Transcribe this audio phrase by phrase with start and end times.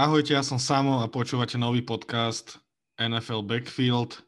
[0.00, 2.56] Ahojte, ja som Samo a počúvate nový podcast
[2.96, 4.24] NFL Backfield.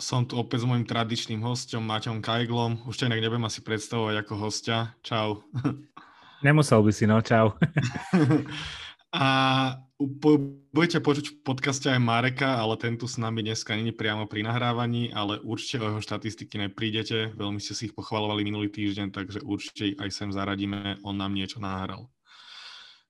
[0.00, 2.80] Som tu opäť s mojim tradičným hostom Maťom Kajglom.
[2.88, 4.96] Už to inak nebudem asi predstavovať ako hostia.
[5.04, 5.44] Čau.
[6.48, 7.60] Nemusel by si, no čau.
[9.12, 9.28] a
[10.72, 14.48] budete počuť v podcaste aj Mareka, ale ten tu s nami dneska není priamo pri
[14.48, 17.36] nahrávaní, ale určite o jeho štatistiky neprídete.
[17.36, 21.04] Veľmi ste si ich pochvalovali minulý týždeň, takže určite aj sem zaradíme.
[21.04, 22.08] On nám niečo nahral.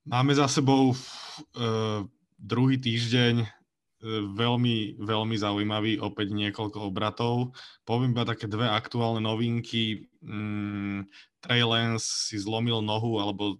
[0.06, 2.06] Máme za sebou uh,
[2.38, 3.48] druhý týždeň uh,
[4.38, 7.50] veľmi, veľmi zaujímavý, opäť niekoľko obratov.
[7.82, 10.06] Poviem iba také dve aktuálne novinky.
[10.22, 11.10] Mm,
[11.42, 13.58] Trey Lance si zlomil nohu, alebo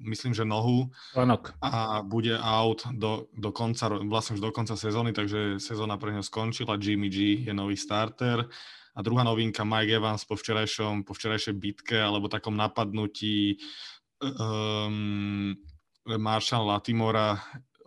[0.00, 0.88] myslím, že nohu.
[1.12, 1.52] Lanok.
[1.60, 6.24] A bude out do, do konca, vlastne už do konca sezóny, takže sezóna pre ňo
[6.24, 6.80] skončila.
[6.80, 8.48] Jimmy G je nový starter.
[8.96, 13.60] A druhá novinka, Mike Evans po včerajšom, po včerajšej bitke alebo takom napadnutí
[14.20, 15.56] um,
[16.06, 17.38] Marshall Latimora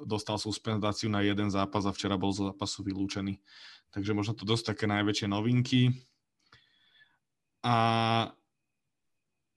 [0.04, 3.40] dostal suspendáciu na jeden zápas a včera bol zo zápasu vylúčený.
[3.92, 5.96] Takže možno to dosť také najväčšie novinky.
[7.64, 7.76] A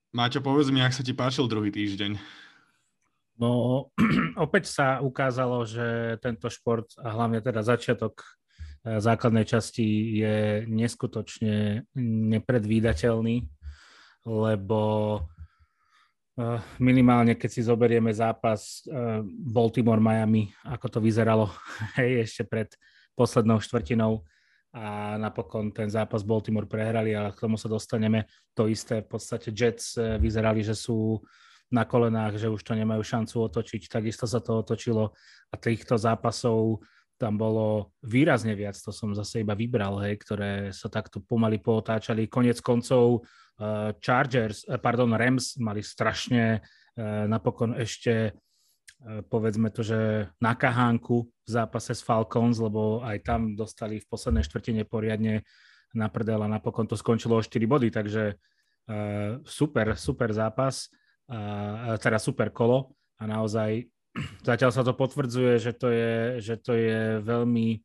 [0.08, 2.16] Máťo, povedz mi, ak sa ti páčil druhý týždeň.
[3.38, 3.86] No,
[4.44, 11.84] opäť sa ukázalo, že tento šport a hlavne teda začiatok eh, základnej časti je neskutočne
[12.34, 13.46] nepredvídateľný,
[14.26, 14.80] lebo
[16.78, 21.50] minimálne keď si zoberieme zápas eh, Baltimore-Miami, ako to vyzeralo
[21.98, 22.70] hej, ešte pred
[23.18, 24.22] poslednou štvrtinou
[24.70, 28.28] a napokon ten zápas Baltimore prehrali, ale k tomu sa dostaneme.
[28.54, 31.18] To isté v podstate Jets eh, vyzerali, že sú
[31.68, 33.92] na kolenách, že už to nemajú šancu otočiť.
[33.92, 35.12] Takisto sa to otočilo
[35.52, 36.80] a týchto zápasov
[37.18, 42.30] tam bolo výrazne viac, to som zase iba vybral, hej, ktoré sa takto pomaly pootáčali.
[42.30, 43.26] Konec koncov
[43.98, 48.34] Chargers, uh, pardon, Rams mali strašne uh, napokon ešte
[49.30, 54.42] povedzme to, že na kahánku v zápase s Falcons, lebo aj tam dostali v poslednej
[54.42, 55.46] štvrtine poriadne
[55.94, 58.34] na prdel a napokon to skončilo o 4 body, takže
[59.46, 60.90] super, super zápas,
[62.02, 62.90] teda super kolo
[63.22, 63.86] a naozaj
[64.48, 67.78] zatiaľ sa to potvrdzuje, že to je, že to je veľmi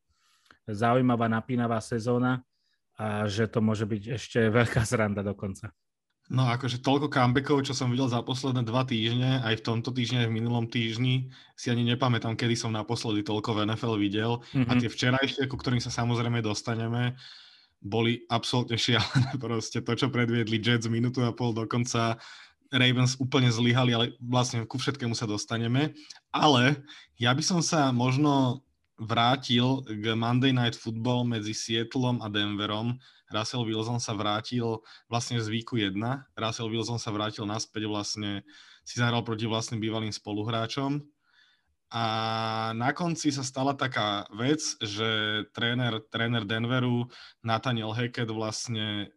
[0.66, 2.42] zaujímavá, napínavá sezóna
[2.94, 5.74] a že to môže byť ešte veľká zranda dokonca.
[6.32, 10.24] No akože toľko comebackov, čo som videl za posledné dva týždne, aj v tomto týždni,
[10.24, 14.40] aj v minulom týždni, si ani nepamätám, kedy som naposledy toľko v NFL videl.
[14.40, 14.64] Mm-hmm.
[14.64, 14.80] A mhm.
[14.80, 17.12] tie včerajšie, ku ktorým sa samozrejme dostaneme,
[17.84, 19.84] boli absolútne šialené proste.
[19.84, 22.16] To, čo predviedli Jets minútu a pol dokonca
[22.72, 25.92] Ravens úplne zlyhali, ale vlastne ku všetkému sa dostaneme.
[26.32, 26.80] Ale
[27.20, 32.96] ja by som sa možno vrátil k Monday Night Football medzi Seattlom a Denverom.
[33.32, 35.96] Russell Wilson sa vrátil vlastne z výku 1.
[36.38, 38.46] Russell Wilson sa vrátil naspäť vlastne,
[38.86, 41.02] si zahral proti vlastným bývalým spoluhráčom.
[41.94, 42.04] A
[42.74, 47.06] na konci sa stala taká vec, že tréner, tréner Denveru
[47.42, 49.14] Nathaniel Hackett vlastne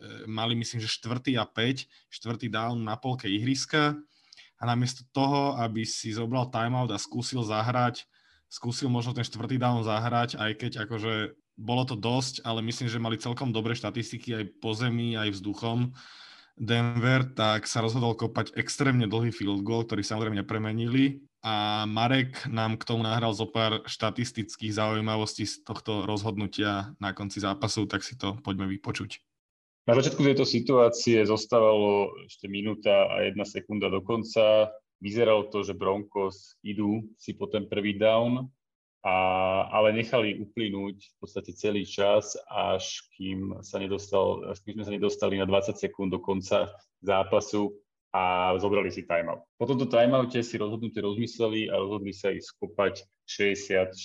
[0.00, 4.00] E, mali myslím, že štvrtý a 5, štvrtý down na polke ihriska
[4.56, 8.08] a namiesto toho, aby si zobral timeout a skúsil zahrať,
[8.50, 12.98] skúsil možno ten štvrtý down zahrať, aj keď akože bolo to dosť, ale myslím, že
[12.98, 15.94] mali celkom dobré štatistiky aj po zemi, aj vzduchom.
[16.60, 22.76] Denver, tak sa rozhodol kopať extrémne dlhý field goal, ktorý samozrejme nepremenili a Marek nám
[22.76, 28.20] k tomu nahral zo pár štatistických zaujímavostí z tohto rozhodnutia na konci zápasu, tak si
[28.20, 29.24] to poďme vypočuť.
[29.88, 34.68] Na začiatku tejto situácie zostávalo ešte minúta a jedna sekunda do konca.
[35.00, 38.48] Vyzeralo to, že Broncos idú si po ten prvý down,
[39.00, 39.16] a,
[39.72, 44.92] ale nechali uplynúť v podstate celý čas, až kým, sa nedostal, až kým sme sa
[44.92, 46.68] nedostali na 20 sekúnd do konca
[47.00, 47.72] zápasu
[48.12, 49.40] a zobrali si timeout.
[49.56, 52.94] Po tomto timeoute si rozhodnutie rozmysleli a rozhodli sa ísť skopať
[53.24, 53.96] 64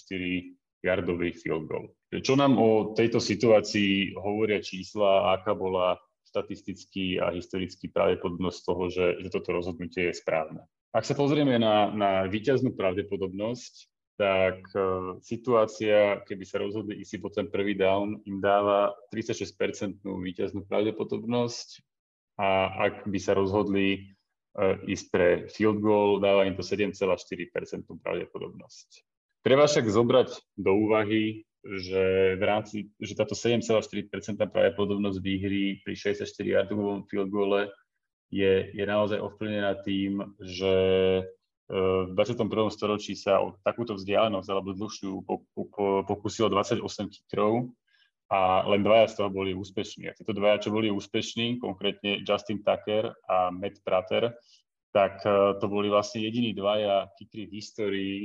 [0.86, 1.92] yardový field goal.
[2.14, 5.98] Čo nám o tejto situácii hovoria čísla, aká bola
[6.30, 10.64] štatistický a historický pravdepodobnosť toho, že, že toto rozhodnutie je správne.
[10.96, 13.74] Ak sa pozrieme na, na výťaznú pravdepodobnosť,
[14.16, 20.64] tak uh, situácia, keby sa rozhodli ísť po ten prvý down, im dáva 36-percentnú výťaznú
[20.64, 21.84] pravdepodobnosť
[22.40, 24.16] a ak by sa rozhodli
[24.56, 26.96] uh, ísť pre field goal, dáva im to 7,4%
[28.00, 28.88] pravdepodobnosť.
[29.44, 34.08] Treba však zobrať do úvahy, že v rámci, že táto 7,4%
[34.48, 37.68] pravdepodobnosť výhry pri 64 yardovom field goale
[38.32, 40.74] je, je naozaj ovplyvnená tým, že
[41.20, 41.24] e,
[42.06, 42.50] v 21.
[42.74, 45.22] storočí sa o takúto vzdialenosť alebo dlhšiu
[46.06, 47.70] pokúsilo 28 kitrov
[48.34, 50.10] a len dvaja z toho boli úspešní.
[50.10, 54.34] A títo dvaja, čo boli úspešní, konkrétne Justin Tucker a Matt Prater,
[54.90, 58.18] tak e, to boli vlastne jediní dvaja kitry v histórii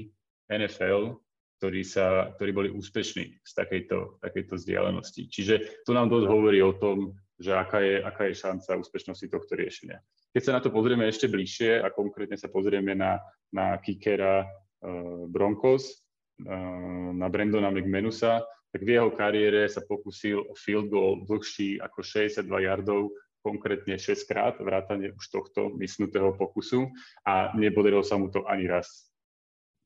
[0.48, 1.20] NFL,
[1.60, 5.28] ktorí, sa, ktorí boli úspešní z takejto, takejto vzdialenosti.
[5.28, 9.56] Čiže to nám dosť hovorí o tom, že aká je, aká je šanca úspešnosti tohto
[9.56, 10.04] riešenia.
[10.36, 13.16] Keď sa na to pozrieme ešte bližšie a konkrétne sa pozrieme na,
[13.48, 16.04] na kickera uh, Broncos,
[16.44, 22.46] uh, na Brandona McManusa, tak v jeho kariére sa pokusil field goal dlhší ako 62
[22.68, 23.10] yardov,
[23.40, 26.92] konkrétne 6 krát, vrátane už tohto mysnutého pokusu
[27.24, 29.08] a nepodarilo sa mu to ani raz.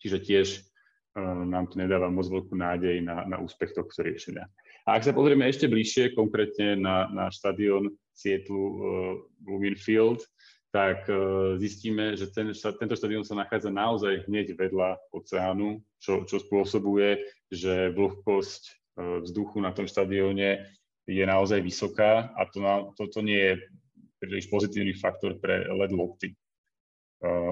[0.02, 4.50] Čiže tiež uh, nám to nedáva moc veľkú nádej na, na úspech tohto riešenia.
[4.84, 8.76] A ak sa pozrieme ešte bližšie, konkrétne na, na štadión Sietlu uh,
[9.40, 10.20] Bloomfield,
[10.68, 16.36] tak uh, zistíme, že ten, tento štadión sa nachádza naozaj hneď vedľa oceánu, čo, čo
[16.36, 17.16] spôsobuje,
[17.48, 18.62] že vlhkosť
[19.00, 20.68] uh, vzduchu na tom štadióne
[21.08, 23.52] je naozaj vysoká a to, na, to, to nie je
[24.20, 26.32] príliš pozitívny faktor pre LED lopty.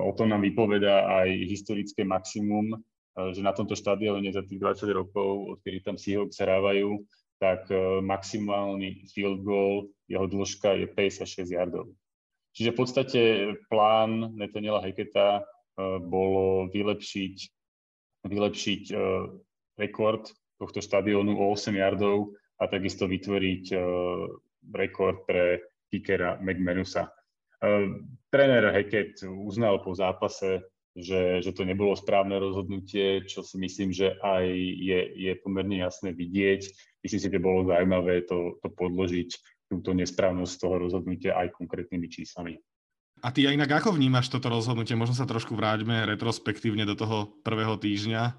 [0.05, 2.77] O tom nám vypoveda aj historické maximum,
[3.13, 6.97] že na tomto štadióne za tých 20 rokov, odkedy tam Seahawks hrávajú,
[7.43, 7.67] tak
[8.07, 11.91] maximálny field goal, jeho dĺžka je 56 yardov.
[12.55, 13.21] Čiže v podstate
[13.67, 17.37] plán Netaniela Heketa eh, bolo vylepšiť,
[18.31, 19.01] vylepšiť eh,
[19.75, 20.31] rekord
[20.63, 23.75] tohto štadiónu o 8 yardov a takisto vytvoriť
[24.71, 25.59] rekord pre
[25.91, 27.11] kickera McManusa.
[28.31, 30.63] Tréner Heket uznal po zápase,
[30.93, 34.45] že, že to nebolo správne rozhodnutie, čo si myslím, že aj
[34.77, 36.61] je, je pomerne jasné vidieť.
[37.01, 39.29] Myslím si, že bolo zaujímavé to, to podložiť
[39.73, 42.61] túto nesprávnosť toho rozhodnutia aj konkrétnymi číslami.
[43.23, 44.99] A ty inak ako vnímaš toto rozhodnutie?
[44.99, 48.35] Možno sa trošku vráťme retrospektívne do toho prvého týždňa,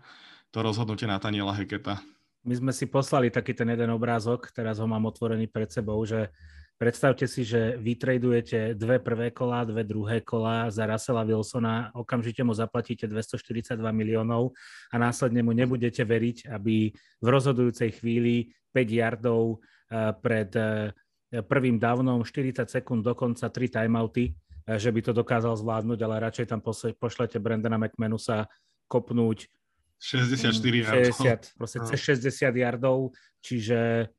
[0.54, 2.04] to rozhodnutie Nataniela Heketa.
[2.44, 6.28] My sme si poslali taký ten jeden obrázok, teraz ho mám otvorený pred sebou, že
[6.84, 12.52] predstavte si, že vytradujete dve prvé kola, dve druhé kola za Russella Wilsona, okamžite mu
[12.52, 14.52] zaplatíte 242 miliónov
[14.92, 16.92] a následne mu nebudete veriť, aby
[17.24, 20.92] v rozhodujúcej chvíli 5 yardov eh, pred eh,
[21.48, 26.52] prvým downom 40 sekúnd dokonca 3 timeouty, eh, že by to dokázal zvládnuť, ale radšej
[26.52, 26.60] tam
[27.00, 28.52] pošlete Brandona McManusa
[28.92, 29.48] kopnúť
[30.04, 31.16] 64 mm, yardov.
[31.16, 34.12] 60, proste cez 60 yardov, čiže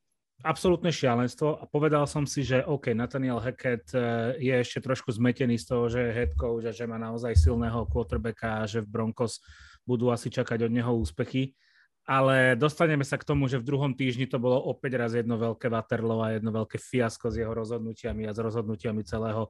[0.45, 5.57] absolútne šialenstvo a povedal som si, že OK, Nathaniel Hackett eh, je ešte trošku zmetený
[5.57, 8.93] z toho, že je head coach a že má naozaj silného quarterbacka a že v
[8.93, 9.41] Broncos
[9.89, 11.57] budú asi čakať od neho úspechy
[12.05, 15.73] ale dostaneme sa k tomu, že v druhom týždni to bolo opäť raz jedno veľké
[15.73, 19.49] Waterloo a jedno veľké fiasko s jeho rozhodnutiami a s rozhodnutiami celého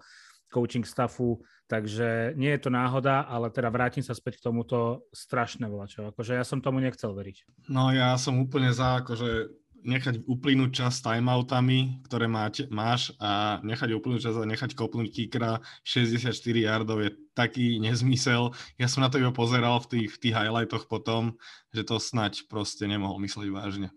[0.54, 5.66] coaching staffu, takže nie je to náhoda, ale teda vrátim sa späť k tomuto strašné
[5.66, 6.14] volačo.
[6.14, 7.66] Akože ja som tomu nechcel veriť.
[7.66, 9.50] No ja som úplne za, akože
[9.84, 15.60] nechať uplynúť čas timeoutami, ktoré máte, máš a nechať uplynúť čas a nechať kopnúť kickera
[15.84, 18.56] 64 yardov je taký nezmysel.
[18.80, 21.36] Ja som na to iba pozeral v tých, v tých highlightoch potom,
[21.76, 23.88] že to snať proste nemohol mysleť vážne.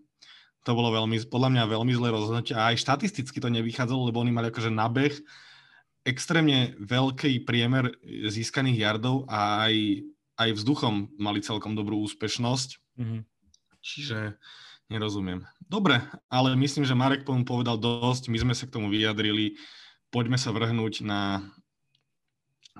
[0.68, 4.30] To bolo veľmi, podľa mňa veľmi zlé rozhodnutie a aj štatisticky to nevychádzalo, lebo oni
[4.30, 5.16] mali akože nabeh
[6.04, 10.04] extrémne veľký priemer získaných yardov a aj,
[10.36, 13.00] aj vzduchom mali celkom dobrú úspešnosť.
[13.00, 13.20] Mm-hmm.
[13.80, 14.36] Čiže
[14.88, 15.44] Nerozumiem.
[15.68, 16.00] Dobre,
[16.32, 19.60] ale myslím, že Marek tomu povedal dosť, my sme sa k tomu vyjadrili.
[20.08, 21.44] Poďme sa vrhnúť na,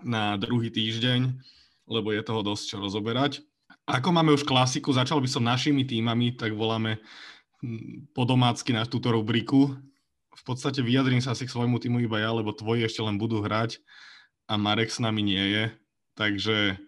[0.00, 1.36] na druhý týždeň,
[1.84, 3.44] lebo je toho dosť čo rozoberať.
[3.84, 6.96] Ako máme už klasiku, začal by som našimi týmami, tak voláme
[7.60, 9.76] hm, po domácky na túto rubriku.
[10.32, 13.44] V podstate vyjadrím sa asi k svojmu týmu iba ja, lebo tvoji ešte len budú
[13.44, 13.84] hrať
[14.48, 15.64] a Marek s nami nie je.
[16.16, 16.80] Takže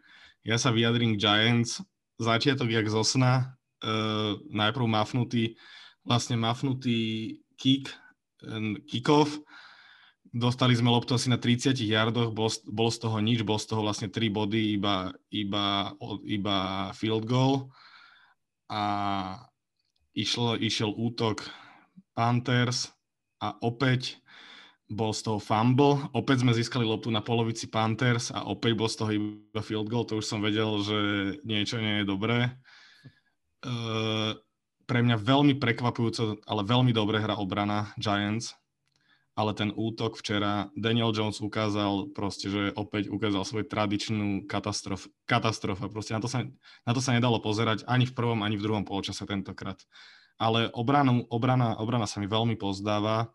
[0.49, 1.85] ja sa vyjadrím k Giants.
[2.17, 3.60] Začiatok jak zo sna,
[4.51, 5.57] najprv mafnutý,
[6.05, 7.93] vlastne mafnutý kick,
[8.89, 9.41] kick-off.
[10.31, 13.83] Dostali sme loptu asi na 30 yardoch, bol, bol z toho nič, bol z toho
[13.83, 15.91] vlastne 3 body, iba, iba,
[16.23, 16.57] iba
[16.95, 17.67] field goal.
[18.71, 18.83] A
[20.15, 21.43] išlo, išiel útok
[22.15, 22.95] Panthers
[23.43, 24.23] a opäť
[24.87, 25.99] bol z toho fumble.
[26.15, 30.07] Opäť sme získali loptu na polovici Panthers a opäť bol z toho iba field goal.
[30.07, 30.99] To už som vedel, že
[31.43, 32.55] niečo nie je dobré.
[33.61, 34.37] Uh,
[34.91, 38.59] pre mňa veľmi prekvapujúco, ale veľmi dobre hra obrana Giants,
[39.39, 45.87] ale ten útok včera, Daniel Jones ukázal proste, že opäť ukázal svoju tradičnú katastrof, katastrofa.
[45.87, 46.43] Proste na to, sa,
[46.83, 49.79] na to sa nedalo pozerať ani v prvom, ani v druhom polčase tentokrát.
[50.43, 53.31] Ale obrana, obrana, obrana sa mi veľmi pozdáva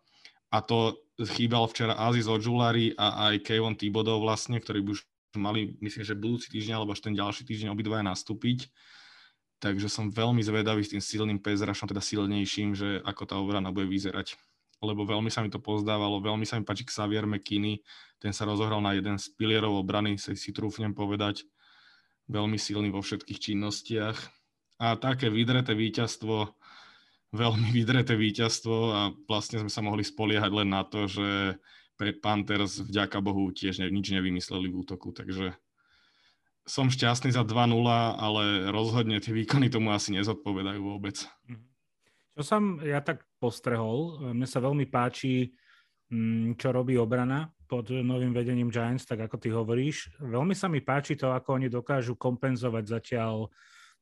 [0.51, 5.01] a to chýbal včera Aziz Ojulari a aj Kevin Thibodeau vlastne, ktorí by už
[5.39, 8.67] mali, myslím, že budúci týždeň alebo až ten ďalší týždeň obidvaja nastúpiť
[9.65, 13.89] Takže som veľmi zvedavý s tým silným pezrašom, teda silnejším, že ako tá obrana bude
[13.89, 14.37] vyzerať.
[14.77, 17.81] Lebo veľmi sa mi to pozdávalo, veľmi sa mi páči Xavier McKinney,
[18.21, 21.49] ten sa rozohral na jeden z pilierov obrany, si, si trúfnem povedať.
[22.29, 24.17] veľmi silný vo všetkých činnostiach.
[24.85, 26.53] A také vydreté víťazstvo,
[27.33, 31.57] veľmi vydreté víťazstvo a vlastne sme sa mohli spoliehať len na to, že
[31.97, 35.57] pre Panthers vďaka Bohu tiež ne, nič nevymysleli v útoku, takže
[36.65, 37.85] som šťastný za 2-0,
[38.17, 41.21] ale rozhodne tie výkony tomu asi nezodpovedajú vôbec.
[41.45, 41.63] Mhm.
[42.35, 45.55] Čo som ja tak postrehol, mne sa veľmi páči,
[46.11, 50.11] mm, čo robí obrana pod novým vedením Giants, tak ako ty hovoríš.
[50.19, 53.47] Veľmi sa mi páči to, ako oni dokážu kompenzovať zatiaľ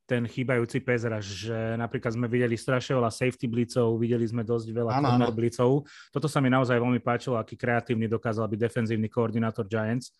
[0.03, 4.91] ten chýbajúci pezraž, že napríklad sme videli strašne veľa safety blitzov, videli sme dosť veľa
[4.99, 5.87] corner blitzov.
[6.11, 10.11] Toto sa mi naozaj veľmi páčilo, aký kreatívny dokázal byť defenzívny koordinátor Giants.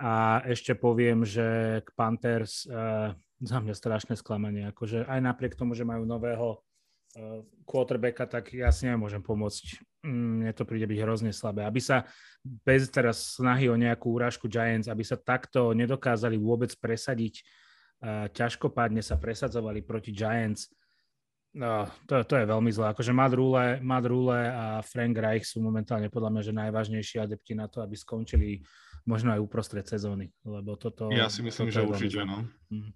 [0.00, 4.70] A ešte poviem, že k Panthers uh, za mňa strašné sklamanie.
[4.70, 9.84] Akože aj napriek tomu, že majú nového uh, quarterbacka, tak ja si nemôžem pomôcť.
[10.04, 11.64] Mm, mne to príde byť hrozne slabé.
[11.64, 12.08] Aby sa
[12.44, 17.44] bez teraz snahy o nejakú úražku Giants, aby sa takto nedokázali vôbec presadiť
[18.32, 20.68] ťažkopádne sa presadzovali proti Giants.
[21.54, 22.90] No, to, to je veľmi zlé.
[22.90, 27.54] Akože Matt Rule, Matt Rule a Frank Reich sú momentálne podľa mňa že najvážnejší adepti
[27.54, 28.58] na to, aby skončili
[29.04, 30.32] možno aj uprostred sezóny.
[30.44, 32.48] Lebo toto, ja si myslím, že určite, no.
[32.72, 32.92] Hm.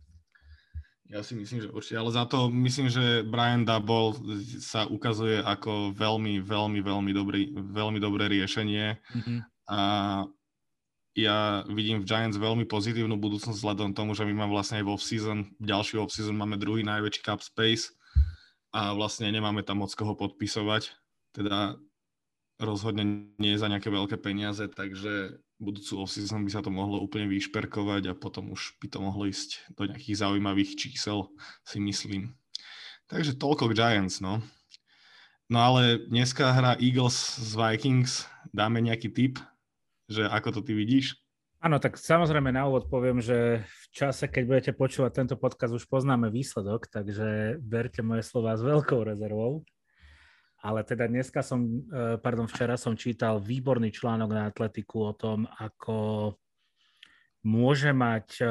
[1.09, 4.13] Ja si myslím, že určite, ale za to myslím, že Brian Double
[4.61, 9.01] sa ukazuje ako veľmi, veľmi, veľmi dobrý, veľmi dobré riešenie.
[9.01, 9.39] Mm-hmm.
[9.73, 9.81] A
[11.17, 14.93] ja vidím v Giants veľmi pozitívnu budúcnosť vzhľadom tomu, že my máme vlastne aj v
[14.93, 17.97] off-season, ďalší off-season máme druhý najväčší cap space
[18.77, 20.93] a vlastne nemáme tam moc koho podpisovať.
[21.33, 21.81] Teda
[22.61, 28.03] rozhodne nie za nejaké veľké peniaze, takže budúcu off-season by sa to mohlo úplne vyšperkovať
[28.11, 31.31] a potom už by to mohlo ísť do nejakých zaujímavých čísel,
[31.67, 32.39] si myslím.
[33.11, 34.43] Takže toľko k Giants, no.
[35.51, 38.29] No ale dneska hrá Eagles z Vikings.
[38.53, 39.41] Dáme nejaký tip?
[40.09, 41.21] že ako to ty vidíš?
[41.59, 45.91] Áno, tak samozrejme na úvod poviem, že v čase, keď budete počúvať tento podcast, už
[45.91, 49.67] poznáme výsledok, takže berte moje slova s veľkou rezervou.
[50.59, 55.47] Ale teda dneska som, e, pardon, včera som čítal výborný článok na Atletiku o tom,
[55.47, 56.35] ako
[57.47, 58.47] môže mať e,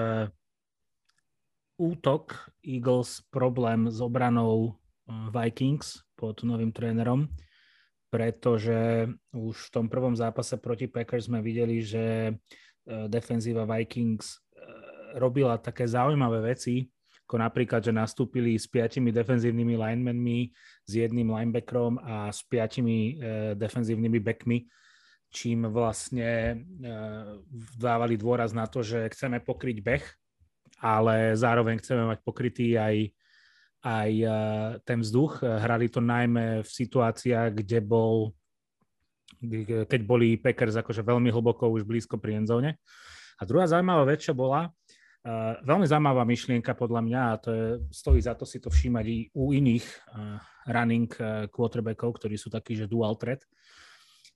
[1.75, 4.71] útok Eagles problém s obranou e,
[5.35, 7.27] Vikings pod novým trénerom
[8.07, 9.03] pretože
[9.35, 12.31] už v tom prvom zápase proti Packers sme videli, že
[12.87, 14.47] defenzíva Vikings
[15.19, 16.87] robila také zaujímavé veci,
[17.27, 20.39] ako napríklad, že nastúpili s piatimi defenzívnymi linemenmi,
[20.87, 23.13] s jedným linebackerom a s piatimi e,
[23.59, 24.63] defenzívnymi backmi,
[25.27, 26.63] čím vlastne
[27.75, 30.03] dávali dôraz na to, že chceme pokryť beh,
[30.79, 33.11] ale zároveň chceme mať pokrytý aj
[33.87, 34.33] aj eh,
[34.83, 35.43] ten vzduch.
[35.43, 38.33] Hrali to najmä v situáciách, kde bol,
[39.87, 42.75] keď boli Packers akože veľmi hlboko už blízko pri endzone.
[43.37, 44.73] A druhá zaujímavá vec, čo bola,
[45.27, 49.05] uh, veľmi zaujímavá myšlienka podľa mňa, a to je, stojí za to si to všímať
[49.11, 50.39] i u iných uh,
[50.71, 53.43] running uh, quarterbackov, ktorí sú takí, že dual threat,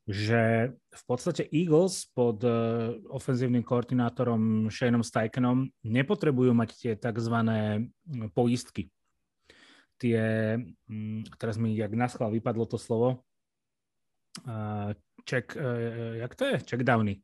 [0.03, 7.36] že v podstate Eagles pod uh, ofenzívnym koordinátorom Shaneom Steikenom nepotrebujú mať tie tzv.
[8.36, 8.91] poistky
[10.01, 10.57] tie,
[10.89, 13.21] mm, teraz mi jak naschval vypadlo to slovo,
[15.29, 16.60] check, e, e, jak to je?
[16.60, 17.21] Checkdowny.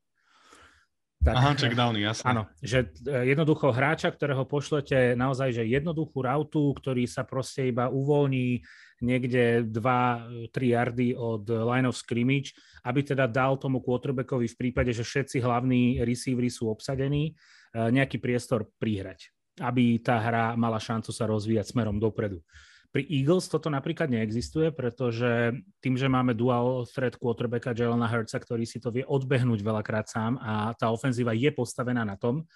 [1.18, 2.26] Tak, Aha, checkdowny, jasne.
[2.30, 7.92] Áno, že e, jednoducho hráča, ktorého pošlete naozaj, že jednoduchú rautu, ktorý sa proste iba
[7.92, 8.64] uvoľní
[9.04, 12.56] niekde 2-3 yardy od line of scrimmage,
[12.88, 17.38] aby teda dal tomu quarterbackovi v prípade, že všetci hlavní receivery sú obsadení,
[17.78, 22.42] nejaký priestor prihrať aby tá hra mala šancu sa rozvíjať smerom dopredu.
[22.88, 25.52] Pri Eagles toto napríklad neexistuje, pretože
[25.84, 30.40] tým, že máme dual threat quarterbacka Jelena Hurtsa, ktorý si to vie odbehnúť veľakrát sám
[30.40, 32.48] a tá ofenzíva je postavená na tom,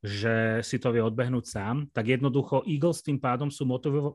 [0.00, 3.64] že si to vie odbehnúť sám, tak jednoducho Eagles tým pádom sú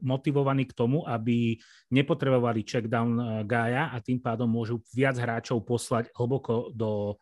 [0.02, 1.58] motivovaní k tomu, aby
[1.90, 7.18] nepotrebovali check down eh, Gaia a tým pádom môžu viac hráčov poslať hlboko do,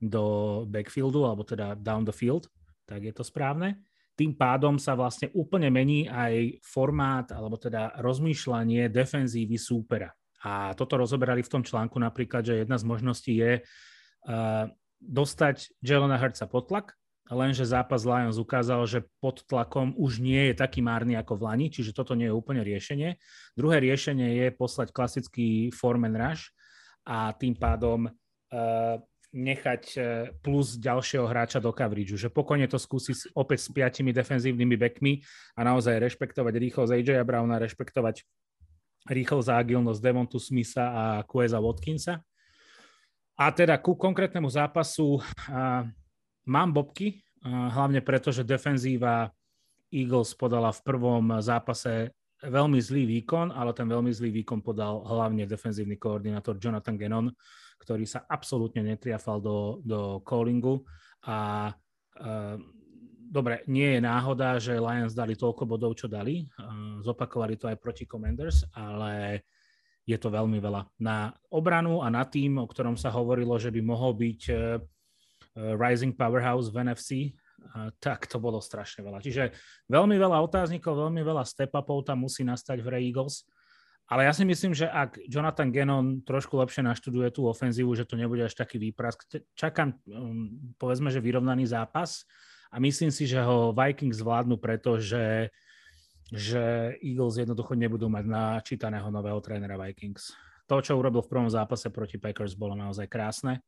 [0.00, 0.24] do
[0.68, 2.48] backfieldu, alebo teda down the field,
[2.84, 3.80] tak je to správne
[4.16, 10.08] tým pádom sa vlastne úplne mení aj formát alebo teda rozmýšľanie defenzívy súpera.
[10.40, 14.64] A toto rozoberali v tom článku napríklad, že jedna z možností je uh,
[15.04, 16.96] dostať Jelena Hurtsa pod tlak,
[17.28, 21.66] lenže zápas Lions ukázal, že pod tlakom už nie je taký márny ako v Lani,
[21.68, 23.18] čiže toto nie je úplne riešenie.
[23.58, 26.54] Druhé riešenie je poslať klasický foreman rush
[27.04, 28.96] a tým pádom uh,
[29.36, 29.98] nechať e,
[30.40, 35.12] plus ďalšieho hráča do coverage, že pokojne to skúsi opäť s piatimi defenzívnymi backmi
[35.54, 38.24] a naozaj rešpektovať rýchlosť AJ Browna, rešpektovať
[39.06, 42.24] rýchlosť a agilnosť Devontu Smitha a Queza Watkinsa.
[43.36, 45.20] A teda ku konkrétnemu zápasu
[45.52, 45.84] a,
[46.48, 49.30] mám bobky, hlavne preto, že defenzíva
[49.92, 52.10] Eagles podala v prvom zápase
[52.42, 57.26] veľmi zlý výkon, ale ten veľmi zlý výkon podal hlavne defenzívny koordinátor Jonathan Gannon,
[57.78, 60.82] ktorý sa absolútne netriafal do, do callingu
[61.26, 61.70] a
[62.20, 62.56] uh,
[63.26, 66.46] dobre, nie je náhoda, že Lions dali toľko bodov, čo dali.
[66.56, 69.44] Uh, zopakovali to aj proti Commanders, ale
[70.06, 70.86] je to veľmi veľa.
[71.02, 74.78] Na obranu a na tým, o ktorom sa hovorilo, že by mohol byť uh,
[75.56, 77.32] Rising Powerhouse v NFC,
[77.98, 79.18] tak to bolo strašne veľa.
[79.24, 79.52] Čiže
[79.90, 83.48] veľmi veľa otáznikov, veľmi veľa step-upov tam musí nastať v Ray Eagles.
[84.06, 88.14] Ale ja si myslím, že ak Jonathan Gannon trošku lepšie naštuduje tú ofenzívu, že to
[88.14, 89.26] nebude až taký výprask.
[89.58, 92.22] Čakám, um, povedzme, že vyrovnaný zápas
[92.70, 95.50] a myslím si, že ho Vikings zvládnu, pretože
[96.34, 100.34] že Eagles jednoducho nebudú mať načítaného nového trénera Vikings.
[100.66, 103.62] To, čo urobil v prvom zápase proti Packers, bolo naozaj krásne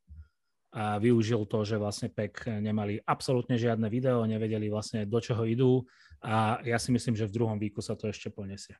[0.74, 5.86] a využil to, že vlastne PEC nemali absolútne žiadne video, nevedeli vlastne do čoho idú
[6.20, 8.76] a ja si myslím, že v druhom výku sa to ešte poniesie.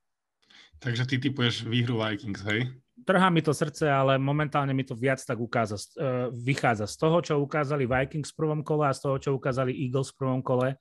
[0.78, 2.70] Takže ty typuješ výhru Vikings, hej?
[3.02, 7.16] Trhá mi to srdce, ale momentálne mi to viac tak ukáza, uh, vychádza z toho,
[7.24, 10.76] čo ukázali Vikings v prvom kole a z toho, čo ukázali Eagles v prvom kole.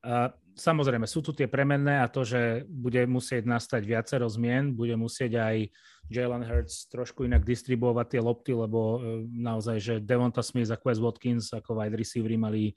[0.00, 4.96] Uh, samozrejme, sú tu tie premenné a to, že bude musieť nastať viacero zmien, bude
[4.96, 5.56] musieť aj
[6.10, 8.98] Jalen Hurts trošku inak distribuovať tie lopty, lebo e,
[9.30, 12.74] naozaj, že Devonta Smith a Quest Watkins ako wide receivery mali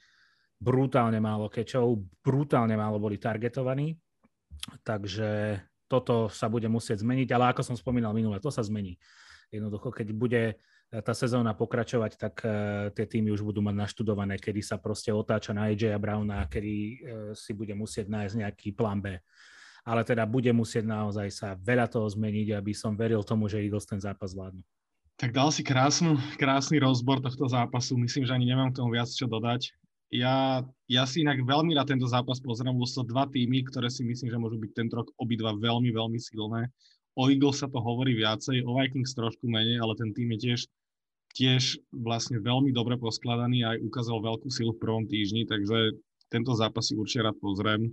[0.62, 3.98] brutálne málo kečov, brutálne málo boli targetovaní,
[4.86, 5.60] takže
[5.94, 8.98] toto sa bude musieť zmeniť, ale ako som spomínal minule, to sa zmení.
[9.54, 10.44] Jednoducho, keď bude
[10.90, 15.54] tá sezóna pokračovať, tak uh, tie týmy už budú mať naštudované, kedy sa proste otáča
[15.54, 16.94] na AJ Browna, kedy uh,
[17.38, 19.22] si bude musieť nájsť nejaký plán B
[19.84, 23.84] ale teda bude musieť naozaj sa veľa toho zmeniť, aby som veril tomu, že Eagles
[23.84, 24.64] ten zápas zvládnu.
[25.20, 28.00] Tak dal si krásnu, krásny rozbor tohto zápasu.
[28.00, 29.76] Myslím, že ani nemám k tomu viac čo dodať.
[30.14, 34.06] Ja, ja si inak veľmi rád tento zápas pozriem, lebo sú dva týmy, ktoré si
[34.06, 36.70] myslím, že môžu byť tento rok obidva veľmi, veľmi silné.
[37.18, 40.62] O Eagles sa to hovorí viacej, o Vikings trošku menej, ale ten tým je tiež,
[41.34, 45.98] tiež vlastne veľmi dobre poskladaný a aj ukázal veľkú silu v prvom týždni, takže
[46.30, 47.90] tento zápas si určite rád pozriem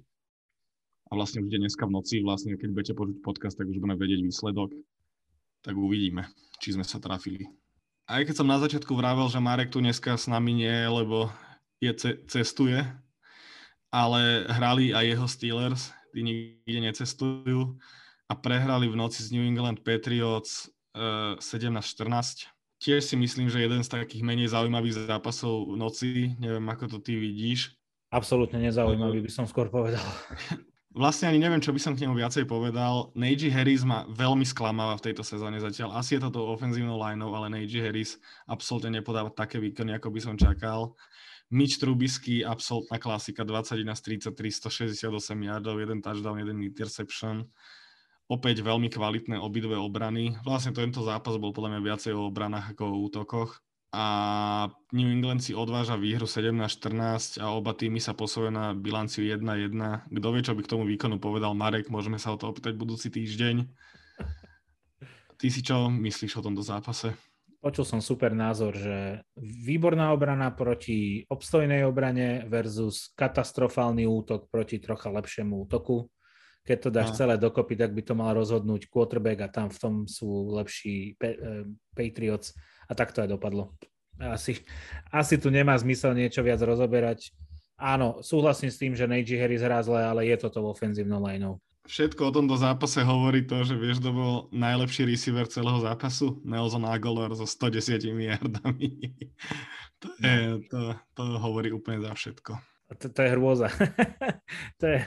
[1.08, 4.20] a vlastne už dneska v noci, vlastne keď budete počuť podcast, tak už budeme vedieť
[4.20, 4.76] výsledok,
[5.64, 6.28] tak uvidíme,
[6.60, 7.48] či sme sa trafili.
[8.04, 11.32] Aj keď som na začiatku vravel, že Marek tu dneska s nami nie lebo
[11.80, 11.92] je
[12.28, 12.84] cestuje,
[13.90, 17.80] ale hrali aj jeho Steelers, tí nikde necestujú
[18.30, 22.46] a prehrali v noci z New England Patriots eh, 17-14.
[22.80, 26.08] Tiež si myslím, že jeden z takých menej zaujímavých zápasov v noci,
[26.40, 27.76] neviem ako to ty vidíš.
[28.08, 30.02] Absolútne nezaujímavý by som skôr povedal.
[30.90, 33.14] Vlastne ani neviem, čo by som k nemu viacej povedal.
[33.14, 35.94] Najee Harris ma veľmi sklamáva v tejto sezóne zatiaľ.
[35.94, 38.18] Asi je to tou ofenzívnou lineou, ale Najee Harris
[38.50, 40.98] absolútne nepodáva také výkony, ako by som čakal.
[41.50, 45.02] Mitch Trubisky, absolútna klasika, 21 z 33, 168
[45.50, 47.50] yardov, jeden touchdown, jeden interception.
[48.30, 50.38] Opäť veľmi kvalitné obidve obrany.
[50.46, 53.58] Vlastne tento zápas bol podľa mňa viacej o obranách ako o útokoch
[53.90, 54.06] a
[54.94, 59.74] New England si odváža výhru 17-14 a oba týmy sa posúvajú na bilanciu 1-1.
[60.06, 63.10] Kto vie, čo by k tomu výkonu povedal Marek, môžeme sa o to opýtať budúci
[63.10, 63.66] týždeň.
[65.34, 67.10] Ty si čo myslíš o tomto zápase?
[67.60, 75.12] Počul som super názor, že výborná obrana proti obstojnej obrane versus katastrofálny útok proti trocha
[75.12, 76.08] lepšiemu útoku.
[76.64, 77.16] Keď to dáš a.
[77.20, 81.68] celé dokopy, tak by to mal rozhodnúť quarterback a tam v tom sú lepší eh,
[81.92, 82.56] Patriots
[82.88, 83.76] a tak to aj dopadlo.
[84.16, 84.64] Asi,
[85.12, 87.32] asi tu nemá zmysel niečo viac rozoberať.
[87.80, 91.60] Áno, súhlasím s tým, že Najee Harris hrá zle, ale je to tou ofenzívnou lineou.
[91.90, 96.38] Všetko o tomto zápase hovorí to, že vieš, to bol najlepší receiver celého zápasu.
[96.46, 99.10] Nelson Aguilar so 110 yardami.
[99.98, 102.54] to, je, to, to hovorí úplne za všetko.
[102.94, 103.74] To, to je hrôza.
[104.80, 105.00] to, je,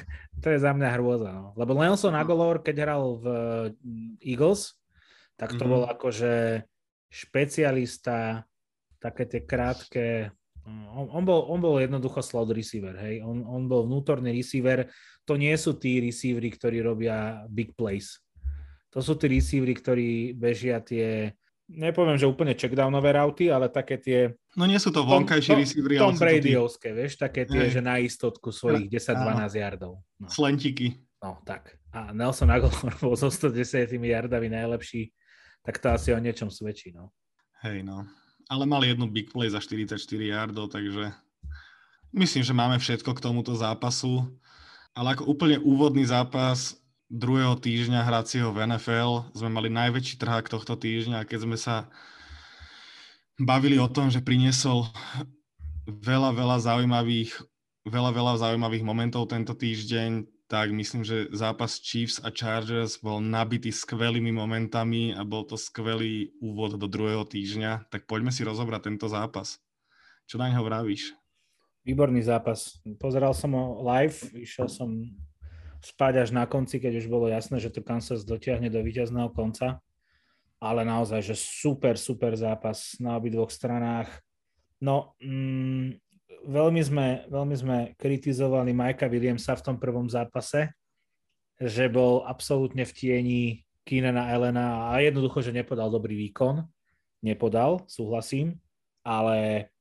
[0.43, 1.31] to je za mňa hrôza.
[1.31, 1.55] No.
[1.55, 3.25] Lebo Nelson Aguilar, keď hral v
[4.19, 4.75] Eagles,
[5.39, 5.71] tak to mm-hmm.
[5.71, 6.67] bol akože
[7.07, 8.43] špecialista,
[8.99, 10.35] také tie krátke,
[10.67, 14.87] on, on, bol, on bol jednoducho slot receiver, hej, on, on bol vnútorný receiver,
[15.27, 18.19] to nie sú tí receivery, ktorí robia big plays.
[18.95, 21.33] To sú tí receivery, ktorí bežia tie,
[21.67, 24.19] nepoviem, že úplne checkdownové rauty, ale také tie...
[24.53, 26.95] No nie sú to vonkajší receivery, ale Tom Bradyovské, tí...
[26.95, 27.79] vieš, také tie, Hej.
[27.79, 29.99] že na istotku svojich 10-12 yardov.
[30.21, 30.27] No.
[30.29, 31.01] Slentiky.
[31.23, 31.79] No, tak.
[31.95, 35.11] A Nelson Aguilar bol so 110 yardami najlepší
[35.63, 36.91] tak to asi o niečom svedčí.
[36.91, 37.15] No.
[37.63, 38.03] Hej, no.
[38.51, 41.11] Ale mal jednu big play za 44 yardov, takže
[42.15, 44.27] myslím, že máme všetko k tomuto zápasu.
[44.93, 46.77] Ale ako úplne úvodný zápas
[47.09, 51.89] druhého týždňa hracieho v NFL sme mali najväčší trhák tohto týždňa, keď sme sa
[53.41, 54.85] bavili o tom, že priniesol
[55.89, 57.41] veľa, veľa zaujímavých
[57.87, 63.71] veľa, veľa zaujímavých momentov tento týždeň, tak myslím, že zápas Chiefs a Chargers bol nabitý
[63.71, 67.87] skvelými momentami a bol to skvelý úvod do druhého týždňa.
[67.87, 69.57] Tak poďme si rozobrať tento zápas.
[70.27, 71.15] Čo na neho vravíš?
[71.83, 72.79] Výborný zápas.
[72.99, 75.03] Pozeral som ho live, išiel som
[75.83, 79.83] spať až na konci, keď už bolo jasné, že to Kansas dotiahne do víťazného konca.
[80.63, 84.07] Ale naozaj, že super, super zápas na obidvoch stranách.
[84.79, 86.02] No, mm,
[86.47, 90.71] veľmi sme, veľmi sme kritizovali Majka Williamsa v tom prvom zápase,
[91.59, 93.41] že bol absolútne v tieni
[93.83, 96.63] Keenana Elena a jednoducho, že nepodal dobrý výkon.
[97.23, 98.59] Nepodal, súhlasím,
[99.03, 99.71] ale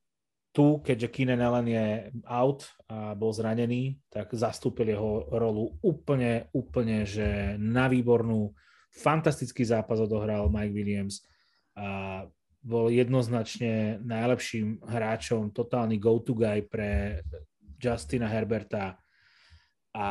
[0.52, 1.86] tu, keďže Keenan Allen je
[2.28, 8.52] out a bol zranený, tak zastúpil jeho rolu úplne, úplne, že na výbornú,
[8.92, 11.24] fantastický zápas odohral Mike Williams.
[11.72, 12.28] A
[12.62, 17.20] bol jednoznačne najlepším hráčom, totálny go-to guy pre
[17.82, 19.02] Justina Herberta
[19.92, 20.08] a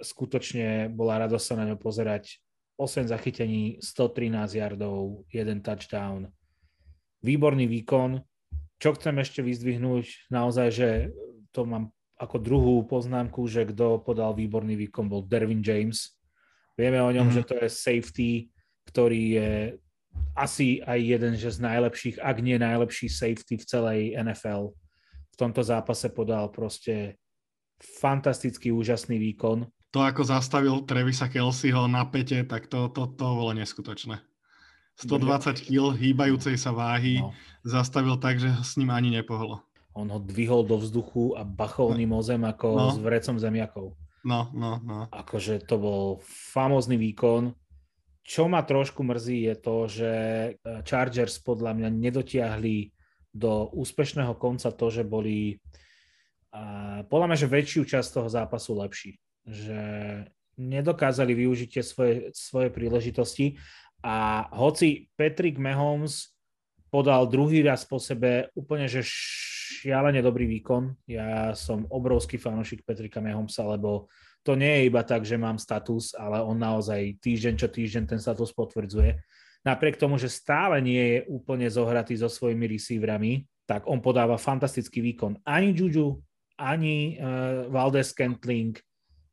[0.00, 2.40] skutočne bola radosť sa na ňo pozerať.
[2.80, 6.32] 8 zachytení, 113 yardov, 1 touchdown.
[7.22, 8.24] Výborný výkon.
[8.82, 10.88] Čo chcem ešte vyzdvihnúť, naozaj, že
[11.54, 16.18] to mám ako druhú poznámku, že kto podal výborný výkon, bol Dervin James.
[16.74, 17.34] Vieme o ňom, mm.
[17.36, 18.30] že to je safety,
[18.90, 19.50] ktorý je
[20.32, 24.72] asi aj jeden že z najlepších, ak nie najlepší safety v celej NFL.
[25.32, 27.16] V tomto zápase podal proste
[27.80, 29.68] fantastický, úžasný výkon.
[29.92, 34.24] To, ako zastavil Trevisa Kelseyho na pete, tak to, to, to bolo neskutočné.
[34.96, 37.32] 120 kg hýbajúcej sa váhy no.
[37.64, 39.64] zastavil tak, že s ním ani nepohlo.
[39.92, 42.88] On ho dvihol do vzduchu a bachol ním o zem ako no.
[42.92, 43.92] s vrecom zemiakov.
[44.24, 45.10] No, no, no.
[45.12, 47.52] Akože to bol famózny výkon
[48.22, 50.50] čo ma trošku mrzí je to, že e,
[50.86, 52.94] Chargers podľa mňa nedotiahli
[53.34, 55.58] do úspešného konca to, že boli
[57.08, 59.16] podľa mňa, že väčšiu časť toho zápasu lepší.
[59.48, 59.80] Že
[60.60, 63.56] nedokázali využiť tie svoje, svoje príležitosti
[64.04, 66.36] a hoci Patrick Mahomes
[66.92, 70.92] podal druhý raz po sebe úplne, že šialene dobrý výkon.
[71.08, 76.18] Ja som obrovský fanúšik Petrika Mahomesa, lebo to nie je iba tak, že mám status,
[76.18, 79.18] ale on naozaj týždeň čo týždeň ten status potvrdzuje.
[79.62, 84.98] Napriek tomu, že stále nie je úplne zohratý so svojimi receiverami, tak on podáva fantastický
[84.98, 85.38] výkon.
[85.46, 86.18] Ani Juju,
[86.58, 88.74] ani uh, Valdez Scantling,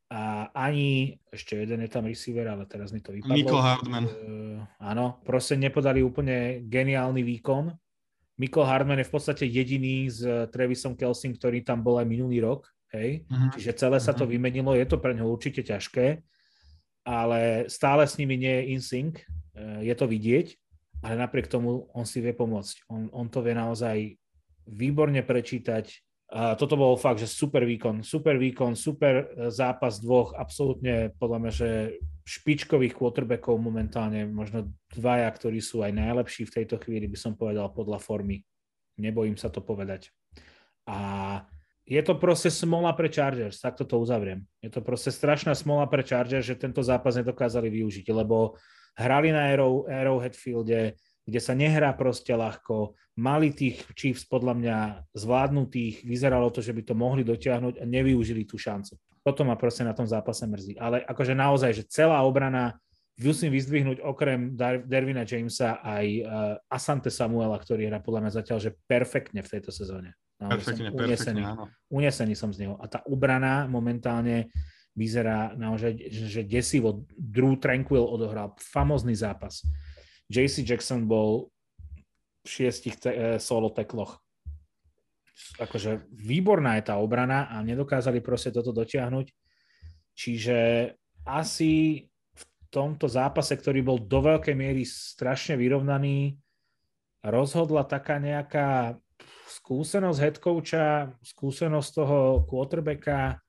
[0.09, 3.29] a ani, ešte jeden je tam receiver, ale teraz mi to vypadlo.
[3.29, 4.05] Michael Hardman.
[4.09, 7.69] Uh, áno, proste nepodali úplne geniálny výkon.
[8.41, 12.65] Michael Hardman je v podstate jediný s Travisom Kelsing, ktorý tam bol aj minulý rok
[12.93, 13.25] Hej?
[13.29, 13.49] Uh-huh.
[13.53, 14.31] Čiže celé sa to mhm.
[14.37, 16.25] vymenilo, je to pre ňo určite ťažké,
[17.05, 19.25] ale stále s nimi nie je in sync, e,
[19.85, 20.47] je to vidieť,
[21.01, 22.89] ale napriek tomu on si vie pomôcť.
[22.91, 24.19] On, on to vie naozaj
[24.67, 25.89] výborne prečítať.
[26.29, 31.37] A toto bol fakt, že super výkon, super výkon, super e, zápas dvoch, absolútne podľa
[31.41, 31.69] mňa, že
[32.21, 37.73] špičkových quarterbackov momentálne, možno dvaja, ktorí sú aj najlepší v tejto chvíli, by som povedal
[37.73, 38.45] podľa formy.
[39.01, 40.13] Nebojím sa to povedať.
[40.85, 41.41] A
[41.89, 44.45] je to proste smola pre Chargers, tak to uzavriem.
[44.61, 48.61] Je to proste strašná smola pre Chargers, že tento zápas nedokázali využiť, lebo
[48.93, 50.37] hrali na Arrow, Arrowhead
[51.29, 54.77] kde sa nehrá proste ľahko, mali tých Chiefs podľa mňa
[55.13, 58.97] zvládnutých, vyzeralo to, že by to mohli dotiahnuť a nevyužili tú šancu.
[59.21, 60.79] Toto ma proste na tom zápase mrzí.
[60.81, 62.81] Ale akože naozaj, že celá obrana,
[63.19, 66.25] musím vyzdvihnúť okrem Dar- Dervina Jamesa aj uh,
[66.71, 70.15] Asante Samuela, ktorý hrá podľa mňa zatiaľ, že perfektne v tejto sezóne.
[70.39, 71.67] Perfektne, perfektne, áno.
[71.91, 72.79] Unesený som z neho.
[72.79, 74.47] A tá obrana momentálne
[74.95, 77.03] vyzerá naozaj, že desivo.
[77.11, 79.67] Drew Tranquil odohral famózny zápas.
[80.31, 81.51] JC Jackson bol
[82.43, 84.15] v šiestich te- e, solo tekloch.
[85.59, 89.27] Akože výborná je tá obrana a nedokázali proste toto dotiahnuť.
[90.15, 90.57] Čiže
[91.27, 96.39] asi v tomto zápase, ktorý bol do veľkej miery strašne vyrovnaný,
[97.23, 98.95] rozhodla taká nejaká
[99.49, 103.41] skúsenosť head coacha, skúsenosť toho quarterbacka,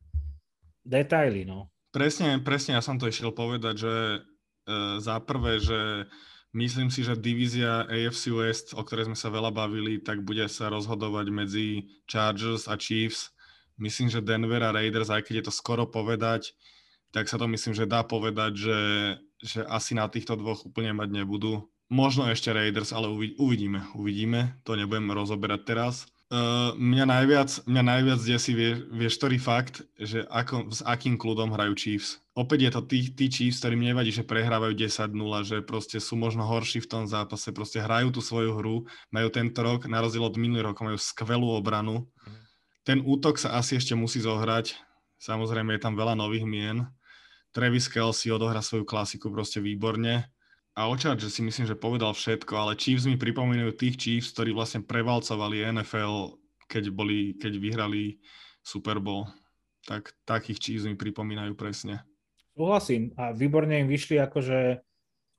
[0.81, 1.69] detaily, no.
[1.91, 4.19] Presne, presne, ja som to išiel povedať, že e,
[5.03, 6.07] za prvé, že
[6.55, 10.71] myslím si, že divízia AFC West, o ktorej sme sa veľa bavili, tak bude sa
[10.71, 11.67] rozhodovať medzi
[12.07, 13.35] Chargers a Chiefs.
[13.77, 16.55] Myslím, že Denver a Raiders, aj keď je to skoro povedať,
[17.11, 18.81] tak sa to myslím, že dá povedať, že,
[19.43, 21.67] že asi na týchto dvoch úplne mať nebudú.
[21.91, 24.55] Možno ešte Raiders, ale uvidíme, uvidíme.
[24.63, 25.95] To nebudem rozoberať teraz.
[26.31, 31.51] Uh, mňa najviac, mňa najviac desí, vie, vieš, ktorý fakt, že ako, s akým kľudom
[31.51, 32.23] hrajú Chiefs.
[32.39, 35.11] Opäť je to tí, tí Chiefs, ktorým nevadí, že prehrávajú 10-0,
[35.43, 39.59] že proste sú možno horší v tom zápase, proste hrajú tú svoju hru, majú tento
[39.59, 42.07] rok, na rozdiel od minulých rokov, majú skvelú obranu.
[42.87, 44.79] ten útok sa asi ešte musí zohrať.
[45.19, 46.87] Samozrejme je tam veľa nových mien.
[47.51, 50.31] Travis Kelsey odohrá svoju klasiku proste výborne.
[50.79, 54.55] A o že si myslím, že povedal všetko, ale Chiefs mi pripomínajú tých Chiefs, ktorí
[54.55, 56.39] vlastne prevalcovali NFL,
[56.71, 58.23] keď, boli, keď vyhrali
[58.63, 59.27] Super Bowl.
[59.85, 62.07] Tak takých Chiefs mi pripomínajú presne.
[62.55, 63.11] Súhlasím.
[63.19, 64.79] A výborne im vyšli akože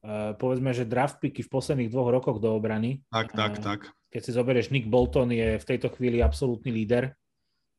[0.03, 2.99] uh, povedzme, že draft picky v posledných dvoch rokoch do obrany.
[3.07, 3.79] Tak, tak, uh, tak.
[4.11, 7.15] Keď si zoberieš, Nick Bolton je v tejto chvíli absolútny líder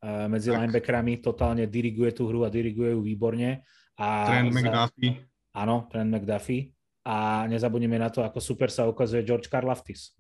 [0.00, 0.64] uh, medzi tak.
[0.64, 3.60] linebackerami, totálne diriguje tú hru a diriguje ju výborne.
[4.00, 4.48] A Trent.
[4.48, 5.28] McDuffie.
[5.52, 6.71] Áno, Trent McDuffie.
[7.02, 10.14] A nezabudneme na to, ako super sa ukazuje George Karlaftis.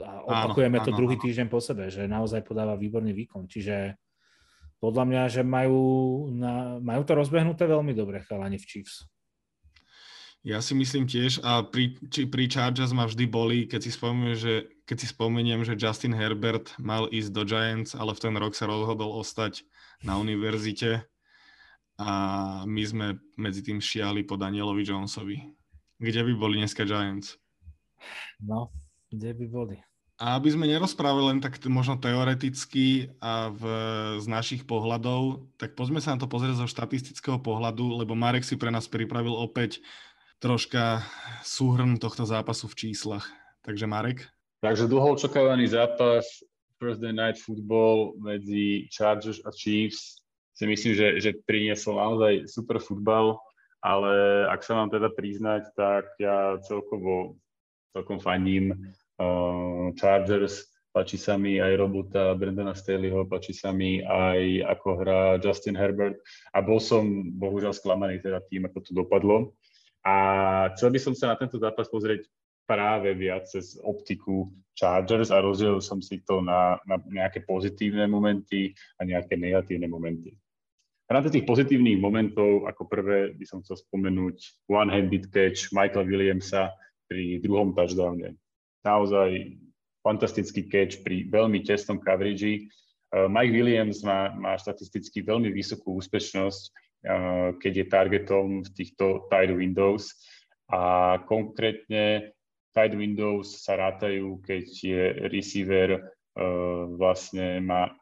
[0.00, 1.24] A opakujeme áno, to áno, druhý áno.
[1.24, 3.48] týždeň po sebe, že naozaj podáva výborný výkon.
[3.48, 4.00] Čiže
[4.80, 5.84] podľa mňa, že majú,
[6.32, 9.08] na, majú to rozbehnuté veľmi dobre chalani v Chiefs.
[10.46, 14.38] Ja si myslím tiež a pri, či, pri Chargers ma vždy boli, keď si, spomeniem,
[14.38, 18.54] že, keď si spomeniem, že Justin Herbert mal ísť do Giants, ale v ten rok
[18.54, 19.66] sa rozhodol ostať
[20.06, 21.02] na univerzite
[21.98, 22.12] a
[22.62, 25.55] my sme medzi tým šiali po Danielovi Jonesovi.
[25.96, 27.40] Kde by boli dneska Giants?
[28.36, 28.68] No,
[29.08, 29.76] kde by boli?
[30.16, 33.62] A aby sme nerozprávali len tak možno teoreticky a v,
[34.20, 38.56] z našich pohľadov, tak poďme sa na to pozrieť zo štatistického pohľadu, lebo Marek si
[38.56, 39.84] pre nás pripravil opäť
[40.40, 41.04] troška
[41.44, 43.28] súhrn tohto zápasu v číslach.
[43.60, 44.24] Takže Marek?
[44.64, 46.24] Takže dlho očakávaný zápas
[46.80, 50.24] Thursday Night Football medzi Chargers a Chiefs
[50.56, 53.36] si myslím, že, že priniesol naozaj super futbal,
[53.86, 57.38] ale ak sa mám teda priznať, tak ja celkovo
[57.94, 58.74] celkom fandím
[59.22, 65.20] uh, Chargers, páči sa mi aj robota Brandona Staleyho, páči sa mi aj ako hrá
[65.38, 66.18] Justin Herbert
[66.50, 69.54] a bol som bohužiaľ sklamaný teda tým, ako to dopadlo.
[70.02, 70.14] A
[70.74, 72.26] chcel by som sa na tento zápas pozrieť
[72.66, 78.74] práve viac cez optiku Chargers a rozdielil som si to na, na nejaké pozitívne momenty
[78.98, 80.34] a nejaké negatívne momenty.
[81.06, 86.74] V rámci tých pozitívnych momentov, ako prvé by som chcel spomenúť one-handed catch Michaela Williamsa
[87.06, 88.34] pri druhom touchdowne.
[88.82, 89.54] Naozaj
[90.02, 92.66] fantastický catch pri veľmi tesnom coverage.
[93.14, 96.62] Uh, Mike Williams má, má štatisticky veľmi vysokú úspešnosť,
[97.06, 100.10] uh, keď je targetom v týchto tight windows
[100.74, 102.34] a konkrétne
[102.74, 107.94] tight windows sa rátajú, keď je receiver uh, vlastne má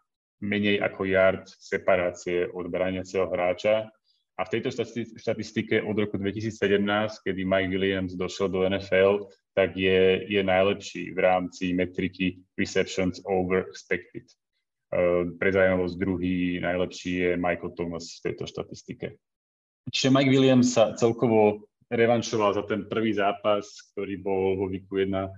[0.45, 3.89] menej ako yard separácie od brániaceho hráča.
[4.35, 4.75] A v tejto
[5.17, 6.83] štatistike od roku 2017,
[7.23, 13.63] kedy Mike Williams došiel do NFL, tak je, je najlepší v rámci metriky receptions over
[13.71, 14.27] expected.
[14.91, 19.15] Uh, pre zaujímavosť druhý najlepší je Michael Thomas v tejto štatistike.
[19.91, 25.15] Čiže Mike Williams sa celkovo revanšoval za ten prvý zápas, ktorý bol vo výku 1
[25.15, 25.29] e,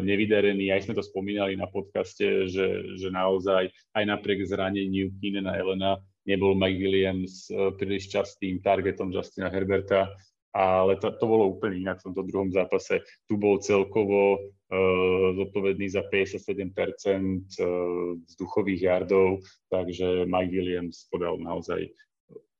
[0.00, 0.72] nevydarený.
[0.72, 6.56] Aj sme to spomínali na podcaste, že, že naozaj aj napriek zraneniu Keenana Elena nebol
[6.56, 10.08] Mike Williams e, príliš častým targetom Justina Herberta,
[10.56, 13.04] ale to, to bolo úplne inak v tomto druhom zápase.
[13.28, 21.92] Tu bol celkovo uh, zodpovedný za 57% uh, vzduchových jardov, takže Mike Williams podal naozaj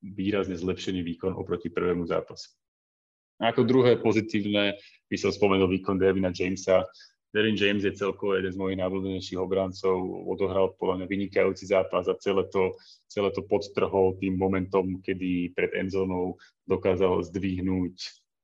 [0.05, 2.53] výrazne zlepšený výkon oproti prvému zápasu.
[3.37, 4.81] A ako druhé pozitívne
[5.13, 6.87] by som spomenul výkon Devina Jamesa.
[7.37, 12.17] Devin James je celkovo jeden z mojich najobľúbenejších obrancov, odohral podľa mňa vynikajúci zápas a
[12.17, 12.73] celé to,
[13.13, 17.93] celé to podtrhol tým momentom, kedy pred endzónou dokázal zdvihnúť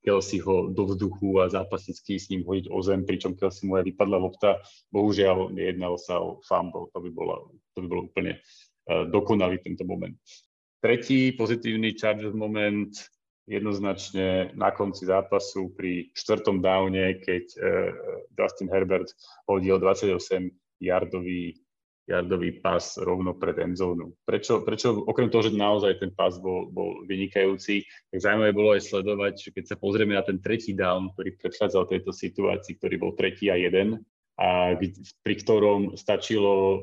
[0.02, 4.18] Kelseyho do vzduchu a zápasicky s ním hodiť o zem, pričom Kelsey mu aj vypadla
[4.18, 4.58] lopta.
[4.90, 7.38] Bohužiaľ, nejednalo sa o fumble, to by, bola,
[7.72, 8.42] to by bolo úplne
[8.90, 10.18] uh, dokonalý tento moment.
[10.82, 12.90] Tretí pozitívny Chargers moment
[13.46, 17.90] jednoznačne na konci zápasu pri štvrtom downe, keď uh,
[18.38, 19.10] Justin Herbert
[19.50, 20.50] hodil 28
[20.82, 21.58] yardový,
[22.06, 24.14] yardový pas rovno pred endzónu.
[24.26, 28.82] Prečo, prečo, okrem toho, že naozaj ten pas bol, bol vynikajúci, tak zaujímavé bolo aj
[28.86, 33.12] sledovať, že keď sa pozrieme na ten tretí down, ktorý predchádzal tejto situácii, ktorý bol
[33.14, 34.02] tretí a jeden,
[34.40, 34.74] a
[35.22, 36.82] pri ktorom stačilo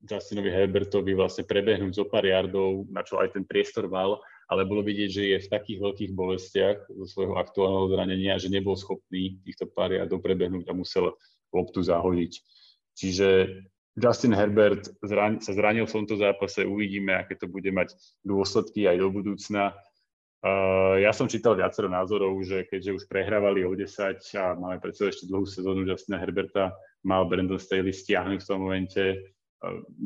[0.00, 4.82] Justinovi Herbertovi vlastne prebehnúť zo pár yardov, na čo aj ten priestor mal ale bolo
[4.82, 9.70] vidieť, že je v takých veľkých bolestiach zo svojho aktuálneho zranenia, že nebol schopný týchto
[9.70, 11.14] pár jardov prebehnúť a musel
[11.54, 12.32] loptu zahodiť.
[12.98, 13.28] Čiže
[13.94, 17.94] Justin Herbert zran- sa zranil v tomto zápase, uvidíme, aké to bude mať
[18.26, 19.70] dôsledky aj do budúcna.
[20.40, 25.12] Uh, ja som čítal viacero názorov, že keďže už prehrávali o 10 a máme predsa
[25.12, 29.04] ešte dlhú sezónu Justina Herberta, mal Brandon Staley stiahnuť v tom momente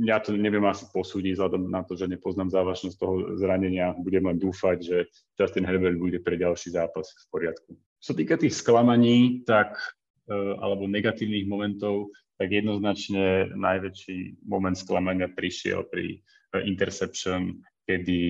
[0.03, 3.95] ja to neviem asi posúdiť vzhľadom na to, že nepoznám závažnosť toho zranenia.
[3.95, 4.97] Budem len dúfať, že
[5.39, 7.71] Justin Herbert bude pre ďalší zápas v poriadku.
[8.03, 9.79] Čo sa týka tých sklamaní, tak
[10.27, 16.19] e, alebo negatívnych momentov, tak jednoznačne najväčší moment sklamania prišiel pri
[16.67, 18.21] interception, kedy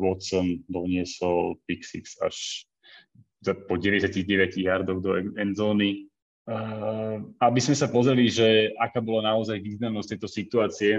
[0.00, 2.64] Watson doniesol pick six až
[3.68, 6.09] po 99 yardoch do endzóny.
[7.38, 10.92] Aby sme sa pozreli, že aká bola naozaj významnosť tejto situácie,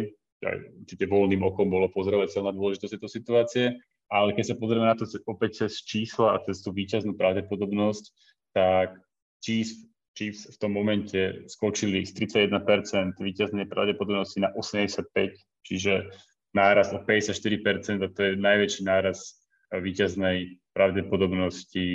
[0.82, 3.66] určite voľným okom bolo pozorovať celá dôležitosť tejto situácie,
[4.12, 8.04] ale keď sa pozrieme na to opäť cez čísla a cez tú výťaznú pravdepodobnosť,
[8.52, 9.00] tak
[9.40, 9.88] Chiefs,
[10.18, 16.12] Chiefs v tom momente skočili z 31% výťaznej pravdepodobnosti na 85%, čiže
[16.52, 19.40] náraz o 54% a to je najväčší náraz
[19.72, 21.88] výťaznej pravdepodobnosti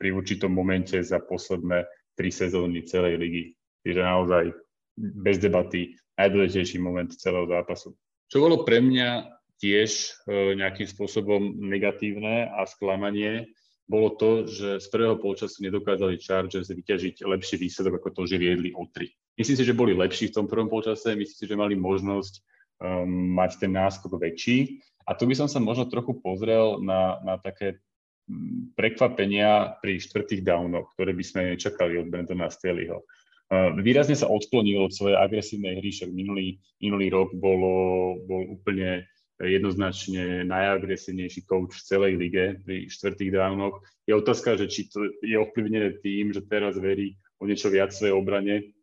[0.00, 1.84] pri určitom momente za posledné
[2.16, 3.44] tri sezóny celej ligy.
[3.84, 4.44] Čiže naozaj
[4.96, 7.92] bez debaty najdôležitejší moment celého zápasu.
[8.26, 9.28] Čo bolo pre mňa
[9.60, 9.90] tiež
[10.26, 13.46] e, nejakým spôsobom negatívne a sklamanie,
[13.86, 18.74] bolo to, že z prvého polčasu nedokázali Chargers vyťažiť lepší výsledok, ako to, že viedli
[18.74, 19.06] o 3.
[19.38, 22.34] Myslím si, že boli lepší v tom prvom polčase, myslím si, že mali možnosť
[22.82, 24.82] um, mať ten náskok väčší.
[25.06, 27.78] A tu by som sa možno trochu pozrel na, na také
[28.74, 33.06] prekvapenia pri štvrtých downoch, ktoré by sme nečakali od Brentona Staleyho.
[33.78, 39.06] Výrazne sa odklonil od svojej agresívnej hry, však minulý, minulý rok bolo, bol úplne
[39.38, 43.78] jednoznačne najagresívnejší coach v celej lige pri štvrtých downoch.
[44.08, 48.16] Je otázka, že či to je ovplyvnené tým, že teraz verí o niečo viac svojej
[48.16, 48.74] obrane,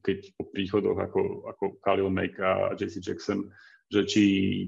[0.00, 1.20] keď po príchodoch ako,
[1.52, 3.52] ako Khalil Mack a JC Jackson
[3.92, 4.24] že či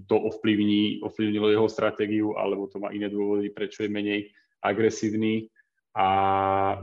[0.07, 5.49] to ovplyvní, ovplyvnilo jeho stratégiu, alebo to má iné dôvody, prečo je menej agresívny.
[5.97, 6.09] A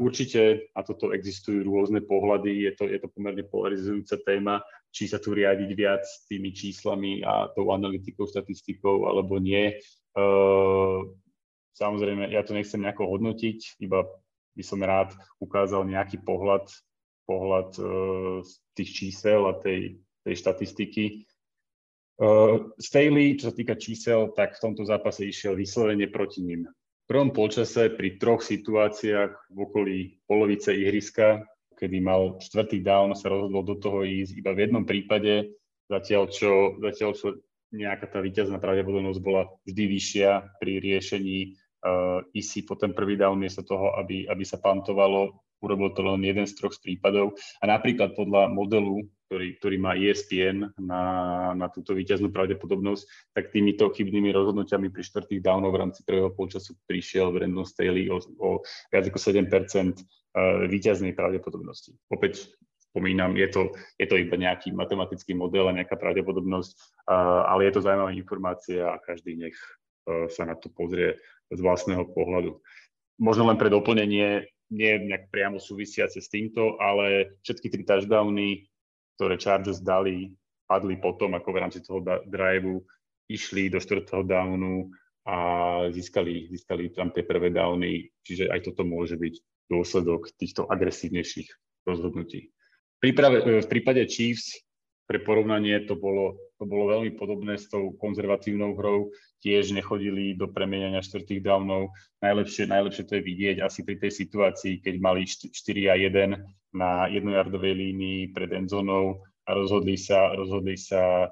[0.02, 5.22] určite, a toto existujú rôzne pohľady, je to, je to pomerne polarizujúca téma, či sa
[5.22, 9.78] tu riadiť viac tými číslami a tou analytikou, štatistikou, alebo nie.
[10.18, 11.14] Uh,
[11.78, 14.02] samozrejme, ja to nechcem nejako hodnotiť, iba
[14.58, 16.74] by som rád ukázal nejaký pohľad,
[17.30, 21.04] pohľad uh, z tých čísel a tej, tej štatistiky.
[22.14, 26.70] Uh, Staley, čo sa týka čísel, tak v tomto zápase išiel vyslovene proti ním.
[27.04, 30.00] V prvom polčase pri troch situáciách v okolí
[30.30, 31.42] polovice ihriska,
[31.74, 35.58] kedy mal štvrtý down, sa rozhodol do toho ísť iba v jednom prípade,
[35.90, 37.28] zatiaľ čo, zatiaľ čo
[37.74, 40.30] nejaká tá víťazná pravdepodobnosť bola vždy vyššia
[40.62, 45.90] pri riešení uh, ISI po ten prvý down, miesto toho, aby, aby sa pantovalo, urobil
[45.98, 47.34] to len jeden z troch z prípadov.
[47.60, 49.02] A napríklad podľa modelu
[49.34, 51.02] ktorý, ktorý má ESPN na,
[51.58, 56.78] na túto víťaznú pravdepodobnosť, tak týmito chybnými rozhodnutiami pri štvrtých downoch v rámci prvého polčasu
[56.86, 58.62] prišiel Brandon Staley o, o
[58.94, 59.98] viac ako 7 eh,
[60.70, 61.98] víťaznej pravdepodobnosti.
[62.14, 66.72] Opäť spomínam, je to, je to iba nejaký matematický model a nejaká pravdepodobnosť,
[67.10, 71.18] eh, ale je to zaujímavá informácia a každý nech eh, sa na to pozrie
[71.50, 72.62] z vlastného pohľadu.
[73.18, 78.73] Možno len pre doplnenie, nie nejak priamo súvisiace s týmto, ale všetky tri touchdowny
[79.16, 80.34] ktoré Chargers dali,
[80.66, 82.82] padli potom, ako v rámci toho driveu
[83.30, 84.90] išli do štvrtého downu
[85.24, 85.38] a
[85.94, 89.34] získali, získali tam tie prvé downy, čiže aj toto môže byť
[89.72, 91.50] dôsledok týchto agresívnejších
[91.88, 92.52] rozhodnutí.
[93.00, 94.64] Príprave, v prípade Chiefs
[95.08, 99.12] pre porovnanie to bolo, to bolo veľmi podobné s tou konzervatívnou hrou,
[99.44, 101.92] tiež nechodili do premeniania štvrtých downov.
[102.24, 105.52] Najlepšie, najlepšie to je vidieť asi pri tej situácii, keď mali 4
[105.92, 111.28] a 1 na jednojardovej línii pred endzónou a rozhodli sa, rozhodli sa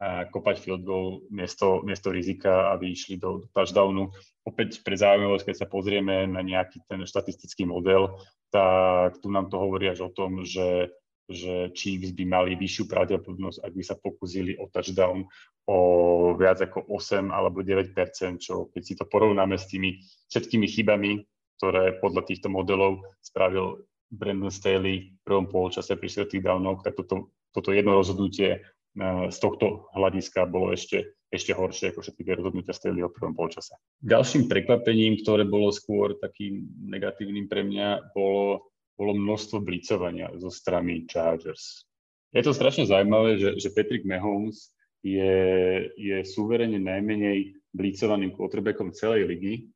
[0.00, 4.08] kopať field goal miesto, miesto rizika, aby išli do, do touchdownu.
[4.48, 8.16] Opäť pre zaujímavosť, keď sa pozrieme na nejaký ten štatistický model,
[8.48, 10.88] tak tu nám to hovorí až o tom, že,
[11.30, 15.24] že Chiefs by mali vyššiu pravdepodobnosť, ak by sa pokúsili o touchdown
[15.70, 15.78] o
[16.34, 17.94] viac ako 8 alebo 9
[18.42, 21.22] čo keď si to porovnáme s tými všetkými chybami,
[21.62, 27.30] ktoré podľa týchto modelov spravil Brandon Staley v prvom polčase pri svetých downoch, tak toto,
[27.54, 33.12] toto jedno rozhodnutie eh, z tohto hľadiska bolo ešte, ešte horšie ako všetky rozhodnutia Staleyho
[33.12, 33.78] v prvom polčase.
[34.02, 38.69] Ďalším prekvapením, ktoré bolo skôr takým negatívnym pre mňa, bolo,
[39.00, 41.88] bolo množstvo blicovania zo strany Chargers.
[42.36, 45.32] Je to strašne zaujímavé, že, že Patrick Mahomes je,
[45.96, 49.72] je suverene najmenej blicovaným quarterbackom celej ligy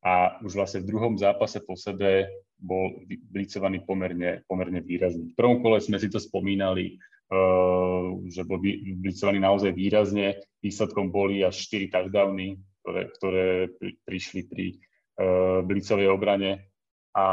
[0.00, 2.26] a už vlastne v druhom zápase po sebe
[2.58, 5.30] bol blicovaný pomerne, pomerne výrazne.
[5.30, 6.96] V prvom kole sme si to spomínali,
[7.30, 8.58] uh, že bol
[9.02, 10.42] blicovaný naozaj výrazne.
[10.62, 13.46] Výsledkom boli až 4 touchdowny, ktoré, ktoré
[13.78, 16.71] pri, prišli pri uh, blicovej obrane.
[17.12, 17.26] A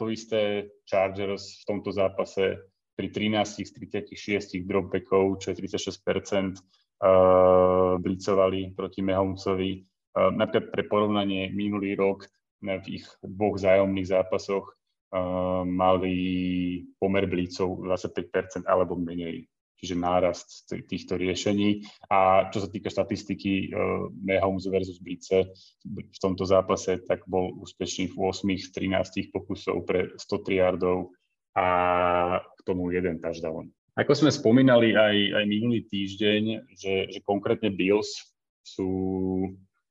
[0.00, 2.56] to isté Chargers v tomto zápase
[2.96, 3.70] pri 13 z
[4.16, 9.70] 36 dropbackov, čo je 36 uh, blicovali proti Mahomesovi.
[10.14, 12.24] Uh, napríklad pre porovnanie minulý rok
[12.64, 16.16] v ich dvoch zájomných zápasoch uh, mali
[16.96, 19.44] pomer blícov 25% alebo menej
[19.84, 20.48] čiže nárast
[20.88, 21.84] týchto riešení.
[22.08, 25.52] A čo sa týka štatistiky uh, Mahomes versus Blice
[25.84, 31.12] v tomto zápase, tak bol úspešný v 8 z 13 pokusov pre 103 yardov
[31.52, 31.66] a
[32.40, 33.68] k tomu jeden touchdown.
[33.94, 38.90] Ako sme spomínali aj, aj minulý týždeň, že, že konkrétne Bills sú,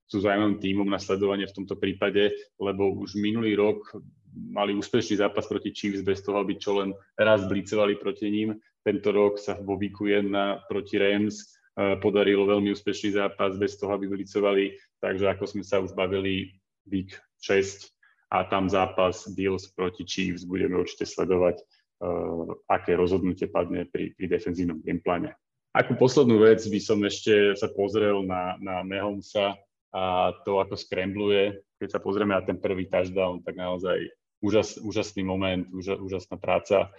[0.09, 3.95] sú zaujímavým tímom na sledovanie v tomto prípade, lebo už minulý rok
[4.33, 8.57] mali úspešný zápas proti Chiefs bez toho, aby čo len raz blicovali proti ním.
[8.83, 10.31] Tento rok sa vo výku 1
[10.67, 11.39] proti Rams
[11.79, 14.75] eh, podarilo veľmi úspešný zápas bez toho, aby blicovali.
[14.99, 16.55] Takže ako sme sa už bavili,
[16.87, 17.91] week 6
[18.33, 24.25] a tam zápas Bills proti Chiefs budeme určite sledovať, uh, aké rozhodnutie padne pri, pri
[24.25, 25.37] defenzívnom gamepláne.
[25.73, 29.57] Ako poslednú vec by som ešte sa pozrel na, na Mahomesa
[29.93, 31.61] a to, ako skrembluje.
[31.77, 34.09] Keď sa pozrieme na ten prvý touchdown, tak naozaj
[34.41, 36.93] úžas, úžasný moment, úžas, úžasná práca.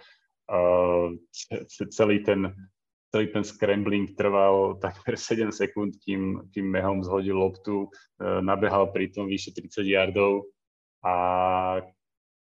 [0.45, 1.17] Uh,
[1.89, 2.53] celý ten
[3.15, 9.31] celý ten scrambling trval takmer 7 sekúnd, kým, kým Mahomes zhodil loptu, uh, nabehal pritom
[9.31, 10.51] vyše 30 yardov
[10.99, 11.15] a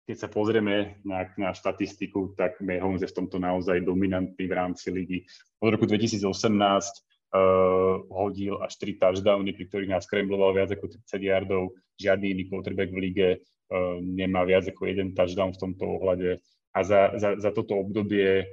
[0.03, 4.91] keď sa pozrieme na, na štatistiku, tak Mahomes je v tomto naozaj dominantný v rámci
[4.91, 5.23] ligy.
[5.63, 11.23] Od roku 2018 uh, hodil až 3 touchdowny, pri ktorých nás skrembloval viac ako 30
[11.23, 11.71] yardov.
[12.03, 16.43] Žiadny iný quarterback v lige uh, nemá viac ako jeden touchdown v tomto ohľade.
[16.73, 18.45] A za, za, za toto obdobie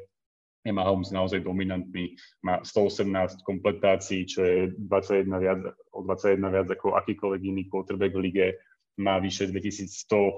[0.61, 2.17] je Mahomes naozaj dominantný.
[2.45, 5.61] Má 118 kompletácií, čo je 21 viac,
[5.97, 8.47] o 21 viac ako akýkoľvek iný quarterback v lige.
[9.01, 10.37] Má vyše 2100 uh,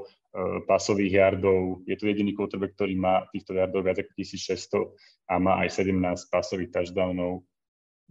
[0.71, 1.83] pasových yardov.
[1.91, 5.99] Je to jediný quarterback, ktorý má týchto yardov viac ako 1600 a má aj 17
[6.31, 7.43] pasových touchdownov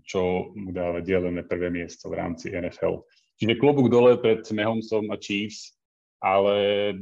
[0.05, 3.05] čo mu dáva delené prvé miesto v rámci NFL.
[3.37, 5.73] Čiže klobúk dole pred Mahomesom a Chiefs,
[6.21, 6.55] ale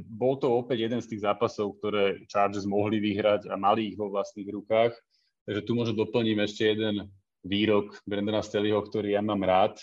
[0.08, 4.08] bol to opäť jeden z tých zápasov, ktoré Chargers mohli vyhrať a mali ich vo
[4.08, 4.96] vlastných rukách.
[5.44, 7.12] Takže tu možno doplním ešte jeden
[7.44, 9.76] výrok Brandona Staleyho, ktorý ja mám rád,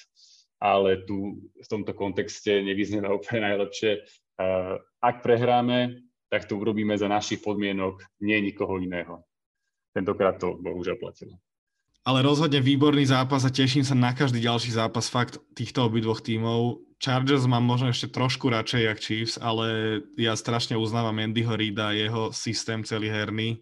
[0.56, 4.08] ale tu v tomto kontexte nevyznieva úplne najlepšie.
[5.04, 6.00] Ak prehráme,
[6.32, 9.20] tak to urobíme za našich podmienok, nie nikoho iného.
[9.92, 11.36] Tentokrát to bohužiaľ platilo
[12.06, 16.85] ale rozhodne výborný zápas a teším sa na každý ďalší zápas fakt týchto obidvoch tímov.
[16.96, 22.32] Chargers mám možno ešte trošku radšej jak Chiefs, ale ja strašne uznávam Andyho Reida, jeho
[22.32, 23.60] systém celý herný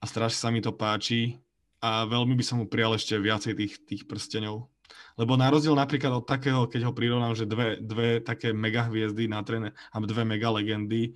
[0.00, 1.36] a strašne sa mi to páči
[1.84, 4.72] a veľmi by som mu prijal ešte viacej tých, tých prstenov.
[5.20, 9.28] Lebo na rozdiel napríklad od takého, keď ho prirovnám, že dve, dve také mega hviezdy
[9.28, 11.12] na tréne, a dve mega legendy,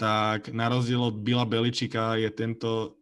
[0.00, 2.96] tak na rozdiel od Bila Beličika je tento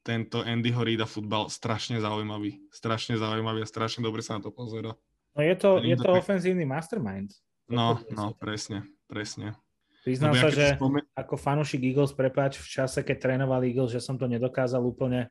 [0.00, 2.56] tento Andy Horida futbal strašne zaujímavý.
[2.72, 4.96] Strašne zaujímavý a strašne dobre sa na to pozera.
[5.34, 7.30] No je to, je to ofenzívny mastermind.
[7.70, 9.54] No, no, presne, presne.
[10.02, 11.04] Priznám sa, že spomen...
[11.12, 15.28] ako fanúšik Eagles, prepáč, v čase, keď trénoval Eagles, že som to nedokázal úplne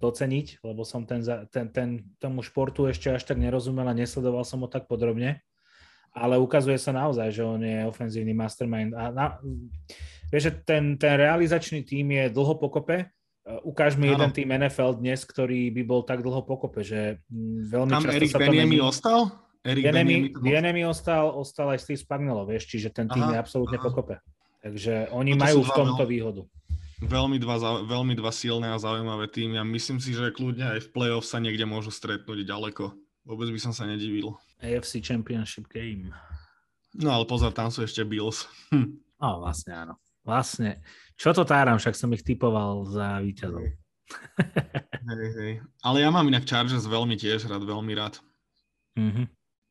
[0.00, 1.20] doceniť, lebo som ten,
[1.50, 5.42] ten, ten, tomu športu ešte až tak nerozumel a nesledoval som ho tak podrobne.
[6.14, 8.94] Ale ukazuje sa naozaj, že on je ofenzívny mastermind.
[8.94, 9.26] A na,
[10.30, 13.10] vieš, že ten, ten realizačný tým je dlho pokope,
[13.44, 17.92] ukáž mi jeden tým NFL dnes, ktorý by bol tak dlho pokope, že mm, veľmi
[17.92, 19.20] Tam často Erik sa to Beniemi ostal?
[19.64, 23.84] Beniemi ostal, ostal aj Steve Spagnolo, vieš, čiže ten tým aha, je absolútne aha.
[23.84, 24.14] pokope.
[24.64, 26.42] Takže oni no to majú v tomto veľmi, výhodu.
[27.04, 30.92] Veľmi dva, veľmi dva silné a zaujímavé týmy a myslím si, že kľudne aj v
[30.92, 32.96] playoff sa niekde môžu stretnúť ďaleko.
[33.28, 34.36] Vôbec by som sa nedivil.
[34.60, 36.12] AFC Championship Game.
[36.96, 38.48] No ale pozor, tam sú ešte Bills.
[38.72, 39.00] Hm.
[39.24, 39.94] No vlastne áno.
[40.20, 40.84] Vlastne.
[41.14, 43.64] Čo to táram, však som ich typoval za víťazov.
[45.04, 45.52] Hej, hej.
[45.80, 48.20] Ale ja mám inak Chargers veľmi tiež rád, veľmi rád.
[48.98, 49.26] Mm-hmm.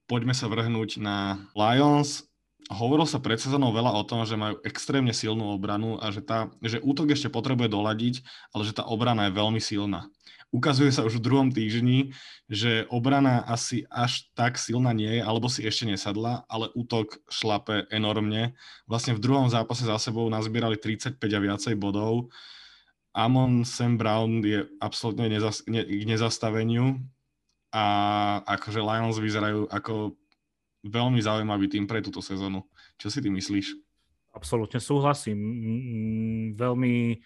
[0.10, 2.28] Poďme sa vrhnúť na Lions.
[2.72, 6.48] Hovorilo sa pred sezónou veľa o tom, že majú extrémne silnú obranu a že, tá,
[6.64, 8.16] že útok ešte potrebuje doladiť,
[8.56, 10.08] ale že tá obrana je veľmi silná
[10.54, 12.14] ukazuje sa už v druhom týždni,
[12.45, 17.89] že obrana asi až tak silná nie je, alebo si ešte nesadla, ale útok šlape
[17.89, 18.54] enormne.
[18.86, 22.30] Vlastne v druhom zápase za sebou nazbierali 35 a viacej bodov.
[23.18, 27.01] Amon Sam Brown je absolútne nezas- ne- k nezastaveniu
[27.74, 27.86] a
[28.45, 30.14] akože Lions vyzerajú ako
[30.86, 32.62] veľmi zaujímavý tým pre túto sezónu.
[33.01, 33.74] Čo si ty myslíš?
[34.34, 35.38] Absolútne súhlasím.
[36.58, 37.22] Veľmi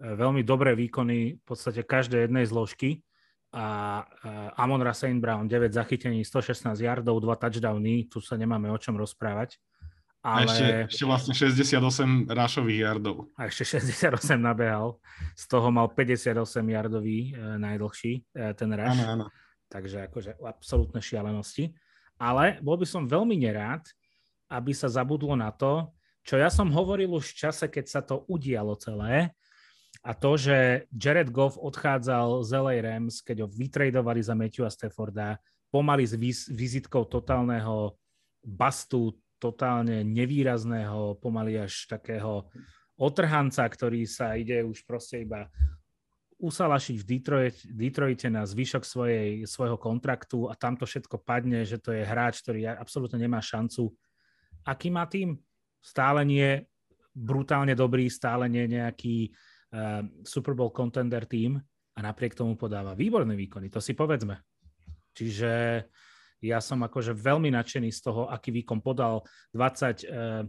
[0.00, 3.04] veľmi dobré výkony v podstate každej jednej zložky
[3.52, 4.00] a
[4.54, 9.58] Amon Rasein Brown 9 zachytení, 116 yardov, 2 touchdowny, tu sa nemáme o čom rozprávať.
[10.20, 10.44] Ale...
[10.44, 13.32] A ešte, ešte vlastne 68 rášových yardov.
[13.40, 15.00] A ešte 68 nabehal,
[15.32, 19.00] z toho mal 58 yardový e, najdlhší e, ten ráš.
[19.00, 19.26] Áno, áno.
[19.72, 21.72] Takže akože absolútne šialenosti.
[22.20, 23.80] Ale bol by som veľmi nerád,
[24.52, 25.88] aby sa zabudlo na to,
[26.20, 29.32] čo ja som hovoril už v čase, keď sa to udialo celé,
[30.00, 35.36] a to, že Jared Goff odchádzal z LA Rams, keď ho vytredovali za Matthewa Stafforda,
[35.68, 36.16] pomaly s
[36.48, 38.00] vizitkou totálneho
[38.40, 42.48] bastu, totálne nevýrazného, pomaly až takého
[42.96, 45.48] otrhanca, ktorý sa ide už proste iba
[46.40, 51.76] usalašiť v Detroit, Detroite na zvyšok svojej, svojho kontraktu a tam to všetko padne, že
[51.76, 53.92] to je hráč, ktorý absolútne nemá šancu.
[54.64, 55.36] Aký má tým?
[55.84, 56.64] Stále nie
[57.12, 59.32] brutálne dobrý, stále nie nejaký
[59.74, 61.58] uh, Super Bowl contender tým
[61.96, 64.38] a napriek tomu podáva výborné výkony, to si povedzme.
[65.14, 65.84] Čiže
[66.40, 70.44] ja som akože veľmi nadšený z toho, aký výkon podal 20, uh,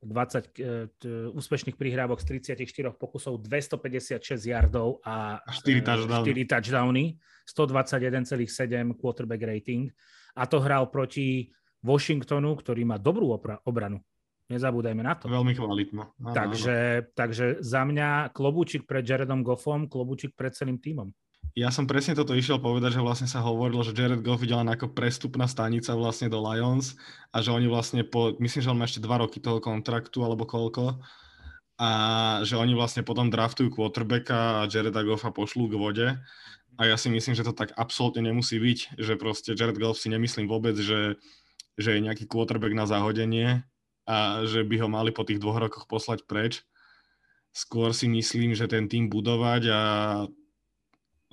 [0.00, 7.04] 20 uh, úspešných prihrávok z 34 pokusov, 256 yardov a 4 touchdowny, 4 touchdowny
[7.46, 9.92] 121,7 quarterback rating
[10.36, 11.52] a to hral proti
[11.86, 13.30] Washingtonu, ktorý má dobrú
[13.62, 14.02] obranu.
[14.46, 15.26] Nezabúdajme na to.
[15.26, 16.14] Veľmi kvalitno.
[16.22, 17.10] Áno, takže, áno.
[17.18, 21.10] takže za mňa klobúčik pred Jaredom Goffom, klobúčik pred celým týmom.
[21.56, 24.68] Ja som presne toto išiel povedať, že vlastne sa hovorilo, že Jared Goff ide len
[24.68, 27.00] ako prestupná stanica vlastne do Lions
[27.32, 30.44] a že oni vlastne po, myslím, že on má ešte dva roky toho kontraktu alebo
[30.44, 31.00] koľko
[31.80, 31.90] a
[32.44, 36.08] že oni vlastne potom draftujú quarterbacka a Jareda Goffa pošlú k vode
[36.76, 40.12] a ja si myslím, že to tak absolútne nemusí byť, že proste Jared Goff si
[40.12, 41.16] nemyslím vôbec, že,
[41.80, 43.64] že je nejaký quarterback na zahodenie
[44.06, 46.62] a že by ho mali po tých dvoch rokoch poslať preč.
[47.50, 49.82] Skôr si myslím, že ten tým budovať a,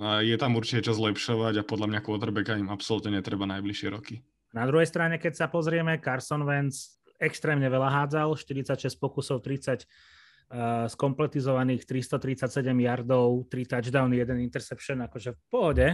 [0.02, 4.26] a je tam určite čo zlepšovať a podľa mňa quarterbacka im absolútne netreba najbližšie roky.
[4.50, 10.86] Na druhej strane, keď sa pozrieme, Carson Wentz extrémne veľa hádzal, 46 pokusov, 30 uh,
[10.90, 15.86] skompletizovaných 337 yardov, 3 touchdowny, 1 interception, akože v pohode.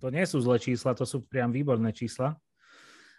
[0.00, 2.36] To nie sú zlé čísla, to sú priam výborné čísla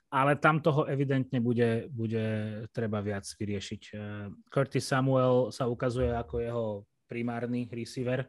[0.10, 2.26] ale tam toho evidentne bude, bude
[2.72, 3.82] treba viac vyriešiť.
[3.92, 4.00] Eh,
[4.48, 6.66] Curtis Samuel sa ukazuje ako jeho
[7.10, 8.26] primárny receiver.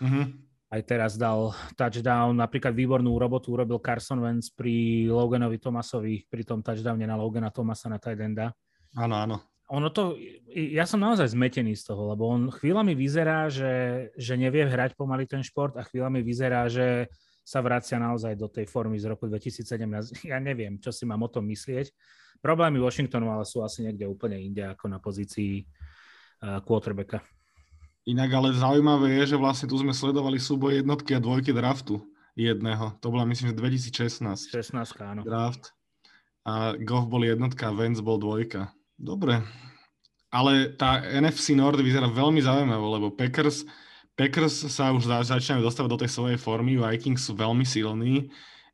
[0.00, 0.24] Mm-hmm.
[0.72, 6.64] Aj teraz dal touchdown, napríklad výbornú robotu urobil Carson Wentz pri Loganovi Thomasovi, pri tom
[6.64, 8.56] touchdowne na Logana Thomasa na tight enda.
[8.96, 9.36] Áno, áno.
[9.72, 10.16] Ono to,
[10.52, 15.24] ja som naozaj zmetený z toho, lebo on chvíľami vyzerá, že, že nevie hrať pomaly
[15.24, 17.08] ten šport a chvíľami vyzerá, že
[17.42, 19.66] sa vracia naozaj do tej formy z roku 2017.
[20.30, 21.90] Ja neviem, čo si mám o tom myslieť.
[22.42, 27.22] Problémy Washingtonu ale sú asi niekde úplne inde ako na pozícii uh, quarterbacka.
[28.02, 32.02] Inak ale zaujímavé je, že vlastne tu sme sledovali súboj jednotky a dvojky draftu
[32.34, 32.98] jedného.
[32.98, 34.50] To bola myslím, že 2016.
[34.50, 34.74] 16,
[35.06, 35.22] áno.
[35.22, 35.70] Draft.
[36.42, 38.74] A Goff bol jednotka Vance bol dvojka.
[38.98, 39.46] Dobre.
[40.34, 43.62] Ale tá NFC Nord vyzerá veľmi zaujímavé, lebo Packers
[44.12, 48.28] Packers sa už začínajú dostávať do tej svojej formy, Vikings sú veľmi silní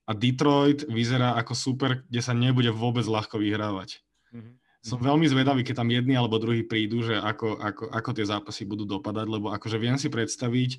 [0.09, 4.03] a Detroit vyzerá ako super, kde sa nebude vôbec ľahko vyhrávať.
[4.35, 4.55] Mm-hmm.
[4.79, 8.63] Som veľmi zvedavý, keď tam jedni alebo druhý prídu, že ako, ako, ako tie zápasy
[8.63, 10.71] budú dopadať, lebo akože viem si predstaviť,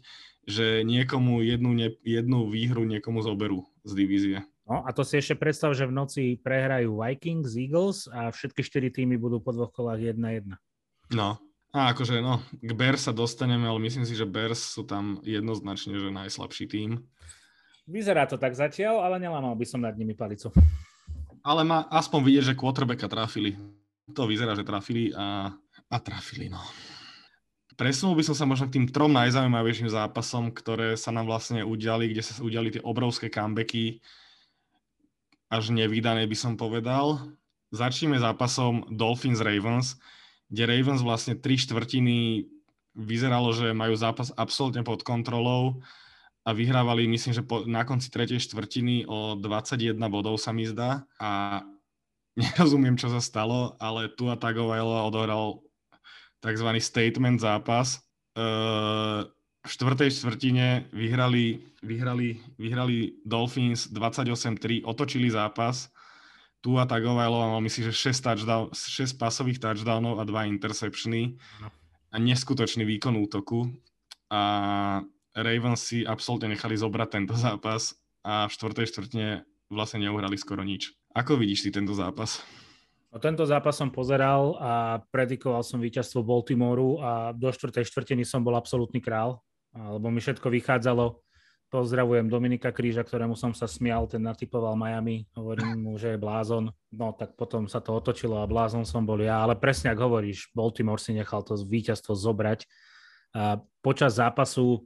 [0.47, 4.37] že niekomu jednu, ne, jednu výhru niekomu zoberú z divízie.
[4.69, 8.89] No a to si ešte predstav, že v noci prehrajú Vikings, Eagles a všetky štyri
[8.93, 10.57] týmy budú po dvoch kolách 1-1.
[11.09, 15.21] No, a akože no, k Bears sa dostaneme, ale myslím si, že Bears sú tam
[15.21, 16.89] jednoznačne, že najslabší tým.
[17.89, 20.49] Vyzerá to tak zatiaľ, ale nelámal by som nad nimi palicu.
[21.45, 23.57] Ale má aspoň vidieť, že quarterbacka trafili.
[24.13, 25.53] To vyzerá, že trafili a,
[25.89, 26.61] a trafili, no.
[27.79, 32.11] Presunul by som sa možno k tým trom najzaujímavejším zápasom, ktoré sa nám vlastne udiali,
[32.11, 34.03] kde sa udiali tie obrovské comebacky,
[35.47, 37.31] až nevydané by som povedal.
[37.71, 39.95] Začneme zápasom Dolphins-Ravens
[40.49, 42.49] kde Ravens vlastne tri štvrtiny
[42.97, 45.79] vyzeralo, že majú zápas absolútne pod kontrolou
[46.43, 51.05] a vyhrávali, myslím, že po, na konci tretej štvrtiny o 21 bodov sa mi zdá
[51.21, 51.61] a
[52.39, 55.61] nerozumiem, čo sa stalo, ale tu a Tagovailoa odohral
[56.41, 56.69] tzv.
[56.81, 58.01] statement zápas.
[59.59, 65.91] V štvrtej štvrtine vyhrali, vyhrali, vyhrali Dolphins 28-3, otočili zápas
[66.59, 71.39] Tua Tagovailoa mal myslím, že 6, touchdown, 6 pasových touchdownov a 2 interceptiony
[72.11, 73.71] a neskutočný výkon útoku.
[74.27, 74.99] A
[75.31, 77.95] Ravens si absolútne nechali zobrať tento zápas
[78.27, 79.27] a v štvrtej štvrtine
[79.71, 80.91] vlastne neuhrali skoro nič.
[81.15, 82.43] Ako vidíš si tento zápas?
[83.09, 88.43] No, tento zápas som pozeral a predikoval som víťazstvo Baltimoru a do štvrtej štvrtiny som
[88.45, 89.41] bol absolútny král,
[89.73, 91.17] lebo mi všetko vychádzalo
[91.69, 96.73] Pozdravujem Dominika Kríža, ktorému som sa smial, ten natypoval Miami, hovorím mu, že je blázon.
[96.89, 100.49] No tak potom sa to otočilo a blázon som bol ja, ale presne ak hovoríš,
[100.57, 102.65] Baltimore si nechal to víťazstvo zobrať.
[103.37, 104.81] A počas zápasu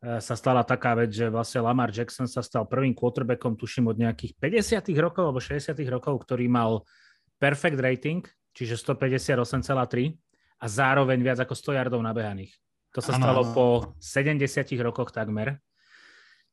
[0.00, 4.00] e, sa stala taká vec, že vlastne Lamar Jackson sa stal prvým quarterbackom, tuším od
[4.00, 6.88] nejakých 50 rokov alebo 60 rokov, ktorý mal
[7.36, 8.24] perfect rating,
[8.56, 10.16] čiže 158,3
[10.56, 12.56] a zároveň viac ako 100 yardov nabehaných.
[12.96, 13.20] To sa ano.
[13.20, 13.66] stalo po
[14.00, 14.40] 70
[14.80, 15.60] rokoch takmer.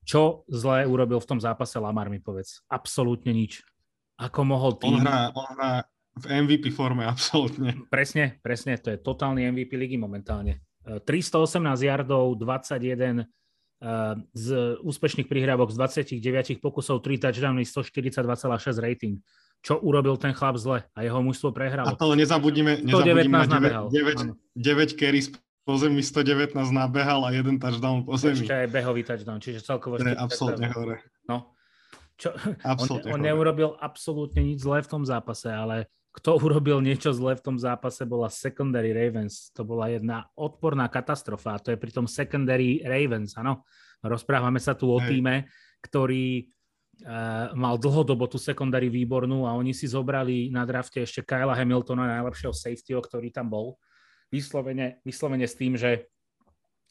[0.06, 2.66] Čo zlé urobil v tom zápase Lamar, mi povedz.
[2.70, 3.62] Absolútne nič.
[4.20, 5.00] Ako mohol tým...
[5.00, 5.72] On hrá, on hrá
[6.20, 7.88] v MVP forme, absolútne.
[7.88, 8.76] Presne, presne.
[8.82, 10.60] To je totálny MVP ligy momentálne.
[10.84, 13.30] 318 yardov, 21
[14.36, 14.48] z
[14.84, 15.80] úspešných prihrávok z
[16.20, 19.24] 29 pokusov, 3 touchdowny, 142,6 rating.
[19.60, 21.92] Čo urobil ten chlap zle a jeho mužstvo prehralo.
[21.92, 25.20] A to nezabudnime, nezabudnime 9, 9, 9 carry
[25.64, 28.42] po zemi 119 nabehal a jeden touchdown po zemi.
[28.42, 30.00] Ešte aj behový touchdown, čiže celkovo...
[30.00, 30.98] To je absolútne hore.
[31.30, 31.54] No.
[32.20, 32.36] Čo,
[32.66, 37.38] absolútne on, on neurobil absolútne nič zlé v tom zápase, ale kto urobil niečo zlé
[37.38, 39.54] v tom zápase, bola secondary Ravens.
[39.54, 41.56] To bola jedna odporná katastrofa.
[41.56, 43.64] A to je pritom secondary Ravens, áno.
[44.02, 45.48] Rozprávame sa tu o týme,
[45.86, 46.50] ktorý
[47.06, 52.20] uh, mal dlhodobo tú secondary výbornú a oni si zobrali na drafte ešte Kyla Hamiltona,
[52.20, 53.80] najlepšieho safety, ktorý tam bol.
[54.30, 56.10] Vyslovene, vyslovene s tým, že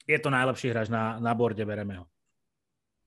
[0.08, 2.04] je to najlepší hráč na, na borde, bereme ho.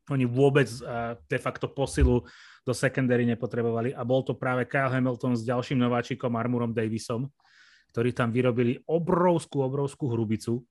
[0.09, 2.25] Oni vôbec uh, de facto posilu
[2.65, 7.29] do secondary nepotrebovali a bol to práve Kyle Hamilton s ďalším nováčikom Armurom Davisom,
[7.91, 10.63] ktorí tam vyrobili obrovskú, obrovskú hrubicu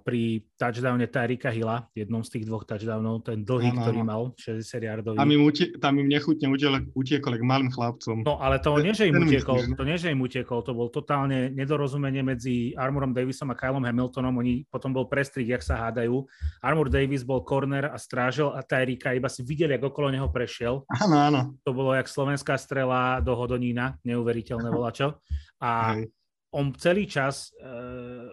[0.00, 4.62] pri touchdowne Tyrika Hilla, jednom z tých dvoch touchdownov, ten dlhý, ano, ktorý mal, 60
[4.80, 5.18] yardový.
[5.18, 6.46] Tam im, utie, tam im nechutne
[6.94, 8.22] utiekol k malým chlapcom.
[8.22, 11.50] No ale to nie, že im utiekol, to nie, že im utiekol, to bol totálne
[11.50, 16.24] nedorozumenie medzi Armorom Davisom a Kylom Hamiltonom, oni potom bol prestrik, jak sa hádajú.
[16.62, 20.86] Armor Davis bol corner a strážil a Tyrika iba si videli, ako okolo neho prešiel.
[21.04, 21.40] Áno, áno.
[21.66, 25.20] To bolo jak slovenská strela do Hodonína, neuveriteľné volačo.
[25.58, 26.08] A Hej.
[26.54, 28.30] on celý čas uh,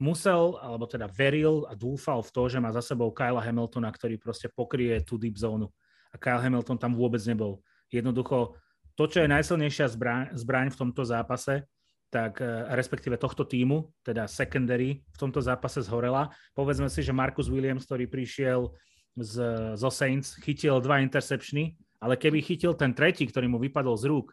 [0.00, 4.16] musel, alebo teda veril a dúfal v to, že má za sebou Kyla Hamiltona, ktorý
[4.16, 5.68] proste pokrie tú deep zónu.
[6.10, 7.60] A Kyle Hamilton tam vôbec nebol.
[7.92, 8.56] Jednoducho,
[8.96, 11.68] to, čo je najsilnejšia zbraň, zbraň v tomto zápase,
[12.10, 16.32] tak eh, respektíve tohto týmu, teda secondary, v tomto zápase zhorela.
[16.56, 18.72] Povedzme si, že Marcus Williams, ktorý prišiel
[19.14, 19.34] z,
[19.78, 24.32] zo Saints, chytil dva interceptiony, ale keby chytil ten tretí, ktorý mu vypadol z rúk,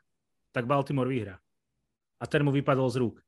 [0.56, 1.36] tak Baltimore vyhrá.
[2.18, 3.27] A ten mu vypadol z rúk.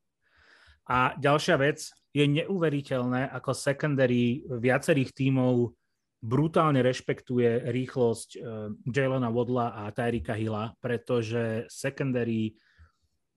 [0.90, 5.70] A ďalšia vec, je neuveriteľné, ako secondary viacerých tímov
[6.20, 12.58] brutálne rešpektuje rýchlosť uh, Jalena Wodla a Tyrika Hilla, pretože secondary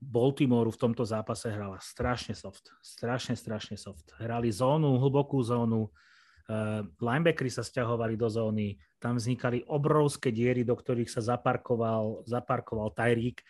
[0.02, 2.68] Baltimoreu v tomto zápase hrala strašne soft.
[2.84, 4.12] Strašne, strašne soft.
[4.20, 10.74] Hrali zónu, hlbokú zónu, uh, linebackery sa stiahovali do zóny, tam vznikali obrovské diery, do
[10.74, 13.40] ktorých sa zaparkoval, zaparkoval Tyreek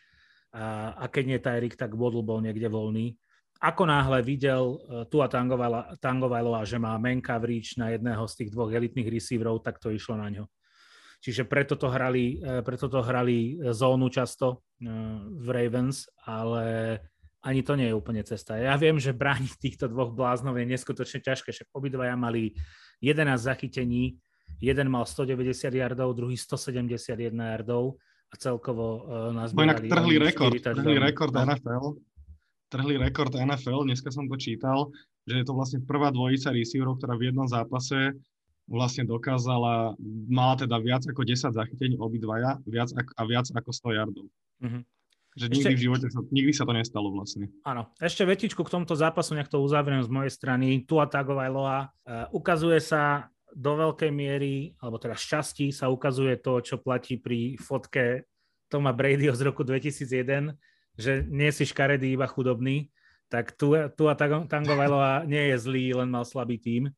[0.53, 3.19] a, a keď nie Tyreek, tak Waddle bol niekde voľný
[3.61, 8.51] ako náhle videl uh, tu a Tangovajlova, že má man coverage na jedného z tých
[8.51, 10.45] dvoch elitných receiverov, tak to išlo na ňo.
[11.25, 14.67] Čiže preto to hrali, uh, preto to hrali zónu často
[15.25, 16.99] v Ravens, ale
[17.41, 18.61] ani to nie je úplne cesta.
[18.61, 22.53] Ja viem, že brániť týchto dvoch bláznov je neskutočne ťažké, však obidvaja mali
[23.01, 24.21] 11 zachytení,
[24.61, 27.97] jeden mal 190 yardov, druhý 171 yardov
[28.29, 31.97] a celkovo nás Inak trhli rekord, trhli rekord NFL
[32.75, 34.91] trhli rekord NFL, dneska som to čítal,
[35.31, 38.19] že je to vlastne prvá dvojica receiverov, ktorá v jednom zápase
[38.67, 39.95] vlastne dokázala,
[40.27, 44.27] mala teda viac ako 10 zachytení obidvaja viac a viac ako 100 yardov.
[44.65, 44.83] Mm-hmm.
[45.35, 47.51] Že nikdy ešte, v živote sa, nikdy sa to nestalo vlastne.
[47.67, 47.91] Áno.
[47.99, 50.87] Ešte vetičku k tomuto zápasu, nech to uzavriem z mojej strany.
[50.87, 51.91] Tu a Tagovailoa.
[52.07, 57.59] Uh, ukazuje sa do veľkej miery, alebo teda šťastí sa ukazuje to, čo platí pri
[57.59, 58.31] fotke
[58.71, 60.55] Toma Bradyho z roku 2001,
[60.95, 62.91] že nie si škaredý, iba chudobný,
[63.29, 66.91] tak tu, tu a Tango Vailoa nie je zlý, len mal slabý tým.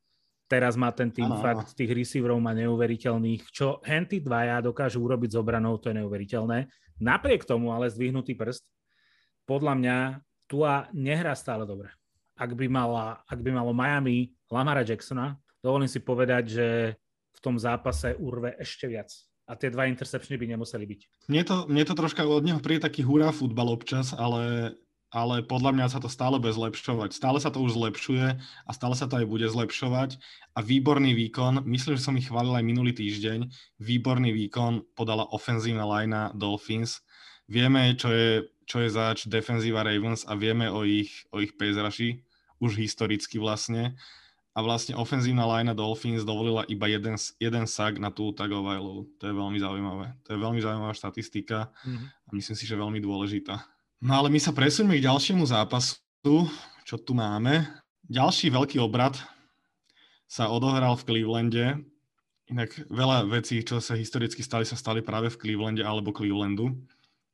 [0.47, 3.51] Teraz má ten tým ano, fakt, tých receiverov má neuveriteľných.
[3.51, 6.71] Čo henty dvaja dokážu urobiť s obranou, to je neuveriteľné.
[7.03, 8.63] Napriek tomu ale zdvihnutý prst,
[9.43, 9.97] podľa mňa
[10.47, 11.91] Tua nehrá stále dobre.
[12.39, 16.67] Ak by, mala, ak by malo Miami Lamara Jacksona, dovolím si povedať, že
[17.35, 19.11] v tom zápase urve ešte viac
[19.47, 21.01] a tie dva interceptiony by nemuseli byť.
[21.31, 24.75] Mne to, mne to troška od neho príde taký hurá futbal občas, ale,
[25.15, 27.15] ale podľa mňa sa to stále bude zlepšovať.
[27.15, 30.19] Stále sa to už zlepšuje a stále sa to aj bude zlepšovať
[30.55, 33.47] a výborný výkon, myslím, že som ich chválil aj minulý týždeň,
[33.79, 37.07] výborný výkon podala ofenzívna linea Dolphins.
[37.47, 41.79] Vieme, čo je, čo je zač defenzíva Ravens a vieme o ich, o ich pace
[42.59, 43.95] už historicky vlastne
[44.57, 49.05] a vlastne ofenzívna linea Dolphins dovolila iba jeden, jeden sak na tú Tagovailovu.
[49.21, 50.17] To je veľmi zaujímavé.
[50.25, 52.07] To je veľmi zaujímavá štatistika mm-hmm.
[52.09, 53.61] a myslím si, že veľmi dôležitá.
[54.01, 56.01] No ale my sa presunieme k ďalšiemu zápasu,
[56.89, 57.69] čo tu máme.
[58.09, 59.21] Ďalší veľký obrad
[60.25, 61.85] sa odohral v Clevelande.
[62.49, 66.81] Inak veľa vecí, čo sa historicky stali, sa stali práve v Clevelande alebo Clevelandu.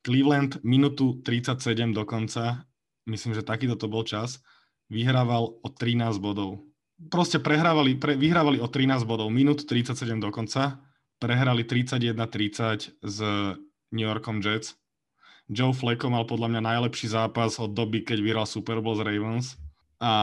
[0.03, 2.67] Cleveland minútu 37 dokonca,
[3.07, 4.43] myslím, že takýto to bol čas,
[4.91, 6.72] vyhrával o 13 bodov.
[7.09, 10.79] Proste prehrávali, pre, vyhrávali o 13 bodov, minút 37 dokonca,
[11.17, 13.17] prehrali 31-30 s
[13.95, 14.75] New Yorkom Jets.
[15.51, 19.59] Joe Flacco mal podľa mňa najlepší zápas od doby, keď vyhral Super Bowl z Ravens.
[19.99, 20.13] A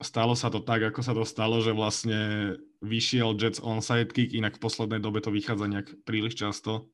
[0.00, 4.56] stalo sa to tak, ako sa to stalo, že vlastne vyšiel Jets onside kick, inak
[4.56, 6.92] v poslednej dobe to vychádza nejak príliš často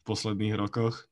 [0.00, 1.08] v posledných rokoch.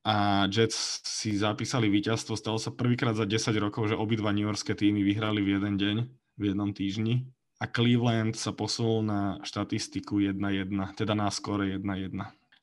[0.00, 4.72] A Jets si zapísali víťazstvo, stalo sa prvýkrát za 10 rokov, že obidva New Yorkské
[4.72, 5.96] týmy vyhrali v jeden deň,
[6.38, 7.26] v jednom týždni.
[7.60, 12.16] A Cleveland sa posunul na štatistiku 1-1, teda na skore 1-1.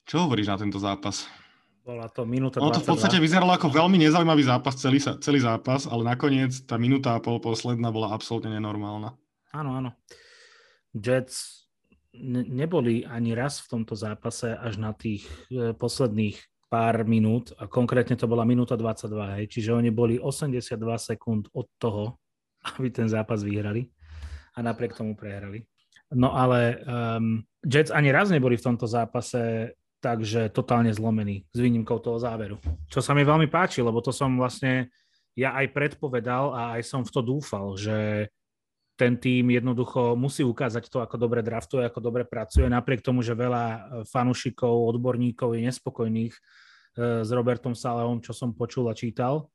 [0.07, 1.29] Čo hovoríš na tento zápas?
[1.87, 5.87] Bola to minúta No to v podstate vyzeralo ako veľmi nezaujímavý zápas, celý, celý zápas,
[5.87, 9.15] ale nakoniec tá minúta a pol posledná bola absolútne nenormálna.
[9.55, 9.89] Áno, áno.
[10.91, 11.67] Jets
[12.11, 16.35] ne- neboli ani raz v tomto zápase až na tých e, posledných
[16.67, 21.67] pár minút a konkrétne to bola minúta 22, hej, čiže oni boli 82 sekúnd od
[21.79, 22.19] toho,
[22.75, 23.87] aby ten zápas vyhrali
[24.57, 25.63] a napriek tomu prehrali.
[26.11, 31.97] No ale um, Jets ani raz neboli v tomto zápase takže totálne zlomený s výnimkou
[31.99, 32.61] toho záveru.
[32.87, 34.93] Čo sa mi veľmi páči, lebo to som vlastne
[35.33, 38.29] ja aj predpovedal a aj som v to dúfal, že
[38.97, 43.37] ten tým jednoducho musí ukázať to, ako dobre draftuje, ako dobre pracuje, napriek tomu, že
[43.37, 43.65] veľa
[44.09, 46.41] fanúšikov, odborníkov je nespokojných e,
[47.21, 49.53] s Robertom Salehom, čo som počul a čítal.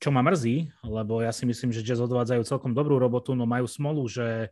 [0.00, 3.68] Čo ma mrzí, lebo ja si myslím, že Jazz odvádzajú celkom dobrú robotu, no majú
[3.68, 4.48] smolu, že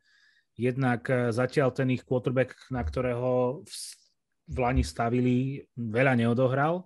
[0.52, 3.64] jednak e, zatiaľ ten ich quarterback, na ktorého
[4.44, 6.84] v Lani stavili, veľa neodohral,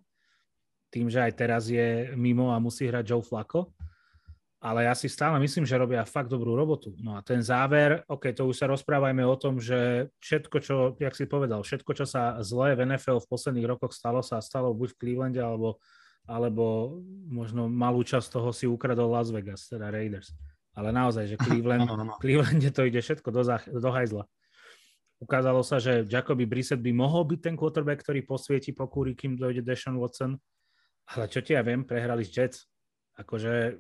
[0.95, 3.73] tým, že aj teraz je mimo a musí hrať Joe Flacco.
[4.63, 6.95] Ale ja si stále myslím, že robia fakt dobrú robotu.
[7.03, 11.19] No a ten záver, ok, to už sa rozprávajme o tom, že všetko, čo, jak
[11.19, 14.95] si povedal, všetko, čo sa zlé v NFL v posledných rokoch stalo, sa stalo buď
[14.95, 15.83] v Clevelande, alebo,
[16.27, 16.97] alebo
[17.27, 20.31] možno malú časť toho si ukradol Las Vegas, teda Raiders.
[20.73, 21.85] Ale naozaj, že Cleveland,
[22.23, 23.43] Clevelande to ide všetko do,
[23.81, 24.25] do hajzla.
[25.23, 29.63] Ukázalo sa, že Jacoby Brissett by mohol byť ten quarterback, ktorý posvieti pokúri, kým dojde
[29.63, 30.35] Deshaun Watson.
[31.15, 32.67] Ale čo ti ja viem, prehrali z Jets.
[33.15, 33.79] Akože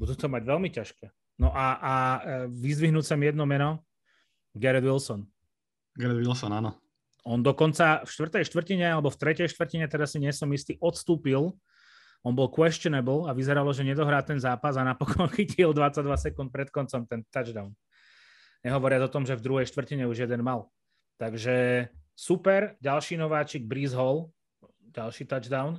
[0.00, 1.12] budú to mať veľmi ťažké.
[1.42, 3.84] No a, a e, vyzdvihnúť sa mi jedno meno,
[4.56, 5.28] Garrett Wilson.
[5.92, 6.80] Garrett Wilson, áno.
[7.26, 11.54] On dokonca v štvrtej štvrtine alebo v tretej štvrtine, teraz si nie som istý, odstúpil.
[12.26, 16.70] On bol questionable a vyzeralo, že nedohrá ten zápas a napokon chytil 22 sekúnd pred
[16.70, 17.74] koncom ten touchdown.
[18.62, 20.66] Nehovoriac o tom, že v druhej štvrtine už jeden mal.
[21.18, 24.30] Takže super, ďalší nováčik Breeze Hall,
[24.90, 25.78] ďalší touchdown.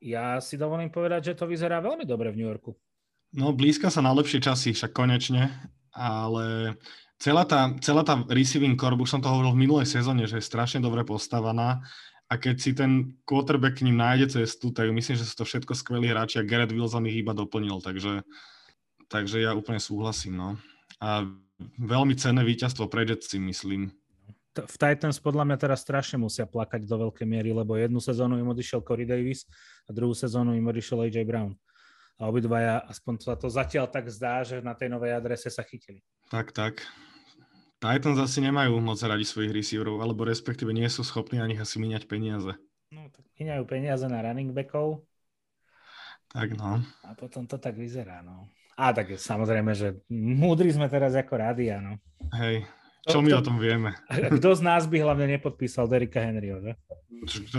[0.00, 2.72] Ja si dovolím povedať, že to vyzerá veľmi dobre v New Yorku.
[3.36, 5.50] No, blízka sa na lepšie časy, však konečne,
[5.94, 6.74] ale
[7.20, 10.48] celá tá, celá tá receiving core, už som to hovoril v minulej sezóne, že je
[10.48, 11.84] strašne dobre postavaná
[12.32, 15.76] a keď si ten quarterback k ním nájde cestu, tak myslím, že sú to všetko
[15.76, 18.24] skvelí hráči a Garrett Wilson ich iba doplnil, takže,
[19.12, 20.40] takže ja úplne súhlasím.
[20.40, 20.48] No.
[21.02, 21.28] A
[21.76, 23.92] veľmi cenné víťazstvo pre Jets si myslím.
[24.50, 28.50] V Titans podľa mňa teraz strašne musia plakať do veľkej miery, lebo jednu sezónu im
[28.50, 29.46] odišiel Corey Davis
[29.86, 31.54] a druhú sezónu im odišiel AJ Brown.
[32.18, 36.02] A obidvaja, aspoň sa to zatiaľ tak zdá, že na tej novej adrese sa chytili.
[36.30, 36.82] Tak, tak.
[37.80, 42.04] Titans asi nemajú moc radi svojich receiverov, alebo respektíve nie sú schopní ani asi míňať
[42.04, 42.52] peniaze.
[42.92, 45.00] No, tak míňajú peniaze na running backov.
[46.28, 46.84] Tak no.
[47.08, 48.52] A potom to tak vyzerá, no.
[48.76, 51.96] A tak samozrejme, že múdri sme teraz ako rádia, no.
[52.36, 52.68] Hej,
[53.08, 53.96] čo my to, o tom vieme?
[54.36, 56.72] Kto z nás by hlavne nepodpísal Derika Henryho, že?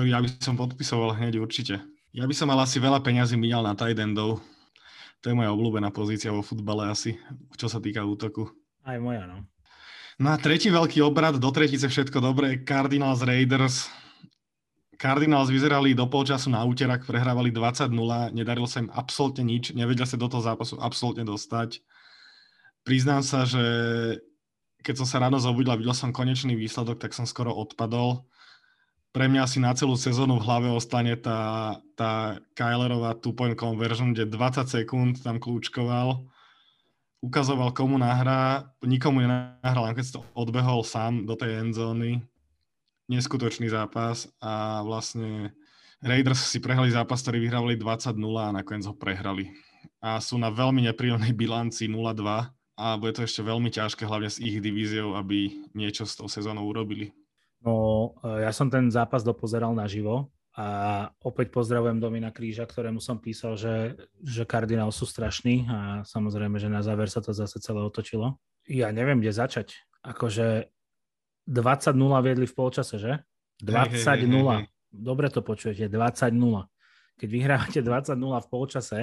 [0.05, 1.81] Ja by som podpisoval hneď určite.
[2.13, 4.37] Ja by som mal asi veľa peňazí míňal na tight endov.
[5.25, 7.17] To je moja obľúbená pozícia vo futbale asi,
[7.57, 8.49] čo sa týka útoku.
[8.85, 9.45] Aj moja, no.
[10.19, 13.87] No a tretí veľký obrad, do tretice všetko dobré, Cardinals Raiders
[15.01, 17.89] Cardinals vyzerali do polčasu na úterak, prehrávali 20-0,
[18.37, 21.81] nedarilo sa im absolútne nič, nevedia sa do toho zápasu absolútne dostať.
[22.85, 23.65] Priznám sa, že
[24.85, 28.29] keď som sa ráno zobudil a videl som konečný výsledok, tak som skoro odpadol.
[29.09, 34.29] Pre mňa asi na celú sezónu v hlave ostane tá, tá Kylerová two-point conversion, kde
[34.29, 36.29] 20 sekúnd tam kľúčkoval,
[37.21, 42.25] ukazoval komu nahrá, nikomu nenahral, keď to odbehol sám do tej endzóny
[43.11, 45.51] neskutočný zápas a vlastne
[45.99, 49.51] Raiders si prehrali zápas, ktorý vyhrávali 20-0 a nakoniec ho prehrali.
[50.01, 52.49] A sú na veľmi nepríjemnej bilanci 0-2
[52.79, 56.65] a bude to ešte veľmi ťažké, hlavne s ich divíziou, aby niečo s tou sezónou
[56.65, 57.13] urobili.
[57.61, 60.67] No, ja som ten zápas dopozeral naživo a
[61.23, 66.67] opäť pozdravujem Domina Kríža, ktorému som písal, že, že kardinál sú strašní a samozrejme, že
[66.67, 68.35] na záver sa to zase celé otočilo.
[68.67, 69.79] Ja neviem, kde začať.
[70.03, 70.67] Akože
[71.47, 73.23] 20-0 viedli v polčase, že?
[73.63, 74.27] 20-0.
[74.91, 76.35] dobre to počujete, 20-0.
[77.15, 78.99] Keď vyhrávate 20-0 v polčase,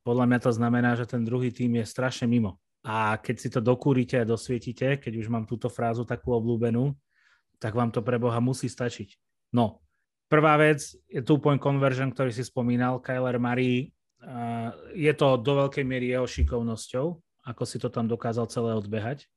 [0.00, 2.56] podľa mňa to znamená, že ten druhý tým je strašne mimo.
[2.86, 6.94] A keď si to dokúrite a dosvietite, keď už mám túto frázu takú obľúbenú,
[7.58, 9.18] tak vám to pre Boha musí stačiť.
[9.50, 9.82] No,
[10.26, 13.90] prvá vec je two point conversion, ktorý si spomínal, Kyler Murray.
[14.96, 17.06] Je to do veľkej miery jeho šikovnosťou,
[17.46, 19.30] ako si to tam dokázal celé odbehať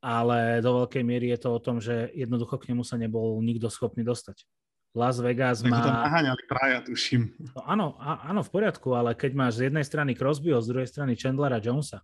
[0.00, 3.68] ale do veľkej miery je to o tom, že jednoducho k nemu sa nebol nikto
[3.68, 4.48] schopný dostať.
[4.96, 5.78] Las Vegas má...
[5.86, 7.30] tam naháňali traja, tuším.
[7.38, 10.88] No, áno, á, áno, v poriadku, ale keď máš z jednej strany Crosbyho, z druhej
[10.90, 12.02] strany Chandlera Jonesa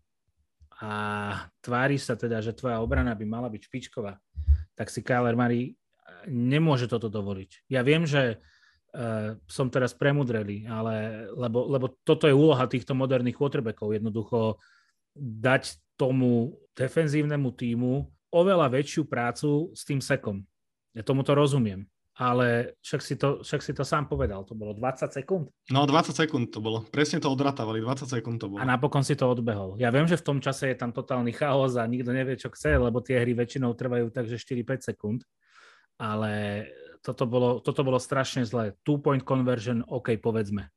[0.76, 0.92] a
[1.64, 4.20] tvári sa teda, že tvoja obrana by mala byť špičková,
[4.78, 5.74] tak si Kyler Murray
[6.26, 7.70] nemôže toto dovoliť.
[7.70, 13.38] Ja viem, že uh, som teraz premudrelý, ale, lebo, lebo toto je úloha týchto moderných
[13.38, 14.58] quarterbackov, jednoducho
[15.16, 17.92] dať tomu defenzívnemu týmu
[18.28, 20.44] oveľa väčšiu prácu s tým sekom.
[20.92, 21.88] Ja tomu to rozumiem.
[22.16, 25.52] Ale však si, to, však si to sám povedal, to bolo 20 sekúnd.
[25.68, 28.56] No 20 sekúnd to bolo, presne to odratávali, 20 sekúnd to bolo.
[28.56, 29.76] A napokon si to odbehol.
[29.76, 32.80] Ja viem, že v tom čase je tam totálny chaos a nikto nevie, čo chce,
[32.80, 35.28] lebo tie hry väčšinou trvajú takže 4-5 sekúnd.
[35.96, 36.66] Ale
[37.00, 38.76] toto bolo, toto bolo strašne zlé.
[38.84, 40.68] Two-point conversion, OK, povedzme.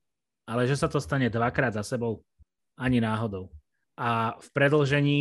[0.47, 2.23] Ale že sa to stane dvakrát za sebou,
[2.79, 3.51] ani náhodou
[3.99, 5.19] a v predlžení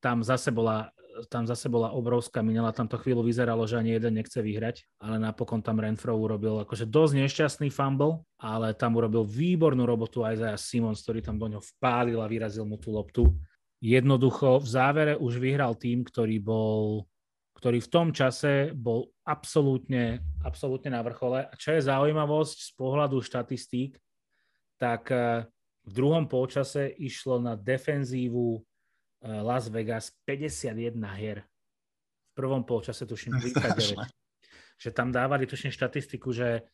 [0.00, 0.88] tam zase bola
[1.28, 5.20] tam zase bola obrovská minela, tam to chvíľu vyzeralo, že ani jeden nechce vyhrať, ale
[5.20, 11.04] napokon tam Renfro urobil akože dosť nešťastný fumble, ale tam urobil výbornú robotu za Simons,
[11.04, 13.28] ktorý tam do ňoho vpálil a vyrazil mu tú loptu.
[13.84, 17.04] Jednoducho v závere už vyhral tým, ktorý bol
[17.62, 21.46] ktorý v tom čase bol absolútne, absolútne na vrchole.
[21.46, 24.02] A čo je zaujímavosť z pohľadu štatistík,
[24.82, 25.46] tak eh,
[25.86, 28.62] v druhom polčase išlo na defenzívu eh,
[29.46, 31.46] Las Vegas 51 hier.
[31.46, 34.10] V prvom polčase tuším 39.
[34.82, 36.66] že tam dávali tuším štatistiku, že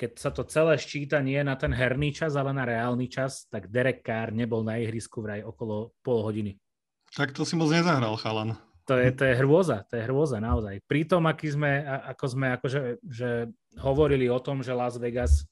[0.00, 3.68] keď sa to celé ščíta nie na ten herný čas, ale na reálny čas, tak
[3.68, 6.56] Derek Carr nebol na ihrisku vraj okolo pol hodiny.
[7.12, 8.56] Tak to si moc nezahral, chalan.
[8.88, 10.80] To je, to je hrôza, to je hrôza naozaj.
[10.88, 15.46] Pri tom, aký sme, ako sme akože, že hovorili o tom, že Las Vegas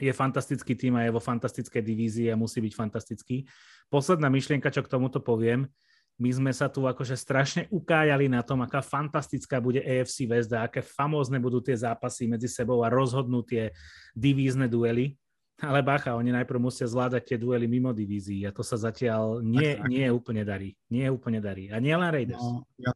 [0.00, 3.46] je fantastický tým a je vo fantastickej divízii a musí byť fantastický.
[3.86, 5.70] Posledná myšlienka, čo k tomuto poviem,
[6.14, 10.70] my sme sa tu akože strašne ukájali na tom, aká fantastická bude AFC West a
[10.70, 13.74] aké famózne budú tie zápasy medzi sebou a rozhodnú tie
[14.14, 15.18] divízne duely.
[15.64, 19.76] Ale bacha, oni najprv musia zvládať tie duely mimo divízií a to sa zatiaľ nie,
[19.76, 19.90] tak, tak.
[19.90, 20.70] nie úplne darí.
[20.92, 21.72] Nie úplne darí.
[21.72, 22.40] A nie len Raiders.
[22.40, 22.92] No, ja,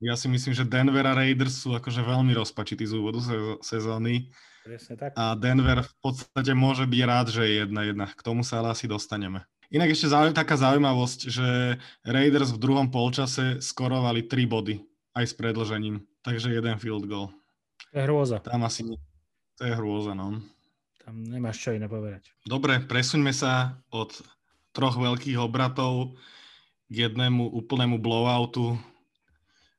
[0.00, 3.18] ja si myslím, že Denver a Raiders sú akože veľmi rozpačití z úvodu
[3.64, 4.28] sezóny
[4.64, 5.12] Presne tak.
[5.12, 8.08] A Denver v podstate môže byť rád, že je jedna jedna.
[8.08, 9.44] K tomu sa ale asi dostaneme.
[9.68, 14.80] Inak ešte zauj- taká zaujímavosť, že Raiders v druhom polčase skorovali 3 body
[15.12, 16.00] aj s predlžením.
[16.24, 17.28] Takže jeden field goal.
[17.92, 18.40] To je hrôza.
[18.40, 18.88] Tam asi.
[19.60, 20.40] To je hrôza, no.
[21.04, 22.32] Tam nemáš čo iné povedať.
[22.48, 24.24] Dobre, presuňme sa od
[24.72, 26.16] troch veľkých obratov
[26.88, 28.80] k jednému úplnému blowoutu,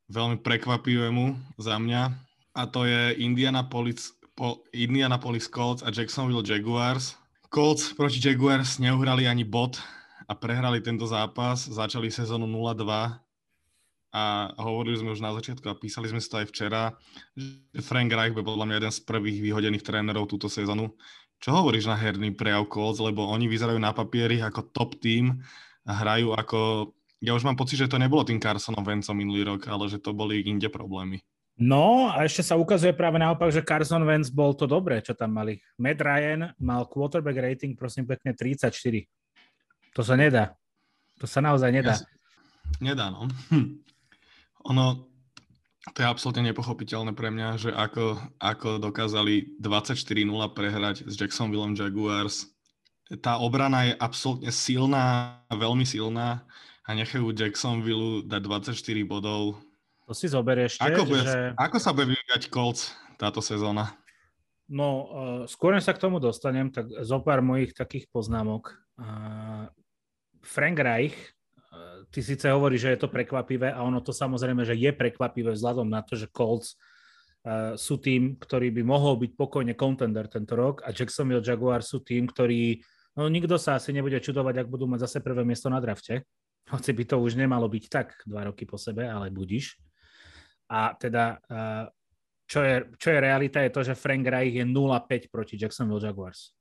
[0.06, 2.14] veľmi prekvapivému za mňa.
[2.54, 7.18] A to je Indianapolis po Indianapolis Colts a Jacksonville Jaguars.
[7.50, 9.82] Colts proti Jaguars neuhrali ani bod
[10.30, 11.66] a prehrali tento zápas.
[11.66, 13.25] Začali sezónu 0-2
[14.16, 16.96] a hovorili sme už na začiatku a písali sme si to aj včera,
[17.36, 20.96] že Frank Reich by podľa mňa jeden z prvých vyhodených trénerov túto sezónu.
[21.44, 25.44] Čo hovoríš na herný prejav Colts, lebo oni vyzerajú na papieri ako top tým
[25.84, 26.60] a hrajú ako...
[27.20, 30.16] Ja už mám pocit, že to nebolo tým Carsonom Vencom minulý rok, ale že to
[30.16, 31.20] boli inde problémy.
[31.56, 35.40] No a ešte sa ukazuje práve naopak, že Carson Wentz bol to dobré, čo tam
[35.40, 35.64] mali.
[35.80, 38.76] Matt Ryan mal quarterback rating, prosím pekne, 34.
[39.96, 40.52] To sa nedá.
[41.20, 41.96] To sa naozaj nedá.
[41.96, 42.04] Ja.
[42.84, 43.32] Nedá, no.
[43.48, 43.85] Hm.
[44.66, 45.06] Ono,
[45.94, 50.26] to je absolútne nepochopiteľné pre mňa, že ako, ako dokázali 24-0
[50.58, 52.50] prehrať s Jacksonville Jaguars.
[53.22, 56.42] Tá obrana je absolútne silná, veľmi silná
[56.86, 58.74] a nechajú Jacksonville dať 24
[59.06, 59.62] bodov
[60.06, 61.58] to si zoberieš ako, bude, že...
[61.58, 63.98] ako sa bude vyvíjať Colts táto sezóna?
[64.70, 68.74] No, uh, skôr sa k tomu dostanem, tak zo pár mojich takých poznámok.
[68.98, 69.70] Uh,
[70.46, 71.18] Frank Reich,
[72.16, 75.92] ty síce hovoríš, že je to prekvapivé a ono to samozrejme, že je prekvapivé vzhľadom
[75.92, 80.80] na to, že Colts uh, sú tým, ktorý by mohol byť pokojne contender tento rok
[80.88, 82.80] a Jacksonville Jaguars sú tým, ktorý,
[83.20, 86.24] no nikto sa asi nebude čudovať, ak budú mať zase prvé miesto na drafte.
[86.72, 89.78] Hoci by to už nemalo byť tak dva roky po sebe, ale budiš.
[90.66, 91.38] A teda,
[92.50, 96.58] čo je, čo je realita, je to, že Frank Reich je 0-5 proti Jacksonville Jaguars.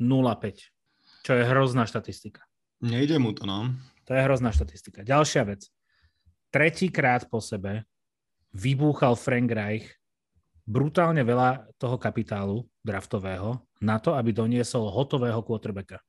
[0.00, 1.28] 0-5.
[1.28, 2.40] Čo je hrozná štatistika.
[2.80, 3.76] Nejde mu to, no.
[4.04, 5.00] To je hrozná štatistika.
[5.00, 5.68] Ďalšia vec.
[6.52, 7.88] Tretíkrát po sebe
[8.54, 9.86] vybúchal Frank Reich
[10.64, 16.00] brutálne veľa toho kapitálu draftového na to, aby doniesol hotového quarterbacka.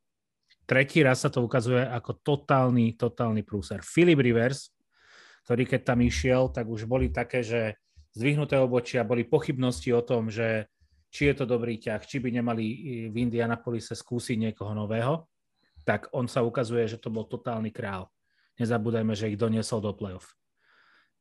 [0.65, 3.85] Tretí raz sa to ukazuje ako totálny, totálny prúser.
[3.85, 4.73] Philip Rivers,
[5.45, 7.77] ktorý keď tam išiel, tak už boli také, že
[8.17, 10.71] zdvihnuté obočia, boli pochybnosti o tom, že
[11.13, 12.65] či je to dobrý ťah, či by nemali
[13.11, 15.27] v Indianapolise skúsiť niekoho nového,
[15.85, 18.09] tak on sa ukazuje, že to bol totálny král.
[18.57, 20.33] Nezabúdajme, že ich doniesol do playoff.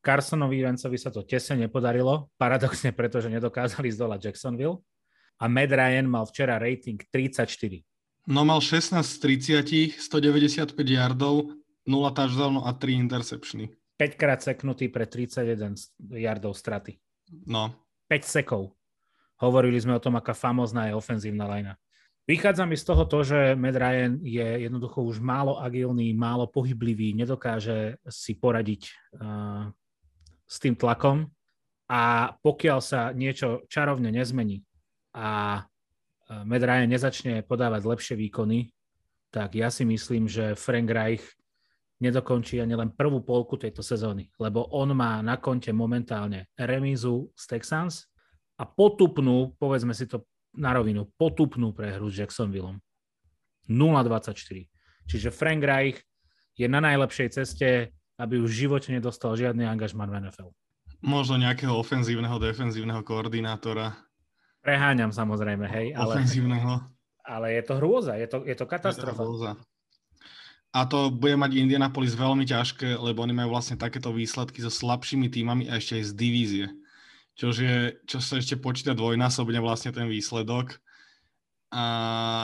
[0.05, 4.85] Carsonovi Vancovi sa to tesne nepodarilo, paradoxne pretože nedokázali zdolať Jacksonville.
[5.41, 7.81] A Matt Ryan mal včera rating 34.
[8.29, 11.53] No mal 16 z 30, 195 yardov,
[11.85, 13.69] 0 touchdownov a 3 interceptiony.
[14.01, 15.77] 5 krát seknutý pre 31
[16.17, 16.97] yardov straty.
[17.45, 17.73] No.
[18.09, 18.77] 5 sekov.
[19.41, 21.75] Hovorili sme o tom, aká famozná je ofenzívna lajna.
[22.25, 27.13] Vychádza mi z toho to, že Matt Ryan je jednoducho už málo agilný, málo pohyblivý,
[27.13, 28.89] nedokáže si poradiť
[29.21, 29.69] uh,
[30.49, 31.29] s tým tlakom.
[31.85, 34.65] A pokiaľ sa niečo čarovne nezmení
[35.13, 35.61] a
[36.49, 38.73] Matt Ryan nezačne podávať lepšie výkony,
[39.29, 41.25] tak ja si myslím, že Frank Reich
[42.01, 47.45] nedokončí ani len prvú polku tejto sezóny, lebo on má na konte momentálne remízu z
[47.53, 48.09] Texans
[48.57, 50.25] a potupnú, povedzme si to
[50.55, 52.79] na rovinu potupnú prehru s Jacksonville.
[53.67, 54.35] 0-24.
[55.09, 55.99] Čiže Frank Reich
[56.55, 57.91] je na najlepšej ceste,
[58.21, 60.51] aby už v živote nedostal žiadny angažman v NFL.
[61.05, 63.93] Možno nejakého ofenzívneho, defenzívneho koordinátora.
[64.65, 65.87] Preháňam samozrejme, hej.
[65.93, 66.81] Ale, ofenzívneho.
[67.25, 69.13] Ale je to hrôza, je to, je to katastrofa.
[69.13, 69.51] Je to hrôza.
[70.75, 75.31] A to bude mať Indianapolis veľmi ťažké, lebo oni majú vlastne takéto výsledky so slabšími
[75.31, 76.67] týmami a ešte aj z divízie
[77.35, 77.77] čož je,
[78.07, 80.79] čo sa ešte počíta dvojnásobne vlastne ten výsledok
[81.75, 81.85] a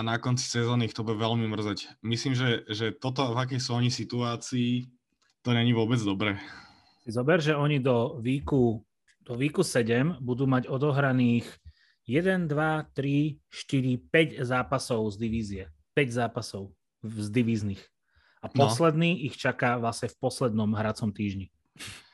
[0.03, 2.03] na konci sezóny ich to bude veľmi mrzeť.
[2.03, 4.91] Myslím, že, že toto, v akej sú oni situácii,
[5.47, 6.35] to není vôbec dobré.
[7.07, 8.83] Zober, že oni do víku,
[9.23, 11.47] do víku 7 budú mať odohraných
[12.11, 15.65] 1, 2, 3, 4, 5 zápasov z divízie.
[15.95, 16.75] 5 zápasov
[17.07, 17.81] z divíznych.
[18.43, 18.67] A no.
[18.67, 19.21] posledný no.
[19.31, 21.55] ich čaká vlastne v poslednom hracom týždni.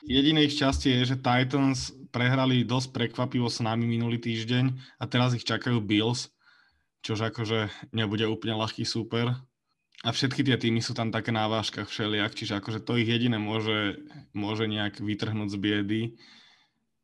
[0.07, 4.71] Jediné ich šťastie je, že Titans prehrali dosť prekvapivo s nami minulý týždeň
[5.03, 6.31] a teraz ich čakajú Bills,
[7.03, 9.35] čož akože nebude úplne ľahký súper.
[10.07, 13.41] A všetky tie týmy sú tam také na vážkach všelijak, čiže akože to ich jediné
[13.41, 13.99] môže,
[14.31, 16.03] môže nejak vytrhnúť z biedy.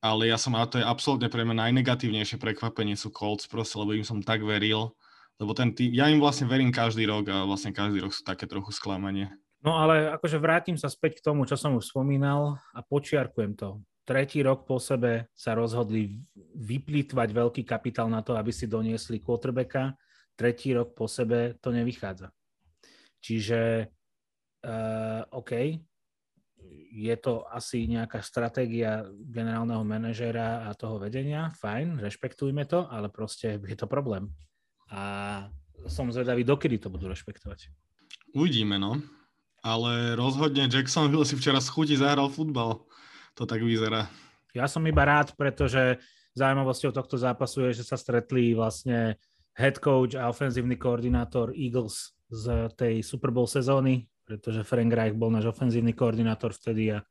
[0.02, 3.98] Ale ja som, a to je absolútne pre mňa najnegatívnejšie prekvapenie sú Colts proste, lebo
[3.98, 4.94] im som tak veril,
[5.42, 8.46] lebo ten tým, ja im vlastne verím každý rok a vlastne každý rok sú také
[8.46, 9.34] trochu sklamanie.
[9.62, 13.78] No ale akože vrátim sa späť k tomu, čo som už spomínal a počiarkujem to.
[14.02, 16.18] Tretí rok po sebe sa rozhodli
[16.58, 19.94] vyplýtvať veľký kapitál na to, aby si doniesli quarterbacka.
[20.34, 22.34] Tretí rok po sebe to nevychádza.
[23.22, 23.86] Čiže
[24.66, 25.78] uh, OK,
[26.90, 33.62] je to asi nejaká stratégia generálneho manažéra a toho vedenia, fajn, rešpektujme to, ale proste
[33.62, 34.34] je to problém.
[34.90, 35.46] A
[35.86, 37.70] som zvedavý, dokedy to budú rešpektovať.
[38.34, 39.21] Uvidíme, no
[39.62, 42.82] ale rozhodne Jacksonville si včera schutí zahral futbal.
[43.38, 44.10] To tak vyzerá.
[44.52, 46.02] Ja som iba rád, pretože
[46.36, 49.16] zaujímavosťou tohto zápasu je, že sa stretli vlastne
[49.56, 55.32] head coach a ofenzívny koordinátor Eagles z tej Super Bowl sezóny, pretože Frank Reich bol
[55.32, 57.04] náš ofenzívny koordinátor vtedy a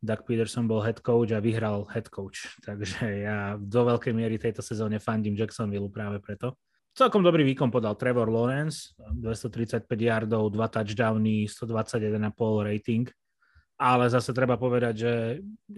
[0.00, 2.48] Doug Peterson bol head coach a vyhral head coach.
[2.66, 6.56] Takže ja do veľkej miery tejto sezóne fandím Jacksonville práve preto.
[7.00, 12.20] Celkom dobrý výkon podal Trevor Lawrence, 235 yardov, 2 touchdowny, 121,5
[12.60, 13.08] rating,
[13.80, 15.12] ale zase treba povedať, že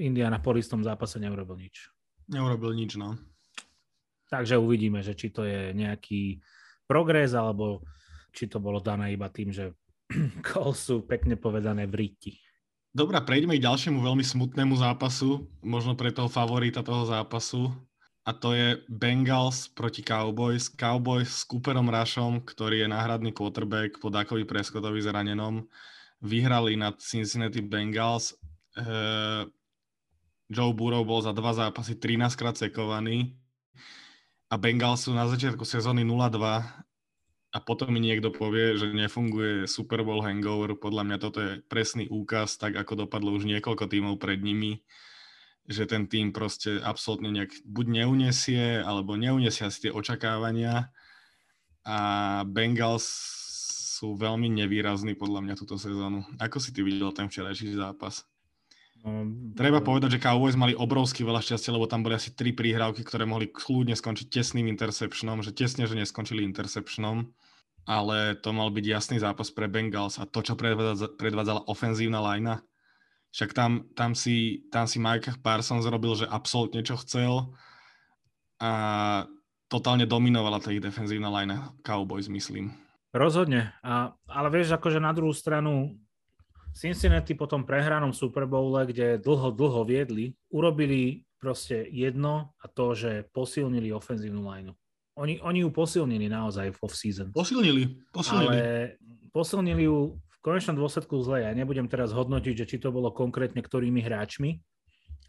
[0.03, 1.95] Indianapolis v tom zápase neurobil nič.
[2.27, 3.14] Neurobil nič, no.
[4.35, 6.43] Takže uvidíme, že či to je nejaký
[6.91, 7.87] progres, alebo
[8.35, 9.79] či to bolo dané iba tým, že
[10.51, 12.35] kol sú pekne povedané v ríti.
[12.91, 17.70] Dobre, prejdeme k ďalšiemu veľmi smutnému zápasu, možno pre toho favorita toho zápasu,
[18.23, 20.70] a to je Bengals proti Cowboys.
[20.70, 25.66] Cowboys s Cooperom Rushom, ktorý je náhradný quarterback po Dakovi Prescottovi zranenom.
[26.23, 28.39] Vyhrali nad Cincinnati Bengals.
[28.79, 29.51] Uh,
[30.47, 33.35] Joe Burrow bol za dva zápasy 13 krát sekovaný
[34.47, 36.39] a Bengals sú na začiatku sezóny 0-2
[37.53, 40.79] a potom mi niekto povie, že nefunguje Super Bowl hangover.
[40.79, 44.79] Podľa mňa toto je presný úkaz, tak ako dopadlo už niekoľko tímov pred nimi
[45.71, 50.91] že ten tým proste absolútne nejak buď neunesie, alebo neunesia si tie očakávania
[51.87, 51.99] a
[52.47, 53.07] Bengals
[53.99, 56.27] sú veľmi nevýrazní podľa mňa túto sezónu.
[56.43, 58.27] Ako si ty videl ten včerajší zápas?
[59.03, 63.03] No, Treba povedať, že Cowboys mali obrovský veľa šťastia, lebo tam boli asi tri príhrávky,
[63.07, 67.31] ktoré mohli kľudne skončiť tesným interceptionom, že tesne, že neskončili interceptionom,
[67.87, 70.55] ale to mal byť jasný zápas pre Bengals a to, čo
[71.19, 72.63] predvádzala ofenzívna lajna,
[73.33, 77.49] však tam, tam, si, tam si Mike Parsons robil, že absolútne čo chcel
[78.61, 78.72] a
[79.72, 82.76] totálne dominovala tá ich defenzívna line Cowboys, myslím.
[83.12, 85.97] Rozhodne, a, ale vieš, akože na druhú stranu
[86.72, 92.97] Cincinnati po tom prehranom Super Bowle, kde dlho, dlho viedli, urobili proste jedno a to,
[92.97, 94.72] že posilnili ofenzívnu lineu.
[95.20, 97.28] Oni, oni ju posilnili naozaj v off-season.
[97.37, 98.49] Posilnili, posilnili.
[98.49, 98.97] Ale
[99.28, 101.47] posilnili ju konečnom dôsledku zle.
[101.47, 104.59] Ja nebudem teraz hodnotiť, že či to bolo konkrétne ktorými hráčmi,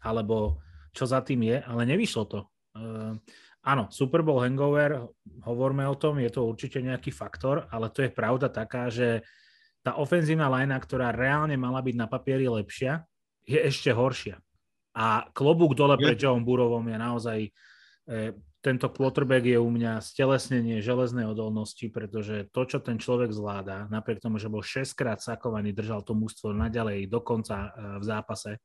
[0.02, 0.60] alebo
[0.90, 2.40] čo za tým je, ale nevyšlo to.
[2.74, 3.14] Uh,
[3.62, 5.06] áno, Super Bowl hangover,
[5.46, 9.22] hovorme o tom, je to určite nejaký faktor, ale to je pravda taká, že
[9.84, 13.04] tá ofenzívna linea, ktorá reálne mala byť na papieri lepšia,
[13.44, 14.40] je ešte horšia.
[14.94, 17.50] A klobúk dole pre Joe Burovom je naozaj e,
[18.64, 24.24] tento quarterback je u mňa stelesnenie železnej odolnosti, pretože to, čo ten človek zvláda, napriek
[24.24, 28.56] tomu, že bol 6 krát sakovaný, držal to mústvo naďalej dokonca e, v zápase,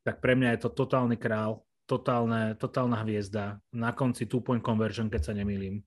[0.00, 3.58] tak pre mňa je to totálny král, totálne, totálna hviezda.
[3.74, 5.82] Na konci two-point conversion, keď sa nemýlim.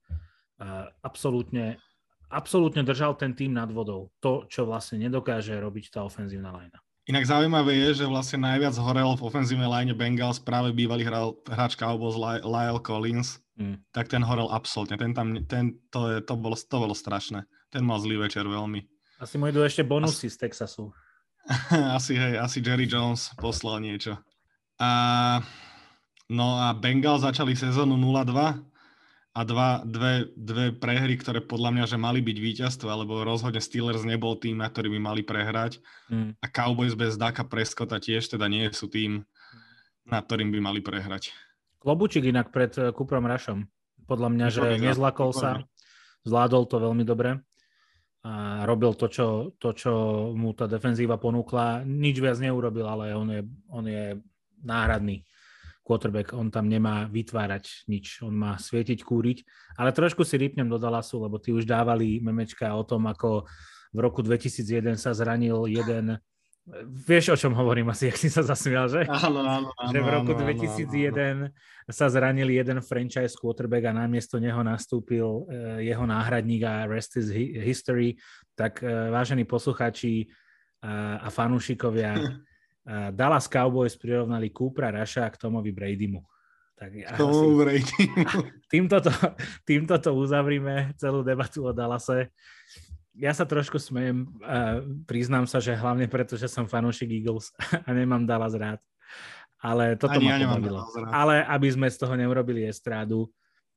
[1.00, 1.80] Absolútne,
[2.28, 4.12] absolútne držal ten tým nad vodou.
[4.20, 6.80] To, čo vlastne nedokáže robiť tá ofenzívna lajna.
[7.10, 11.74] Inak zaujímavé je, že vlastne najviac horel v ofenzívnej line Bengals práve bývalý hral, hráč
[11.74, 12.14] Cowboys
[12.46, 13.42] Lyle Collins.
[13.58, 13.82] Mm.
[13.90, 14.94] Tak ten horel absolútne.
[14.94, 17.50] Ten tam, ten, to, je, to, bolo, to bolo strašné.
[17.74, 18.86] Ten mal zlý večer veľmi.
[19.18, 20.38] Asi mu idú ešte bonusy As...
[20.38, 20.94] z Texasu.
[21.98, 24.14] asi, hej, asi Jerry Jones poslal niečo.
[24.78, 25.42] A,
[26.30, 28.69] no a Bengals začali sezónu 0-2
[29.40, 34.04] a dva, dve, dve prehry, ktoré podľa mňa, že mali byť víťazstva, lebo rozhodne Steelers
[34.04, 35.80] nebol tým, na ktorý by mali prehrať
[36.12, 36.44] mm.
[36.44, 39.24] a Cowboys bez Daka Prescotta tiež teda nie sú tým,
[40.04, 41.32] na ktorým by mali prehrať.
[41.80, 43.64] Klobučík inak pred eh, Kuprom Rašom.
[44.12, 45.64] Podľa mňa, že nezlakol sa,
[46.28, 47.40] zvládol to veľmi dobre
[48.26, 49.92] a robil to čo, to, čo
[50.36, 51.88] mu tá defenzíva ponúkla.
[51.88, 54.20] Nič viac neurobil, ale on je, on je
[54.66, 55.24] náhradný
[55.90, 59.42] quarterback, on tam nemá vytvárať nič, on má svietiť, kúriť.
[59.82, 63.50] Ale trošku si rýpnem do Dallasu, lebo tí už dávali memečka o tom, ako
[63.90, 66.22] v roku 2001 sa zranil jeden
[66.86, 69.02] Vieš, o čom hovorím asi, ak si sa zasmial, že?
[69.10, 69.90] Áno, áno, áno.
[69.90, 71.90] Že v roku 2001 áno, áno.
[71.90, 77.34] sa zranil jeden franchise quarterback a namiesto neho nastúpil eh, jeho náhradník a rest is
[77.34, 78.22] history.
[78.54, 80.30] Tak eh, vážení posluchači
[80.86, 82.14] a, a fanúšikovia,
[83.14, 86.26] Dallas Cowboys prirovnali Coopera Raša k Tomovi Bradymu.
[86.80, 87.60] Tak ja Tomu.
[88.72, 89.12] Týmto to,
[89.68, 92.32] týmto to uzavrime, celú debatu o Dallase.
[93.20, 97.52] Ja sa trošku smejem, uh, priznám sa, že hlavne preto, že som fanúšik Eagles
[97.88, 98.80] a nemám Dallas rád.
[99.60, 100.88] Ale toto Ani ma ja.
[101.12, 103.28] Ale aby sme z toho neurobili estrádu,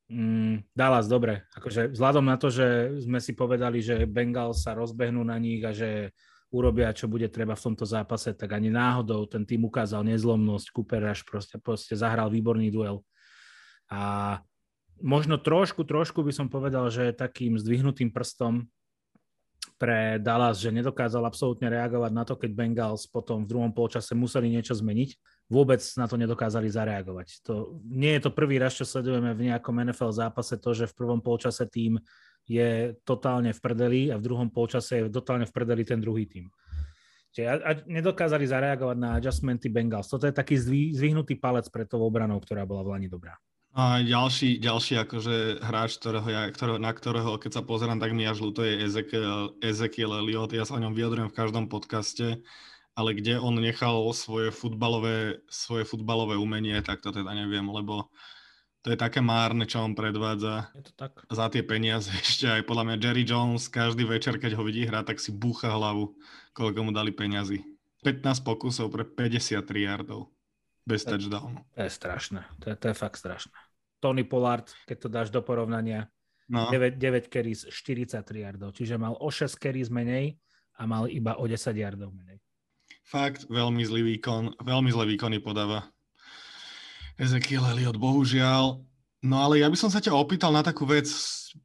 [0.07, 1.43] mm, Dallas, dobre.
[1.59, 5.75] Akože vzhľadom na to, že sme si povedali, že Bengals sa rozbehnú na nich a
[5.75, 6.15] že
[6.53, 10.69] urobia, čo bude treba v tomto zápase, tak ani náhodou ten tým ukázal nezlomnosť.
[10.71, 13.01] Cooper Rush proste, proste zahral výborný duel.
[13.89, 14.37] A
[15.01, 18.69] možno trošku, trošku by som povedal, že takým zdvihnutým prstom
[19.83, 24.47] pre Dallas, že nedokázal absolútne reagovať na to, keď Bengals potom v druhom polčase museli
[24.47, 25.19] niečo zmeniť.
[25.51, 27.43] Vôbec na to nedokázali zareagovať.
[27.43, 30.95] To, nie je to prvý raz, čo sledujeme v nejakom NFL zápase, to, že v
[30.95, 31.99] prvom polčase tým
[32.47, 36.47] je totálne v prdeli a v druhom polčase je totálne v prdeli ten druhý tým.
[37.35, 40.07] Čiže a, a nedokázali zareagovať na adjustmenty Bengals.
[40.07, 43.35] Toto je taký zvý, zvyhnutý palec pre tou obranou, ktorá bola v Lani dobrá.
[43.73, 48.29] A ďalší, ďalší akože hráč, ktorého ja, ktorého, na ktorého, keď sa pozerám, tak mi
[48.29, 50.53] až ľúto je Ezekiel, Ezekiel Elliot.
[50.53, 52.45] Ja sa o ňom vyjadrujem v každom podcaste,
[52.93, 58.13] ale kde on nechal svoje futbalové, svoje futbalové umenie, tak to teda neviem, lebo
[58.85, 61.25] to je také márne, čo on predvádza je to tak.
[61.33, 62.13] za tie peniaze.
[62.29, 65.73] Ešte aj podľa mňa Jerry Jones každý večer, keď ho vidí hrať, tak si búcha
[65.73, 66.13] hlavu,
[66.53, 67.65] koľko mu dali peniazy.
[68.05, 70.29] 15 pokusov pre 53 yardov.
[70.83, 71.63] Bez touchdownu.
[71.79, 72.43] To je strašné.
[72.63, 73.55] To je, to je fakt strašné.
[74.03, 76.11] Tony Pollard, keď to dáš do porovnania,
[76.51, 76.67] no.
[76.75, 78.75] 9, 9 carries, 43 yardov.
[78.75, 80.35] Čiže mal o 6 carries menej
[80.75, 82.43] a mal iba o 10 yardov menej.
[83.07, 84.59] Fakt, veľmi zlý výkon.
[84.59, 85.87] Veľmi zlé výkony podáva.
[87.15, 88.83] Ezekiel Elliot, bohužiaľ.
[89.23, 91.07] No ale ja by som sa ťa opýtal na takú vec.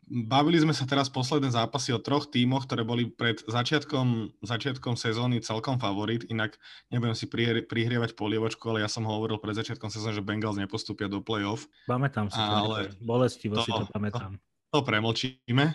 [0.06, 5.42] Bavili sme sa teraz posledné zápasy o troch tímoch, ktoré boli pred začiatkom, začiatkom sezóny
[5.42, 6.22] celkom favorit.
[6.30, 6.54] Inak
[6.94, 7.26] nebudem si
[7.66, 11.66] prihrievať polievočku, ale ja som hovoril pred začiatkom sezóny, že Bengals nepostúpia do play-off.
[11.90, 13.02] Pamätám si ale to.
[13.02, 14.38] Bolestivo to, si to pamätám.
[14.70, 15.66] To, to premlčíme.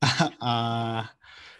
[0.00, 0.08] a,
[0.40, 0.52] a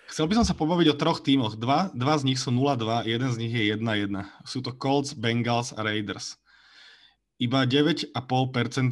[0.09, 1.59] Chcel by som sa pobaviť o troch tímoch.
[1.59, 4.15] Dva, dva z nich sú 0-2, jeden z nich je 1-1.
[4.47, 6.39] Sú to Colts, Bengals a Raiders.
[7.35, 8.15] Iba 9,5%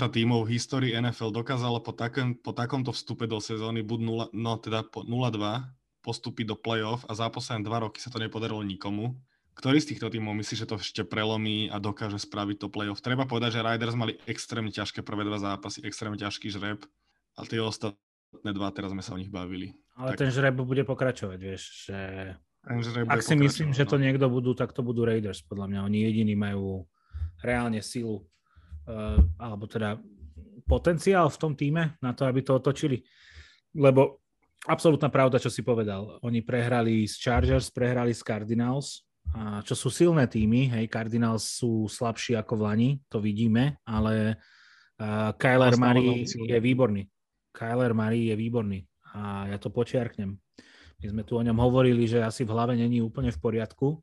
[0.02, 4.58] tímov v histórii NFL dokázalo po, takém, po takomto vstupe do sezóny buď 0, no
[4.58, 5.62] teda po 0-2
[6.02, 9.14] postúpiť do playoff a za posledné dva roky sa to nepodarilo nikomu.
[9.54, 13.04] Ktorý z týchto tímov myslíš, že to ešte prelomí a dokáže spraviť to playoff?
[13.04, 16.82] Treba povedať, že Riders mali extrémne ťažké prvé dva zápasy, extrémne ťažký žreb
[17.38, 19.76] a tie ostatné dva, teraz sme sa o nich bavili.
[19.94, 20.26] Ale tak...
[20.26, 21.98] ten žreb bude pokračovať, vieš, že
[22.64, 24.08] ten žreb ak si myslím, že to no.
[24.08, 25.78] niekto budú, tak to budú Raiders, podľa mňa.
[25.86, 26.88] Oni jediní majú
[27.42, 29.98] reálne silu, uh, alebo teda
[30.64, 33.02] potenciál v tom týme na to, aby to otočili.
[33.74, 34.22] Lebo
[34.64, 36.22] absolútna pravda, čo si povedal.
[36.22, 39.02] Oni prehrali s Chargers, prehrali s Cardinals,
[39.32, 44.36] a čo sú silné týmy, hej, Cardinals sú slabší ako v Lani, to vidíme, ale
[45.00, 47.08] uh, Kyler Murray je výborný.
[47.54, 48.80] Kyler Murray je výborný
[49.14, 50.36] a ja to počiarknem.
[51.00, 54.00] My sme tu o ňom hovorili, že asi v hlave není úplne v poriadku,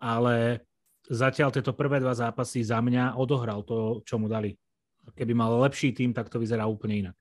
[0.00, 0.64] ale
[1.08, 4.54] zatiaľ tieto prvé dva zápasy za mňa odohral to, čo mu dali.
[5.14, 7.16] Keby mal lepší tým, tak to vyzerá úplne inak.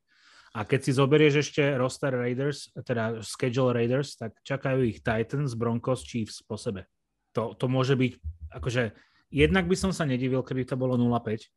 [0.51, 6.03] A keď si zoberieš ešte roster Raiders, teda schedule Raiders, tak čakajú ich Titans, Broncos,
[6.03, 6.85] Chiefs po sebe
[7.31, 8.13] to, to môže byť,
[8.51, 8.91] akože
[9.31, 11.47] jednak by som sa nedivil, keby to bolo 0-5.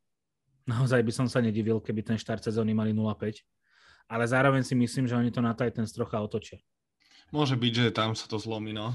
[0.64, 3.42] Naozaj by som sa nedivil, keby ten štart sezóny mali 0-5.
[4.08, 6.60] Ale zároveň si myslím, že oni to na Titans trocha otočia.
[7.32, 8.94] Môže byť, že tam sa to zlomí, no.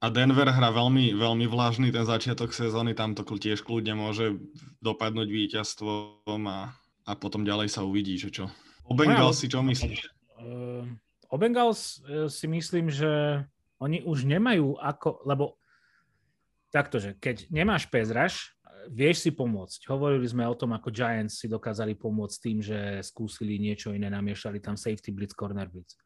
[0.00, 4.40] A Denver hrá veľmi, veľmi vlažný ten začiatok sezóny, tam to tiež kľudne môže
[4.80, 6.72] dopadnúť víťazstvom a,
[7.04, 8.48] a potom ďalej sa uvidí, že čo.
[8.88, 10.08] O Bengals si čo myslíš?
[10.40, 10.88] Uh,
[11.28, 13.44] o Bengals uh, si myslím, že
[13.76, 15.60] oni už nemajú ako, lebo
[16.72, 18.56] taktože, keď nemáš pezraž,
[18.88, 19.84] vieš si pomôcť.
[19.84, 24.64] Hovorili sme o tom, ako Giants si dokázali pomôcť tým, že skúsili niečo iné, namiešali
[24.64, 26.00] tam safety blitz, corner blitz.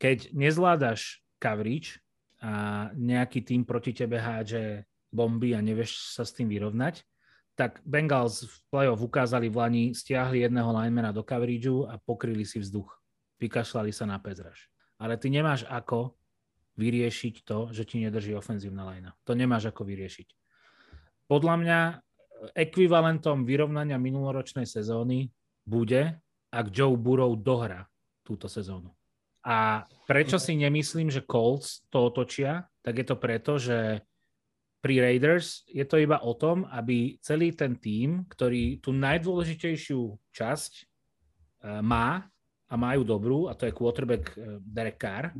[0.00, 2.00] Keď nezvládaš coverage
[2.40, 7.04] a nejaký tým proti tebe hádže bomby a nevieš sa s tým vyrovnať,
[7.52, 12.56] tak Bengals v playoff ukázali v Lani, stiahli jedného linemana do coverageu a pokryli si
[12.56, 12.88] vzduch.
[13.36, 14.72] Vykašľali sa na pezraž.
[14.96, 16.16] Ale ty nemáš ako
[16.80, 19.12] vyriešiť to, že ti nedrží ofenzívna lajna.
[19.28, 20.28] To nemáš ako vyriešiť.
[21.28, 21.80] Podľa mňa
[22.56, 25.28] ekvivalentom vyrovnania minuloročnej sezóny
[25.68, 26.16] bude,
[26.48, 27.84] ak Joe Burrow dohrá
[28.24, 28.96] túto sezónu.
[29.40, 34.04] A prečo si nemyslím, že Colts to otočia, tak je to preto, že
[34.80, 40.00] pri Raiders je to iba o tom, aby celý ten tím, ktorý tú najdôležitejšiu
[40.32, 40.84] časť eh,
[41.84, 42.24] má
[42.70, 45.32] a majú dobrú, a to je quarterback eh, Derek Carr,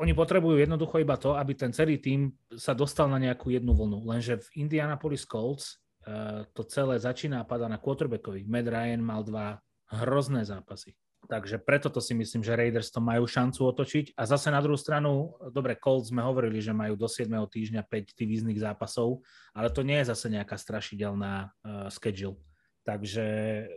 [0.00, 4.08] oni potrebujú jednoducho iba to, aby ten celý tým sa dostal na nejakú jednu vlnu.
[4.08, 5.76] Lenže v Indianapolis Colts
[6.08, 8.48] uh, to celé začína a pada na quarterbackovi.
[8.48, 9.60] Matt Ryan mal dva
[9.92, 10.96] hrozné zápasy.
[11.28, 14.16] Takže preto to si myslím, že Raiders to majú šancu otočiť.
[14.16, 17.28] A zase na druhú stranu, dobre, Colts sme hovorili, že majú do 7.
[17.28, 19.20] týždňa 5 divíznych zápasov,
[19.52, 22.40] ale to nie je zase nejaká strašidelná uh, schedule.
[22.80, 23.24] Takže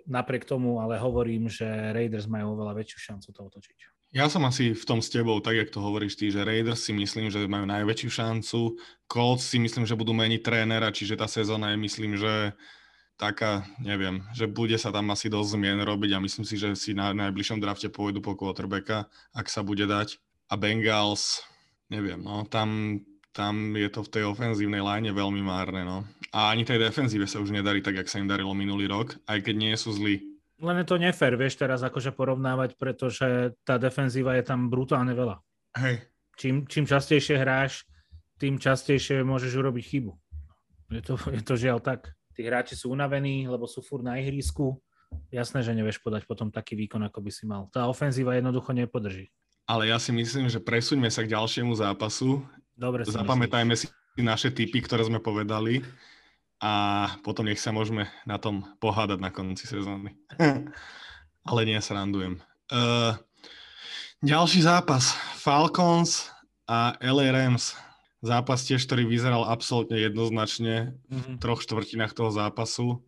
[0.08, 3.78] napriek tomu ale hovorím, že Raiders majú oveľa väčšiu šancu to otočiť.
[4.14, 6.94] Ja som asi v tom s tebou, tak jak to hovoríš ty, že Raiders si
[6.94, 8.78] myslím, že majú najväčšiu šancu.
[9.10, 12.54] Colts si myslím, že budú meniť trénera, čiže tá sezóna je myslím, že
[13.24, 16.92] taká, neviem, že bude sa tam asi dosť zmien robiť a myslím si, že si
[16.92, 20.20] na najbližšom drafte pôjdu po quarterbacka, ak sa bude dať.
[20.52, 21.40] A Bengals,
[21.88, 23.00] neviem, no tam,
[23.32, 26.04] tam je to v tej ofenzívnej line veľmi márne, no.
[26.36, 29.40] A ani tej defenzíve sa už nedarí tak, jak sa im darilo minulý rok, aj
[29.40, 30.34] keď nie sú zlí
[30.64, 35.44] len je to nefér, vieš, teraz akože porovnávať, pretože tá defenzíva je tam brutálne veľa.
[35.76, 36.08] Hej.
[36.40, 37.84] Čím, čím častejšie hráš,
[38.40, 40.12] tým častejšie môžeš urobiť chybu.
[40.96, 42.16] Je to, je to žiaľ tak.
[42.34, 44.78] Tí hráči sú unavení, lebo sú fur na ihrisku.
[45.30, 47.70] Jasné, že nevieš podať potom taký výkon, ako by si mal.
[47.70, 49.30] Tá ofenzíva jednoducho nepodrží.
[49.70, 52.42] Ale ja si myslím, že presuňme sa k ďalšiemu zápasu.
[52.74, 53.88] Dobre Zapamätajme si
[54.18, 55.86] naše typy, ktoré sme povedali
[56.64, 60.16] a potom nech sa môžeme na tom pohádať na konci sezóny.
[61.50, 62.40] Ale nie, srandujem.
[62.72, 63.20] Uh,
[64.24, 65.12] ďalší zápas.
[65.36, 66.32] Falcons
[66.64, 67.76] a LA Rams.
[68.24, 71.36] Zápas tiež, ktorý vyzeral absolútne jednoznačne mm-hmm.
[71.36, 73.04] v troch štvrtinách toho zápasu,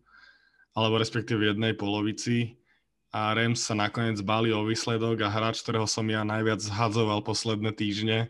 [0.76, 2.60] alebo respektíve v jednej polovici.
[3.16, 7.72] A Rams sa nakoniec bali o výsledok a hráč, ktorého som ja najviac zhadzoval posledné
[7.72, 8.28] týždne,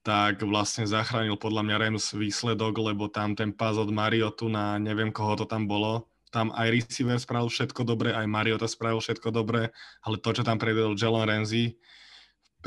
[0.00, 5.12] tak vlastne zachránil podľa mňa Rams výsledok, lebo tam ten pás od Mariotu na neviem
[5.12, 9.76] koho to tam bolo, tam aj receiver spravil všetko dobre, aj Mariota spravil všetko dobre,
[10.00, 11.76] ale to, čo tam predvedol Jalen Ramsey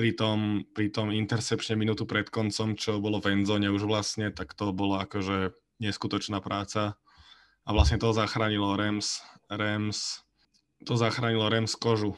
[0.01, 4.57] pri tom, pri tom intercepčne minútu pred koncom, čo bolo v endzone už vlastne, tak
[4.57, 6.97] to bolo akože neskutočná práca.
[7.61, 10.25] A vlastne to zachránilo Rams, Rams,
[10.81, 12.17] to zachránilo Rams kožu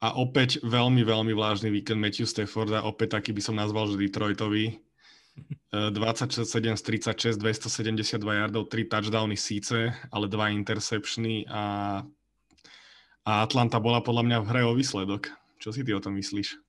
[0.00, 4.80] a opäť veľmi, veľmi vlážny víkend Matthew Stafforda, opäť taký by som nazval, že Detroitový.
[5.76, 6.40] 27
[6.80, 12.00] z 36, 272 yardov, 3 touchdowny síce, ale 2 interceptiony a,
[13.28, 15.28] a Atlanta bola podľa mňa v hre o výsledok.
[15.60, 16.63] Čo si ty o tom myslíš?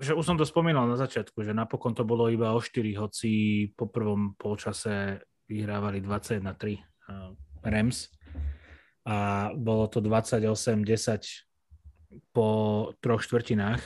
[0.00, 3.30] Že už som to spomínal na začiatku, že napokon to bolo iba o 4, hoci
[3.72, 6.82] po prvom polčase vyhrávali 21-3
[7.64, 8.12] Rams.
[9.06, 12.48] A bolo to 28-10 po
[12.98, 13.78] troch štvrtinách.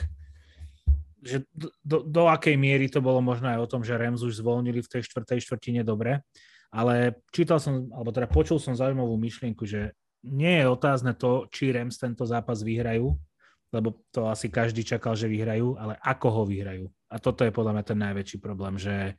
[1.21, 1.45] Že
[1.85, 4.89] do, do akej miery to bolo možno aj o tom, že Rams už zvolnili v
[4.89, 6.25] tej štvrtej štvrtine dobre,
[6.73, 9.93] ale čítal som, alebo teda počul som zaujímavú myšlienku, že
[10.25, 13.13] nie je otázne to, či Rams tento zápas vyhrajú,
[13.71, 16.85] lebo to asi každý čakal, že vyhrajú, ale ako ho vyhrajú.
[17.07, 19.15] A toto je podľa mňa ten najväčší problém, že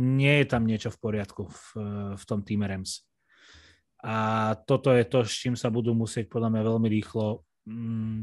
[0.00, 1.64] nie je tam niečo v poriadku v,
[2.16, 3.04] v tom týme Rams.
[4.04, 8.20] A toto je to, s čím sa budú musieť podľa mňa veľmi rýchlo, mm,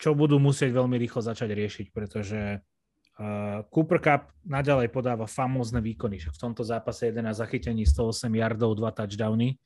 [0.00, 6.20] čo budú musieť veľmi rýchlo začať riešiť, pretože uh, Cooper Cup naďalej podáva famózne výkony.
[6.20, 9.60] V tomto zápase 11 zachytení, 108 yardov, 2 touchdowny.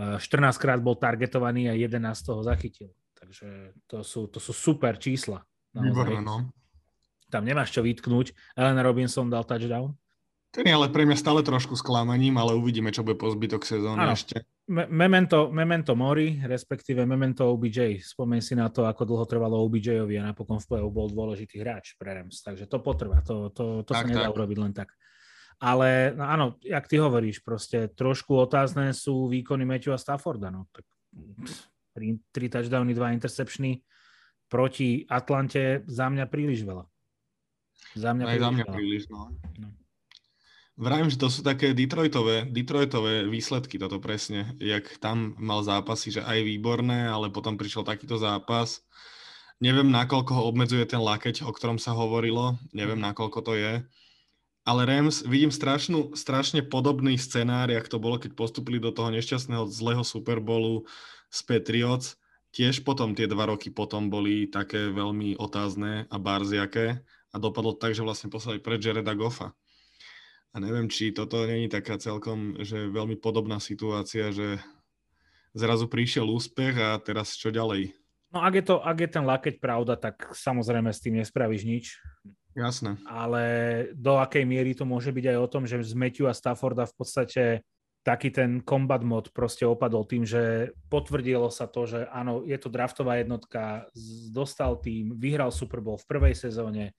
[0.00, 2.88] Uh, 14 krát bol targetovaný a 11 toho zachytil.
[3.18, 5.42] Takže to sú, to sú super čísla.
[5.74, 6.54] Výborné, no.
[7.28, 8.32] Tam nemáš čo vytknúť.
[8.56, 9.92] Ellen Robinson dal touchdown.
[10.48, 14.00] Ten je ale pre mňa stále trošku sklamaním, ale uvidíme, čo bude po zbytok sezóny
[14.00, 14.16] ano.
[14.16, 14.48] ešte.
[14.72, 18.00] Me- memento, memento Mori, respektíve Memento OBJ.
[18.00, 22.00] Spomeň si na to, ako dlho trvalo OBJ-ovi a napokon v play bol dôležitý hráč
[22.00, 22.40] pre Rams.
[22.40, 24.36] Takže to potrvá, to, to, to tak, sa nedá tak.
[24.40, 24.88] urobiť len tak.
[25.60, 30.48] Ale no áno, jak ty hovoríš, proste trošku otázne sú výkony Matthewa Stafforda.
[30.48, 30.64] No.
[30.72, 30.86] Tak,
[31.98, 33.82] tri, tri touchdowny, dva interceptiony
[34.46, 36.86] proti Atlante za mňa príliš veľa.
[37.98, 38.76] Za mňa, Aj príliš, za mňa veľa.
[38.78, 39.20] príliš no.
[39.58, 39.68] no.
[40.78, 44.54] Vravím, že to sú také Detroitové, Detroitové výsledky, toto presne.
[44.62, 48.86] Jak tam mal zápasy, že aj výborné, ale potom prišiel takýto zápas.
[49.58, 52.54] Neviem, nakoľko ho obmedzuje ten lakeť, o ktorom sa hovorilo.
[52.70, 53.82] Neviem, nakoľko to je.
[54.62, 59.66] Ale Rams, vidím strašnú, strašne podobný scenár, jak to bolo, keď postupili do toho nešťastného
[59.66, 60.86] zlého Superbowlu
[61.28, 62.16] z Patriots.
[62.48, 67.92] Tiež potom tie dva roky potom boli také veľmi otázne a barziaké a dopadlo tak,
[67.92, 69.52] že vlastne poslali pre Jareda Goffa
[70.52, 74.58] a neviem, či toto není taká celkom, že veľmi podobná situácia, že
[75.52, 77.92] zrazu prišiel úspech a teraz čo ďalej?
[78.32, 81.84] No ak je, to, ak je ten lakeť pravda, tak samozrejme s tým nespravíš nič.
[82.52, 82.98] Jasné.
[83.06, 83.42] Ale
[83.94, 86.94] do akej miery to môže byť aj o tom, že z Matthew a Stafforda v
[86.96, 87.42] podstate
[88.06, 92.72] taký ten combat mod proste opadol tým, že potvrdilo sa to, že áno, je to
[92.72, 93.84] draftová jednotka,
[94.32, 96.96] dostal tým, vyhral Super Bowl v prvej sezóne,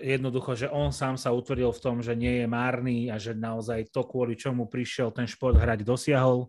[0.00, 3.92] jednoducho, že on sám sa utvrdil v tom, že nie je márny a že naozaj
[3.92, 6.48] to, kvôli čomu prišiel ten šport hrať, dosiahol,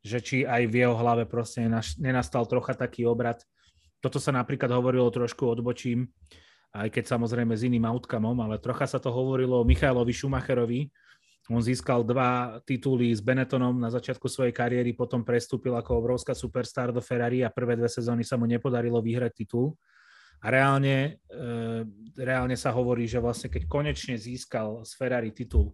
[0.00, 1.66] že či aj v jeho hlave proste
[1.98, 3.42] nenastal trocha taký obrad.
[3.98, 6.06] Toto sa napríklad hovorilo trošku odbočím,
[6.70, 10.86] aj keď samozrejme s iným outcomeom, ale trocha sa to hovorilo o Michailovi Schumacherovi.
[11.48, 16.92] On získal dva tituly s Benettonom na začiatku svojej kariéry, potom prestúpil ako obrovská superstar
[16.92, 19.72] do Ferrari a prvé dve sezóny sa mu nepodarilo vyhrať titul
[20.44, 21.42] a reálne, e,
[22.20, 25.72] reálne sa hovorí, že vlastne keď konečne získal z Ferrari titul,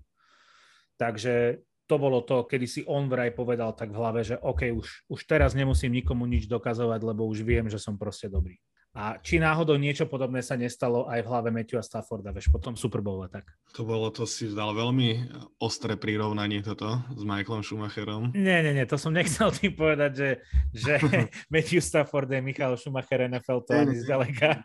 [0.94, 5.10] takže to bolo to, kedy si on vraj povedal tak v hlave, že OK, už,
[5.10, 8.56] už teraz nemusím nikomu nič dokazovať, lebo už viem, že som proste dobrý.
[8.94, 13.02] A či náhodou niečo podobné sa nestalo aj v hlave Matthewa Stafforda, veš, potom Super
[13.02, 13.42] Bowl tak.
[13.74, 18.30] To bolo, to si dal veľmi ostré prirovnanie toto s Michaelom Schumacherom.
[18.38, 20.30] Nie, nie, nie, to som nechcel tým povedať, že,
[20.70, 20.92] že
[21.52, 24.62] Matthew Stafford je Michael Schumacher NFL, to ani zďaleka.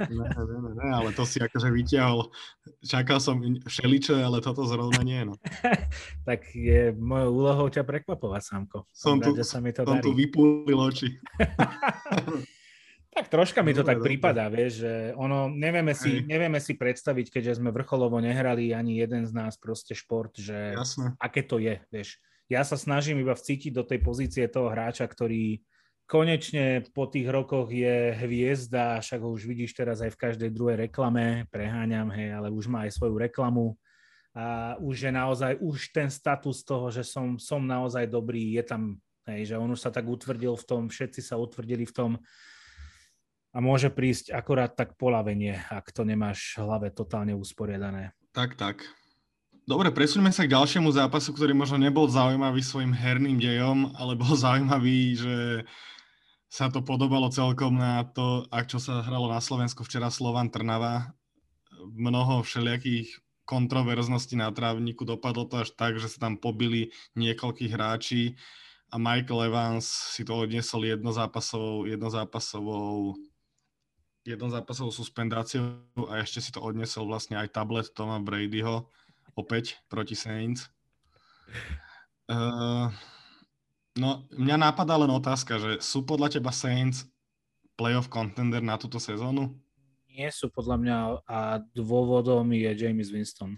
[0.00, 2.32] ne, ne, ne, ne, ale to si akože vyťahol.
[2.80, 3.36] Čakal som
[3.68, 5.28] všeličo, ale toto zrovna nie.
[5.28, 5.36] No.
[6.28, 8.88] tak je mojou úlohou ťa prekvapovať, Samko.
[8.96, 11.20] Som, tu, sa mi to som tu vypúlil oči.
[13.18, 14.06] Tak troška mi to dobre, tak dobre.
[14.06, 19.26] prípada, vieš, že ono, nevieme si, nevieme si predstaviť, keďže sme vrcholovo nehrali ani jeden
[19.26, 21.18] z nás proste šport, že Jasne.
[21.18, 22.22] aké to je, vieš.
[22.46, 25.60] Ja sa snažím iba vcítiť do tej pozície toho hráča, ktorý
[26.08, 30.88] konečne po tých rokoch je hviezda, však ho už vidíš teraz aj v každej druhej
[30.88, 33.76] reklame, preháňam, hej, ale už má aj svoju reklamu
[34.32, 38.82] a už je naozaj, už ten status toho, že som, som naozaj dobrý, je tam,
[39.28, 42.10] hej, že on už sa tak utvrdil v tom, všetci sa utvrdili v tom,
[43.52, 48.12] a môže prísť akorát tak polavenie, ak to nemáš v hlave totálne usporiadané.
[48.36, 48.84] Tak, tak.
[49.68, 54.32] Dobre, presuňme sa k ďalšiemu zápasu, ktorý možno nebol zaujímavý svojim herným dejom, ale bol
[54.48, 55.36] zaujímavý, že
[56.48, 61.12] sa to podobalo celkom na to, ak čo sa hralo na Slovensku včera Slovan Trnava.
[61.92, 65.04] Mnoho všelijakých kontroverzností na trávniku.
[65.04, 68.36] Dopadlo to až tak, že sa tam pobili niekoľkých hráči
[68.88, 69.84] a Michael Evans
[70.16, 73.20] si to odniesol jednozápasovou, jednozápasovou
[74.28, 75.80] jednozápasovou suspendáciou
[76.12, 78.84] a ešte si to odnesol vlastne aj tablet Toma Bradyho
[79.32, 80.68] opäť proti Saints.
[82.28, 82.92] Uh,
[83.96, 87.08] no, mňa napadá len otázka, že sú podľa teba Saints
[87.78, 89.56] playoff contender na túto sezónu?
[90.12, 91.38] Nie sú podľa mňa a
[91.72, 93.56] dôvodom je James Winston.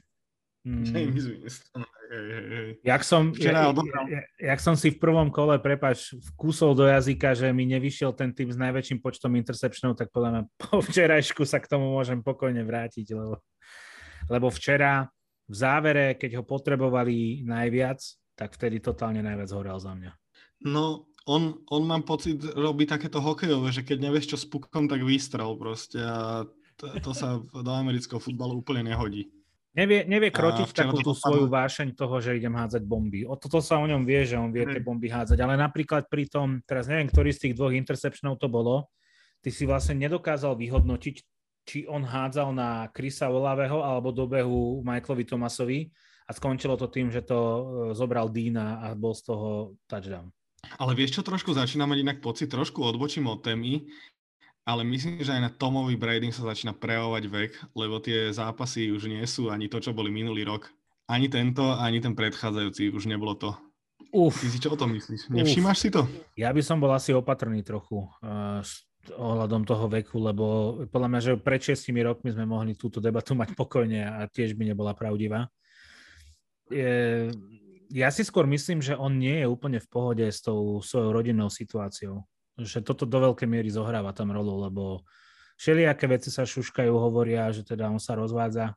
[0.63, 0.85] Mm.
[0.87, 1.83] James Winston.
[2.11, 2.83] Hej.
[2.83, 7.55] Jak, som, ja, ja, jak som si v prvom kole, prepač, vkusol do jazyka, že
[7.55, 11.71] mi nevyšiel ten typ s najväčším počtom interceptionov, tak podľa mňa po včerajšku sa k
[11.71, 13.39] tomu môžem pokojne vrátiť, lebo,
[14.27, 15.07] lebo včera
[15.47, 18.03] v závere, keď ho potrebovali najviac,
[18.35, 20.11] tak vtedy totálne najviac horel za mňa.
[20.67, 25.07] No, on, on mám pocit, robí takéto hokejové, že keď nevieš čo s pukom, tak
[25.07, 26.43] výstrel proste a
[26.75, 29.31] to, to sa do amerického futbalu úplne nehodí.
[29.71, 33.23] Nevie, nevie krotiť takú tú svoju vášeň toho, že idem hádzať bomby.
[33.23, 35.39] O toto sa o ňom vie, že on vie tie bomby hádzať.
[35.39, 38.91] Ale napríklad pri tom, teraz neviem, ktorý z tých dvoch interceptionov to bolo,
[39.39, 41.17] ty si vlastne nedokázal vyhodnotiť,
[41.63, 45.81] či on hádzal na Krisa Olaveho alebo do behu Michaelovi Tomasovi
[46.27, 47.63] a skončilo to tým, že to e,
[47.95, 50.35] zobral Dina a bol z toho touchdown.
[50.83, 53.87] Ale vieš čo, trošku začína mať inak pocit, trošku odbočím od témy
[54.65, 59.09] ale myslím, že aj na Tomovi Brady sa začína prejavovať vek, lebo tie zápasy už
[59.09, 60.69] nie sú ani to, čo boli minulý rok.
[61.11, 63.51] Ani tento, ani ten predchádzajúci už nebolo to.
[64.15, 64.43] Uf.
[64.43, 65.31] Ty si čo o tom myslíš?
[65.31, 65.83] Nevšímaš Uf.
[65.83, 66.03] si to?
[66.39, 68.63] Ja by som bol asi opatrný trochu uh,
[69.11, 70.47] ohľadom toho veku, lebo
[70.91, 74.71] podľa mňa, že pred 6 rokmi sme mohli túto debatu mať pokojne a tiež by
[74.71, 75.51] nebola pravdivá.
[76.71, 77.27] Je,
[77.91, 81.51] ja si skôr myslím, že on nie je úplne v pohode s tou svojou rodinnou
[81.51, 82.23] situáciou
[82.65, 85.05] že toto do veľkej miery zohráva tam rolu, lebo
[85.61, 88.77] všelijaké veci sa šuškajú, hovoria, že teda on sa rozvádza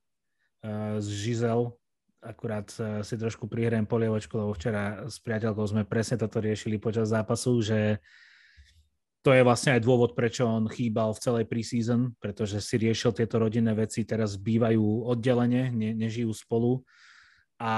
[0.99, 1.75] z Žizel,
[2.23, 7.11] akurát uh, si trošku prihrajem polievočku, lebo včera s priateľkou sme presne toto riešili počas
[7.11, 7.99] zápasu, že
[9.23, 13.39] to je vlastne aj dôvod, prečo on chýbal v celej preseason, pretože si riešil tieto
[13.39, 16.83] rodinné veci, teraz bývajú oddelenie, ne, nežijú spolu
[17.55, 17.73] a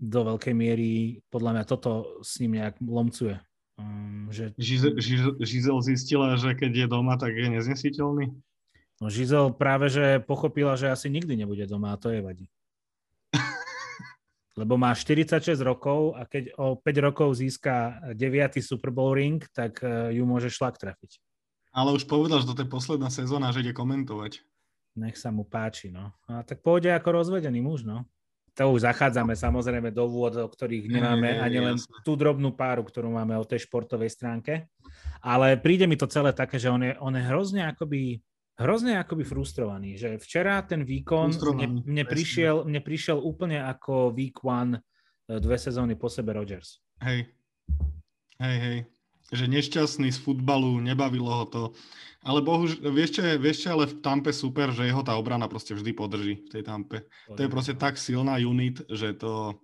[0.00, 3.36] do veľkej miery podľa mňa toto s ním nejak lomcuje.
[3.76, 4.56] Um, že...
[4.56, 4.96] Žizel,
[5.36, 8.32] Žizel zistila, že keď je doma, tak je neznesiteľný?
[8.96, 12.48] No Žizel práve, že pochopila, že asi nikdy nebude doma a to je vadí.
[14.60, 18.56] Lebo má 46 rokov a keď o 5 rokov získa 9.
[18.64, 21.20] Super Bowl ring, tak e, ju môže šlak trafiť.
[21.76, 24.40] Ale už povedal, že to je posledná sezóna, že ide komentovať.
[24.96, 26.16] Nech sa mu páči, no.
[26.24, 28.08] A tak pôjde ako rozvedený muž, no
[28.56, 33.12] to už zachádzame samozrejme do vôd, o ktorých nemáme ani len tú drobnú páru, ktorú
[33.12, 34.72] máme o tej športovej stránke.
[35.20, 38.24] Ale príde mi to celé také, že on je, on je hrozne akoby
[38.56, 44.40] hrozne akoby frustrovaný, že včera ten výkon mne, mne, prišiel, mne prišiel úplne ako week
[44.40, 44.80] one
[45.28, 46.80] e, dve sezóny po sebe Rodgers.
[47.04, 47.28] Hej,
[48.40, 48.78] hej, hej.
[49.34, 51.62] Že nešťastný z futbalu, nebavilo ho to.
[52.26, 55.46] Ale bohužiaľ, vieš čo, je, vieš čo, ale v Tampe super, že jeho tá obrana
[55.46, 57.06] proste vždy podrží v tej Tampe.
[57.30, 59.54] To je proste tak silná unit, že to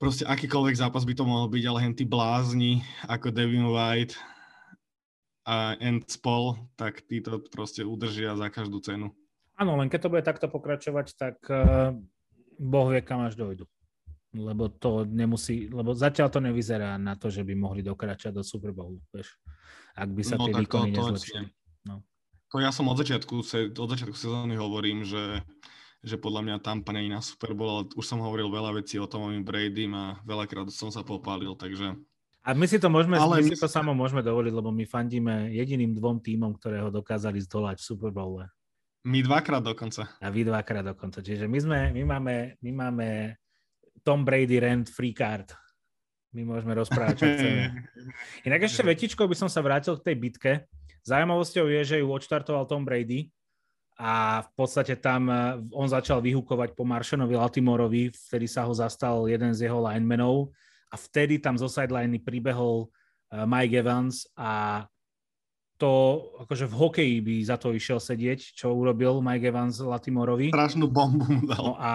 [0.00, 4.16] proste akýkoľvek zápas by to mohol byť, ale hen tí blázni ako Devin White
[5.44, 9.12] a Endspol, tak tí to proste udržia za každú cenu.
[9.54, 11.94] Áno, len keď to bude takto pokračovať, tak uh,
[12.58, 13.68] Boh vie, kam až dojdu.
[14.34, 18.74] Lebo to nemusí, lebo zatiaľ to nevyzerá na to, že by mohli dokračať do Super
[18.74, 19.38] Bowlu, vieš.
[19.94, 21.46] Ak by sa no, tie výkony nezlepšili.
[21.86, 22.02] No.
[22.50, 23.46] To ja som od začiatku,
[23.78, 25.38] od začiatku sezóny hovorím, že,
[26.02, 29.06] že podľa mňa tam nie na Super Bowl, ale už som hovoril veľa vecí o
[29.06, 31.94] Tomovi Brady a veľakrát som sa popálil, takže...
[32.44, 35.54] A my si to môžeme, ale my si to samo môžeme dovoliť, lebo my fandíme
[35.54, 38.50] jediným dvom týmom, ktoré ho dokázali zdolať v Super Bowle.
[39.06, 40.10] My dvakrát dokonca.
[40.20, 41.22] A vy dvakrát dokonca.
[41.22, 43.08] Čiže my, sme, my, máme, my máme
[44.04, 45.50] Tom Brady rent free card.
[46.36, 47.62] My môžeme rozprávať, čo chceme.
[48.46, 50.52] Inak ešte vetičkou by som sa vrátil k tej bitke.
[51.08, 53.32] Zajímavosťou je, že ju odštartoval Tom Brady
[53.94, 59.30] a v podstate tam eh, on začal vyhúkovať po Maršanovi Latimorovi, vtedy sa ho zastal
[59.30, 60.50] jeden z jeho linemenov
[60.90, 62.90] a vtedy tam zo sideliny pribehol
[63.30, 64.82] eh, Mike Evans a
[65.74, 70.54] to akože v hokeji by za to išiel sedieť, čo urobil Mike Evans Latimorovi.
[70.54, 71.58] Strašnú bombu mu dal.
[71.58, 71.92] No a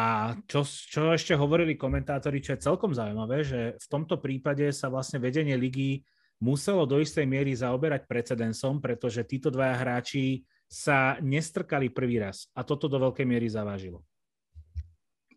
[0.52, 5.24] čo, čo ešte hovorili komentátori, čo je celkom zaujímavé, že v tomto prípade sa vlastne
[5.24, 6.04] vedenie ligy
[6.44, 12.64] muselo do istej miery zaoberať precedensom, pretože títo dvaja hráči sa nestrkali prvý raz a
[12.68, 14.04] toto do veľkej miery zavážilo.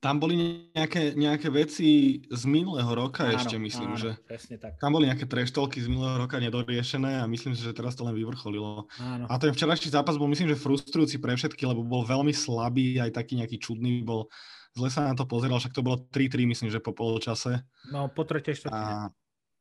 [0.02, 4.10] Tam boli nejaké, nejaké veci z minulého roka áno, ešte, myslím, áno, že
[4.58, 4.74] tak.
[4.82, 8.18] tam boli nejaké treštolky z minulého roka nedoriešené a myslím si, že teraz to len
[8.18, 8.90] vyvrcholilo.
[8.98, 9.30] Áno.
[9.30, 13.14] A ten včerajší zápas bol, myslím, že frustrujúci pre všetky, lebo bol veľmi slabý, aj
[13.14, 14.26] taký nejaký čudný bol.
[14.74, 17.62] Zle sa na to pozeral, však to bolo 3-3, myslím, že po polčase.
[17.94, 19.14] No, po tretej štvrtine.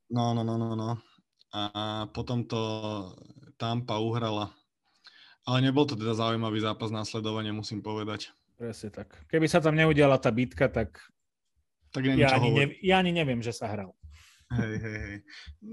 [0.09, 0.97] No, no, no, no, no
[1.51, 2.59] a potom to
[3.59, 4.55] Tampa uhrala.
[5.43, 8.31] Ale nebol to teda zaujímavý zápas následovania, musím povedať.
[8.61, 9.09] Presne tak.
[9.25, 11.01] Keby sa tam neudiala tá bitka, tak,
[11.89, 13.89] tak ja, ani ne, ja ani neviem, že sa hral.
[14.53, 15.17] Hej, hej, hej.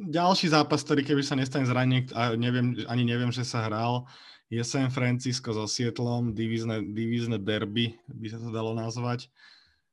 [0.08, 4.08] Ďalší zápas, ktorý keby sa nestane zranenie, a neviem, ani neviem, že sa hral,
[4.48, 9.28] je San Francisco so Sietlom, divízne, divízne derby, by sa to dalo nazvať.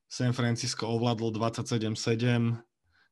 [0.07, 2.55] San Francisco ovládol 27-7,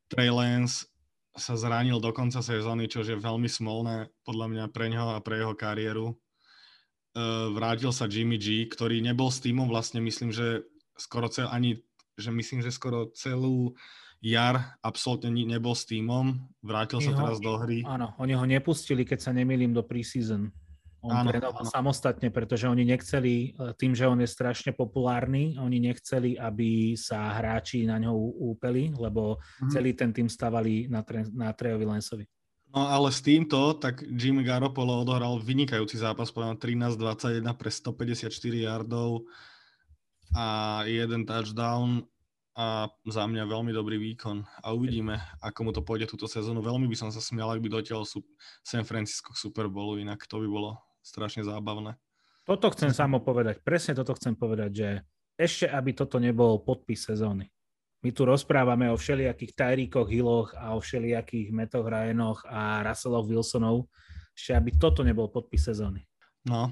[0.08, 0.88] Trey Lance
[1.36, 5.44] sa zranil do konca sezóny, čo je veľmi smolné podľa mňa pre neho a pre
[5.44, 6.16] jeho kariéru.
[7.14, 10.66] Uh, vrátil sa Jimmy G, ktorý nebol s týmom vlastne, myslím, že
[10.98, 11.78] skoro cel, ani,
[12.18, 13.78] že myslím, že skoro celú
[14.24, 17.84] jar absolútne nebol s týmom, vrátil sa ho, teraz do hry.
[17.84, 20.48] Áno, oni ho nepustili, keď sa nemýlim, do preseason.
[21.04, 21.70] On áno, trénoval áno.
[21.70, 27.36] samostatne, pretože oni nechceli, e, tým, že on je strašne populárny, oni nechceli, aby sa
[27.36, 28.16] hráči na ňo
[28.56, 29.70] úpeli, lebo mm-hmm.
[29.76, 32.26] celý ten tým stavali na, tre, na Trejovi Lensovi.
[32.74, 38.34] No ale s týmto, tak Jimmy Garoppolo odohral vynikajúci zápas, povedal 13-21 pre 154
[38.66, 39.30] yardov
[40.34, 42.02] a jeden touchdown
[42.58, 46.66] a za mňa veľmi dobrý výkon a uvidíme, ako mu to pôjde túto sezónu.
[46.66, 48.10] Veľmi by som sa smial, ak by dotiaľ
[48.66, 51.94] San Francisco k Super Bowlu, inak to by bolo strašne zábavné.
[52.42, 54.90] Toto chcem samo povedať, presne toto chcem povedať, že
[55.38, 57.53] ešte aby toto nebol podpis sezóny.
[58.04, 63.88] My tu rozprávame o všelijakých Tyreekoch Hilloch a o všelijakých Metoch Ryanoch a Russelloch Wilsonov,
[64.36, 66.04] ešte aby toto nebol podpis sezóny.
[66.44, 66.68] No,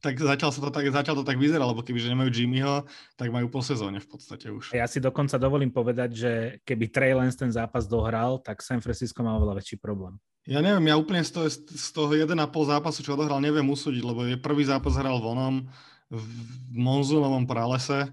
[0.00, 2.88] tak zatiaľ, sa to tak, zatiaľ to tak vyzerá, lebo kebyže nemajú Jimmyho,
[3.20, 4.72] tak majú po sezóne v podstate už.
[4.72, 6.32] Ja si dokonca dovolím povedať, že
[6.64, 10.16] keby Trey Lance ten zápas dohral, tak San Francisco má oveľa väčší problém.
[10.48, 14.24] Ja neviem, ja úplne z toho, z toho 1,5 zápasu, čo odohral, neviem usúdiť, lebo
[14.24, 15.68] je prvý zápas hral vonom
[16.08, 16.24] v
[16.72, 18.08] monzunovom pralese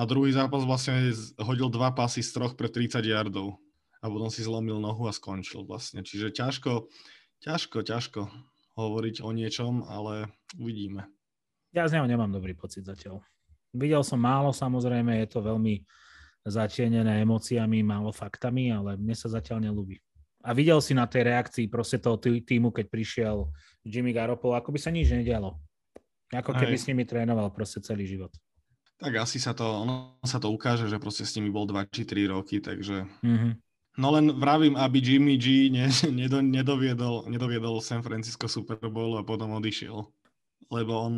[0.00, 1.12] a druhý zápas vlastne
[1.44, 3.60] hodil dva pasy z troch pre 30 yardov
[4.00, 6.00] a potom si zlomil nohu a skončil vlastne.
[6.00, 6.88] Čiže ťažko,
[7.44, 8.20] ťažko, ťažko
[8.80, 11.04] hovoriť o niečom, ale uvidíme.
[11.76, 13.20] Ja z neho nemám dobrý pocit zatiaľ.
[13.76, 15.84] Videl som málo, samozrejme, je to veľmi
[16.48, 20.00] zatienené emóciami, málo faktami, ale mne sa zatiaľ nelúbi.
[20.40, 23.52] A videl si na tej reakcii proste toho týmu, keď prišiel
[23.84, 25.60] Jimmy Garoppolo, ako by sa nič nedialo.
[26.32, 26.80] Ako keby Aj.
[26.80, 28.32] s nimi trénoval proste celý život.
[29.00, 32.04] Tak asi sa to, ono sa to ukáže, že proste s nimi bol 2 či
[32.04, 33.52] 3 roky, takže mm-hmm.
[33.98, 35.90] No len vravím, aby Jimmy G ne,
[36.20, 40.06] nedo, nedoviedol, nedoviedol San Francisco Super Bowl a potom odišiel.
[40.70, 41.14] Lebo on,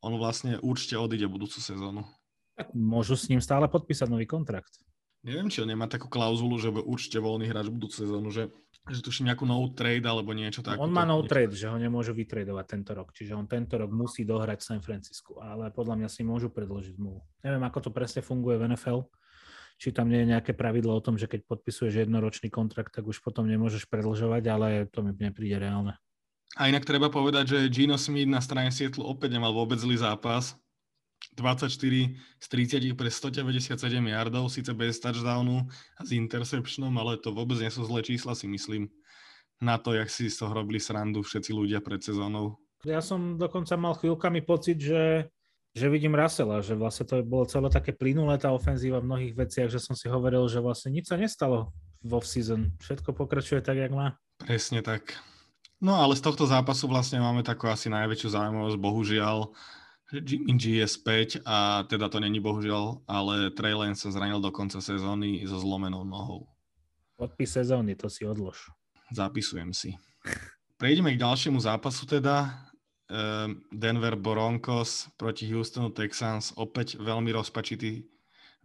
[0.00, 2.02] on vlastne určite odíde budúcu sezónu.
[2.54, 4.80] Tak môžu s ním stále podpísať nový kontrakt.
[5.24, 8.52] Neviem, či on nemá takú klauzulu, že bude určite voľný hráč budúcu sezónu, že,
[8.84, 10.76] že tuším nejakú no trade alebo niečo také.
[10.76, 14.28] On má no trade, že ho nemôžu vytredovať tento rok, čiže on tento rok musí
[14.28, 17.24] dohrať San Francisco, ale podľa mňa si môžu predložiť zmluvu.
[17.40, 19.08] Neviem, ako to presne funguje v NFL,
[19.80, 23.24] či tam nie je nejaké pravidlo o tom, že keď podpisuješ jednoročný kontrakt, tak už
[23.24, 25.96] potom nemôžeš predlžovať, ale to mi nepríde reálne.
[26.54, 30.54] A inak treba povedať, že Gino Smith na strane Sietlu opäť nemal vôbec zlý zápas.
[31.32, 31.72] 24
[32.40, 35.64] z 30 pre 197 yardov, síce bez touchdownu
[35.96, 38.92] a s interceptionom, ale to vôbec nie sú zlé čísla, si myslím.
[39.64, 42.60] Na to, jak si z toho robili srandu všetci ľudia pred sezónou.
[42.84, 45.32] Ja som dokonca mal chvíľkami pocit, že
[45.74, 49.68] že vidím Russella, že vlastne to bolo celé také plynulé tá ofenzíva v mnohých veciach,
[49.74, 51.74] že som si hovoril, že vlastne nič sa nestalo
[52.06, 52.70] v off-season.
[52.78, 54.14] Všetko pokračuje tak, jak má.
[54.38, 55.18] Presne tak.
[55.82, 59.50] No ale z tohto zápasu vlastne máme takú asi najväčšiu zaujímavosť, bohužiaľ,
[60.22, 64.54] Jimmy G je späť a teda to není bohužiaľ, ale Trey Lance sa zranil do
[64.54, 66.46] konca sezóny so zlomenou nohou.
[67.18, 68.70] Podpis sezóny, to si odlož.
[69.10, 69.94] Zapisujem si.
[70.78, 72.50] Prejdeme k ďalšiemu zápasu teda.
[73.10, 76.50] Ehm, Denver Broncos proti Houstonu Texans.
[76.58, 78.02] Opäť veľmi rozpačitý,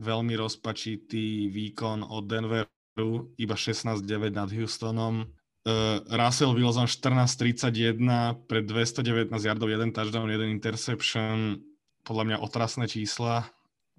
[0.02, 5.30] veľmi rozpačitý výkon od Denveru, iba 16-9 nad Houstonom.
[5.68, 11.60] Uh, Russell Wilson 14-31 pre 219 yardov, jeden touchdown, jeden interception.
[12.08, 13.44] Podľa mňa otrasné čísla.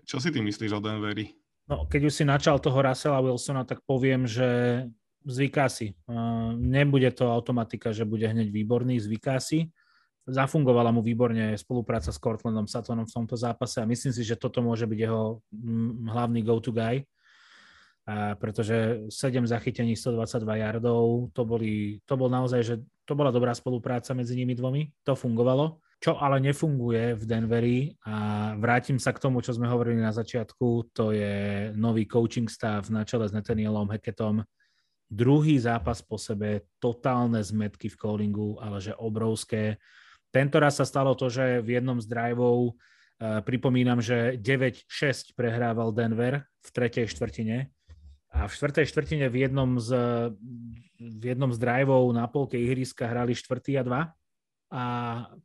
[0.08, 1.36] Čo si ty myslíš o Denveri?
[1.68, 4.82] No, keď už si načal toho Russella Wilsona, tak poviem, že
[5.28, 5.94] zvyká si.
[6.08, 9.68] Uh, nebude to automatika, že bude hneď výborný, zvyká si
[10.30, 14.62] zafungovala mu výborne spolupráca s Cortlandom Satonom v tomto zápase a myslím si, že toto
[14.62, 17.02] môže byť jeho mm, hlavný go-to guy,
[18.38, 22.74] pretože 7 zachytení, 122 yardov, to, boli, to bol naozaj, že
[23.04, 25.78] to bola dobrá spolupráca medzi nimi dvomi, to fungovalo.
[26.00, 27.78] Čo ale nefunguje v Denveri
[28.08, 32.88] a vrátim sa k tomu, čo sme hovorili na začiatku, to je nový coaching stav
[32.88, 34.40] na čele s Nathanielom Hackettom.
[35.10, 39.76] Druhý zápas po sebe, totálne zmetky v callingu, ale že obrovské
[40.30, 45.90] tento raz sa stalo to, že v jednom z driveov, uh, pripomínam, že 9-6 prehrával
[45.90, 47.66] Denver v tretej štvrtine
[48.31, 49.90] a v štvrtej štvrtine v jednom z,
[50.98, 54.02] v jednom z driveov na polke ihriska hrali štvrtý a dva
[54.70, 54.85] a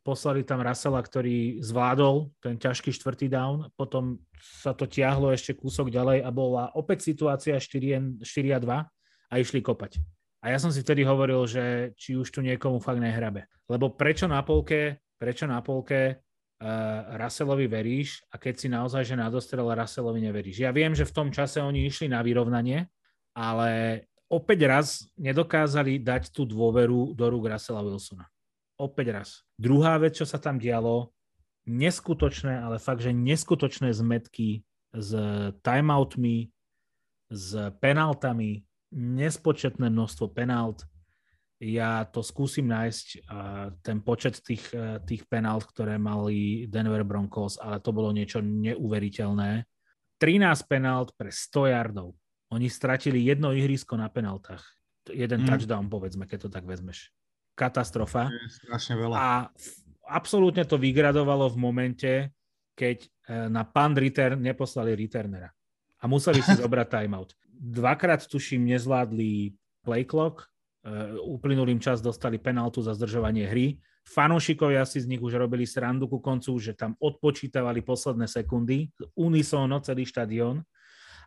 [0.06, 5.90] poslali tam Russella, ktorý zvládol ten ťažký štvrtý down, potom sa to tiahlo ešte kúsok
[5.90, 8.86] ďalej a bola opäť situácia 4, 4 a 2
[9.30, 9.98] a išli kopať.
[10.46, 13.50] A ja som si vtedy hovoril, že či už tu niekomu fakt nehrabe.
[13.66, 16.25] Lebo prečo na polke prečo na polke
[16.60, 20.64] uh, Russellovi veríš a keď si naozaj, že na dostrel Russellovi neveríš.
[20.64, 22.88] Ja viem, že v tom čase oni išli na vyrovnanie,
[23.36, 24.86] ale opäť raz
[25.20, 28.26] nedokázali dať tú dôveru do rúk Russella Wilsona.
[28.76, 29.28] Opäť raz.
[29.56, 31.12] Druhá vec, čo sa tam dialo,
[31.64, 34.62] neskutočné, ale fakt, že neskutočné zmetky
[34.92, 35.10] s
[35.64, 36.52] timeoutmi,
[37.32, 37.48] s
[37.82, 38.62] penáltami,
[38.94, 40.86] nespočetné množstvo penált.
[41.56, 43.24] Ja to skúsim nájsť,
[43.80, 49.64] ten počet tých, e, tých penált, ktoré mali Denver Broncos, ale to bolo niečo neuveriteľné.
[50.20, 52.12] 13 penált pre 100 yardov.
[52.52, 54.60] Oni stratili jedno ihrisko na penáltach.
[55.08, 55.48] Jeden mm.
[55.48, 57.08] touchdown, povedzme, keď to tak vezmeš.
[57.56, 58.28] Katastrofa.
[58.52, 59.14] Strašne veľa.
[59.16, 59.28] A
[60.12, 62.12] absolútne to vygradovalo v momente,
[62.76, 63.08] keď e,
[63.48, 65.48] na punt return neposlali returnera.
[66.00, 67.32] A museli si zobrať timeout.
[67.48, 70.44] Dvakrát, tuším, nezvládli play clock,
[71.26, 73.82] uplynulým čas dostali penaltu za zdržovanie hry.
[74.06, 79.82] Fanúšikovia si z nich už robili srandu ku koncu, že tam odpočítavali posledné sekundy, unisóno
[79.82, 80.62] celý štadión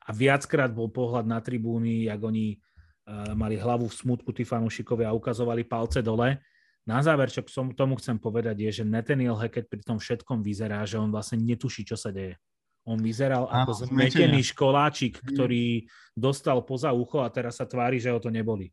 [0.07, 5.11] a viackrát bol pohľad na tribúny, jak oni uh, mali hlavu v smutku, tí fanúšikovia
[5.11, 6.39] ukazovali palce dole.
[6.87, 10.87] Na záver, čo k tomu chcem povedať, je, že Nathaniel Hackett pri tom všetkom vyzerá,
[10.87, 12.39] že on vlastne netuší, čo sa deje.
[12.87, 15.25] On vyzeral Áno, ako zmetený školáčik, mm.
[15.35, 18.71] ktorý dostal poza ucho a teraz sa tvári, že ho to neboli.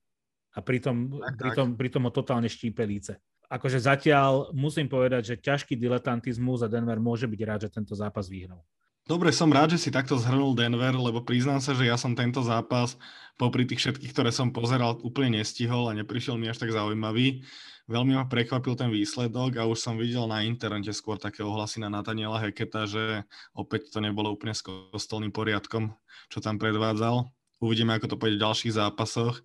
[0.56, 1.78] A pritom, tak, pritom, tak.
[1.78, 3.20] pritom ho totálne štípe líce.
[3.46, 8.26] Akože zatiaľ musím povedať, že ťažký diletantizmus a Denver môže byť rád, že tento zápas
[8.26, 8.64] vyhral.
[9.06, 12.42] Dobre, som rád, že si takto zhrnul Denver, lebo priznám sa, že ja som tento
[12.42, 12.98] zápas
[13.38, 17.46] popri tých všetkých, ktoré som pozeral, úplne nestihol a neprišiel mi až tak zaujímavý.
[17.86, 21.86] Veľmi ma prekvapil ten výsledok a už som videl na internete skôr také ohlasy na
[21.86, 23.22] Nataniela Heketa, že
[23.54, 25.94] opäť to nebolo úplne s kostolným poriadkom,
[26.26, 27.30] čo tam predvádzal.
[27.62, 29.38] Uvidíme, ako to pôjde v ďalších zápasoch,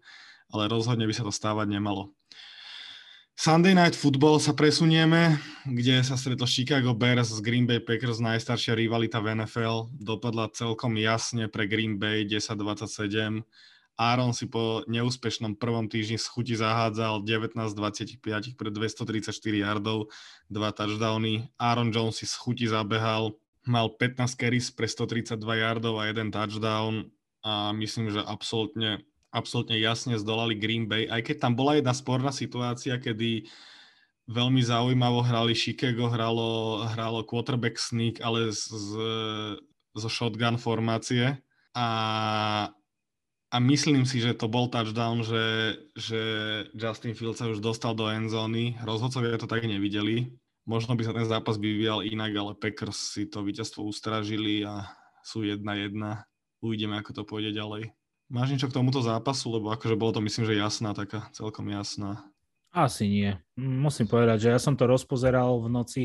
[0.51, 2.11] ale rozhodne by sa to stávať nemalo.
[3.33, 8.77] Sunday Night Football sa presunieme, kde sa stretlo Chicago Bears z Green Bay Packers, najstaršia
[8.77, 9.89] rivalita v NFL.
[9.97, 13.41] Dopadla celkom jasne pre Green Bay 10-27
[14.01, 19.29] Aaron si po neúspešnom prvom týždni z chuti zahádzal 19-25 pre 234
[19.61, 20.09] yardov,
[20.49, 21.53] dva touchdowny.
[21.61, 23.37] Aaron Jones si z chuti zabehal,
[23.69, 27.13] mal 15 carries pre 132 yardov a jeden touchdown
[27.45, 32.29] a myslím, že absolútne, absolútne jasne zdolali Green Bay, aj keď tam bola jedna sporná
[32.35, 33.47] situácia, kedy
[34.27, 38.51] veľmi zaujímavo hrali Chicago, hralo, hralo quarterback sneak, ale
[39.95, 41.39] zo shotgun formácie
[41.75, 41.87] a
[43.51, 46.21] a myslím si, že to bol touchdown, že, že
[46.71, 48.79] Justin Fields sa už dostal do endzóny.
[48.79, 50.31] Rozhodcovia to tak nevideli.
[50.63, 54.87] Možno by sa ten zápas vyvíjal inak, ale Packers si to víťazstvo ustražili a
[55.27, 56.11] sú jedna jedna.
[56.63, 57.91] Uvidíme, ako to pôjde ďalej.
[58.31, 59.51] Máš niečo k tomuto zápasu?
[59.51, 62.23] Lebo akože bolo to myslím, že jasná, taká celkom jasná.
[62.71, 63.35] Asi nie.
[63.59, 66.03] Musím povedať, že ja som to rozpozeral v noci.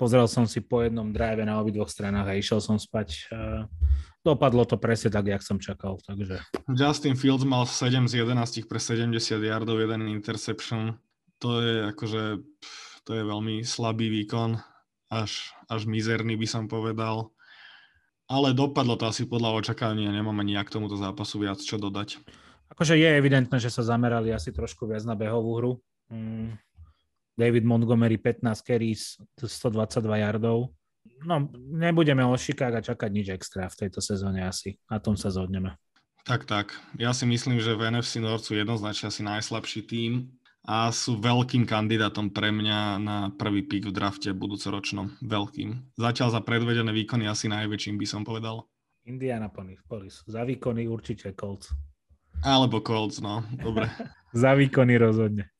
[0.00, 3.28] Pozrel som si po jednom drive na obidvoch stranách a išiel som spať
[4.24, 5.98] dopadlo to presne tak, jak som čakal.
[6.00, 6.40] Takže...
[6.72, 9.12] Justin Fields mal 7 z 11 pre 70
[9.42, 10.96] yardov, jeden interception.
[11.42, 12.22] To je akože,
[13.02, 14.62] to je veľmi slabý výkon,
[15.10, 17.34] až, až mizerný by som povedal.
[18.32, 22.16] Ale dopadlo to asi podľa očakávania, nemám ani k tomuto zápasu viac čo dodať.
[22.72, 25.72] Akože je evidentné, že sa zamerali asi trošku viac na behovú hru.
[26.08, 26.56] Mm.
[27.36, 30.72] David Montgomery 15 carries, 122 yardov
[31.24, 34.78] no, nebudeme o Chicago čakať nič extra v tejto sezóne asi.
[34.90, 35.78] Na tom sa zhodneme.
[36.22, 36.70] Tak, tak.
[37.02, 40.30] Ja si myslím, že v NFC North sú jednoznačne asi najslabší tým
[40.62, 45.18] a sú veľkým kandidátom pre mňa na prvý pík v drafte budúcoročnom.
[45.18, 45.98] Veľkým.
[45.98, 48.70] Zatiaľ za predvedené výkony asi najväčším by som povedal.
[49.02, 50.22] Indiana Police.
[50.30, 51.74] Za výkony určite Colts.
[52.46, 53.42] Alebo Colts, no.
[53.58, 53.90] Dobre.
[54.42, 55.50] za výkony rozhodne.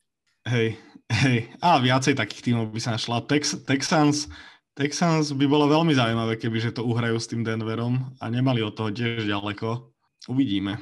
[0.47, 0.79] Hej,
[1.11, 1.51] hej.
[1.59, 3.27] A viacej takých tímov by sa našla.
[3.27, 4.31] Tex, Texans
[4.73, 8.73] Texans by bolo veľmi zaujímavé, keby že to uhrajú s tým Denverom a nemali od
[8.73, 9.93] toho tiež ďaleko.
[10.25, 10.81] Uvidíme.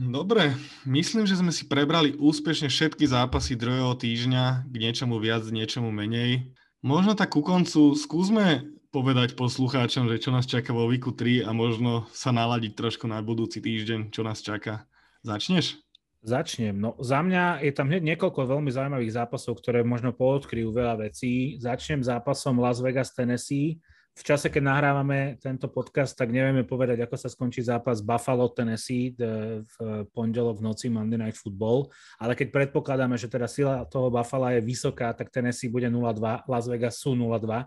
[0.00, 0.56] Dobre,
[0.88, 5.92] myslím, že sme si prebrali úspešne všetky zápasy druhého týždňa k niečomu viac, k niečomu
[5.92, 6.56] menej.
[6.80, 11.52] Možno tak ku koncu skúsme povedať poslucháčom, že čo nás čaká vo výku 3 a
[11.52, 14.88] možno sa naladiť trošku na budúci týždeň, čo nás čaká.
[15.20, 15.76] Začneš?
[16.24, 16.80] Začnem.
[16.80, 21.60] No, za mňa je tam hneď niekoľko veľmi zaujímavých zápasov, ktoré možno poodkryjú veľa vecí.
[21.60, 23.76] Začnem zápasom Las Vegas, Tennessee.
[24.10, 29.16] V čase, keď nahrávame tento podcast, tak nevieme povedať, ako sa skončí zápas Buffalo, Tennessee
[29.16, 29.76] v
[30.12, 31.88] pondelok v noci Monday Night Football.
[32.20, 36.66] Ale keď predpokladáme, že teda sila toho Buffalo je vysoká, tak Tennessee bude 0-2, Las
[36.68, 37.64] Vegas sú 0-2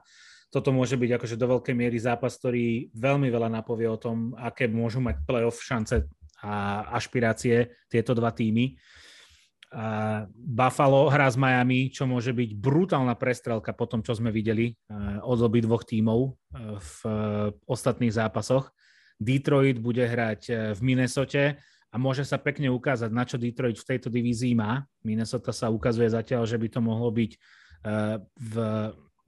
[0.53, 4.69] toto môže byť akože do veľkej miery zápas, ktorý veľmi veľa napovie o tom, aké
[4.69, 6.05] môžu mať playoff šance
[6.45, 8.77] a ašpirácie tieto dva týmy.
[10.37, 15.17] Buffalo hrá s Miami, čo môže byť brutálna prestrelka po tom, čo sme videli uh,
[15.25, 17.13] od obi dvoch tímov uh, v uh,
[17.65, 18.69] ostatných zápasoch.
[19.17, 21.57] Detroit bude hrať v Minnesote
[21.89, 24.83] a môže sa pekne ukázať, na čo Detroit v tejto divízii má.
[25.05, 27.31] Minnesota sa ukazuje zatiaľ, že by to mohlo byť
[28.33, 28.55] v,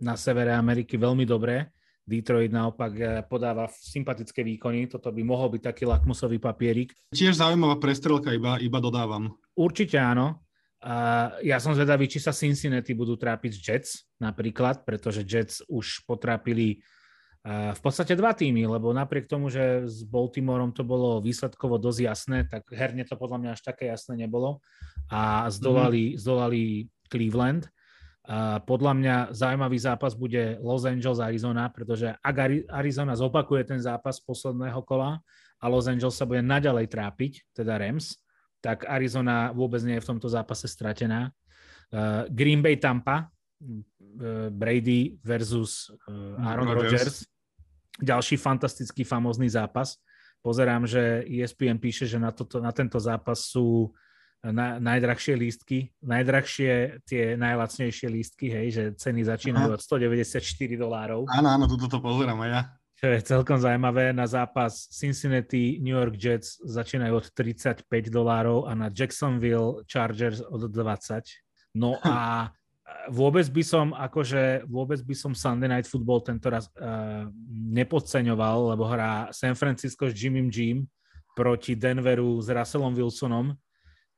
[0.02, 1.70] na severe Ameriky veľmi dobré.
[2.06, 6.94] Detroit naopak uh, podáva sympatické výkony, toto by mohol byť taký lakmusový papierik.
[7.12, 9.34] Tiež zaujímavá prestrelka, iba, iba dodávam.
[9.58, 10.46] Určite áno.
[10.86, 16.78] Uh, ja som zvedavý, či sa Cincinnati budú trápiť Jets napríklad, pretože Jets už potrápili
[17.42, 22.00] uh, v podstate dva týmy, lebo napriek tomu, že s Baltimoreom to bolo výsledkovo dosť
[22.06, 24.62] jasné, tak herne to podľa mňa až také jasné nebolo
[25.10, 26.22] a zdolali, mm-hmm.
[26.22, 26.62] zdolali
[27.10, 27.66] Cleveland.
[28.66, 32.36] Podľa mňa zaujímavý zápas bude Los Angeles Arizona, pretože ak
[32.74, 35.22] Arizona zopakuje ten zápas posledného kola
[35.62, 38.18] a Los Angeles sa bude naďalej trápiť, teda Rams,
[38.66, 41.30] tak Arizona vôbec nie je v tomto zápase stratená.
[41.94, 47.30] Uh, Green Bay Tampa, uh, Brady versus uh, Aaron Rodgers.
[48.02, 50.02] Ďalší fantastický, famózny zápas.
[50.42, 53.94] Pozerám, že ESPN píše, že na, toto, na tento zápas sú
[54.52, 59.78] na, najdrahšie lístky, najdrahšie tie najlacnejšie lístky, hej, že ceny začínajú Aha.
[59.78, 60.42] od 194
[60.78, 61.26] dolárov.
[61.32, 62.64] Áno, áno, toto to pozerám aj ja
[62.96, 64.16] čo je celkom zaujímavé.
[64.16, 70.72] Na zápas Cincinnati New York Jets začínajú od 35 dolárov a na Jacksonville Chargers od
[70.72, 71.78] 20.
[71.78, 72.50] No a
[73.12, 78.88] vôbec by som, akože vôbec by som Sunday Night Football tento raz uh, nepodceňoval, lebo
[78.88, 80.88] hrá San Francisco s Jimmym Jim
[81.36, 83.54] proti Denveru s Russellom Wilsonom.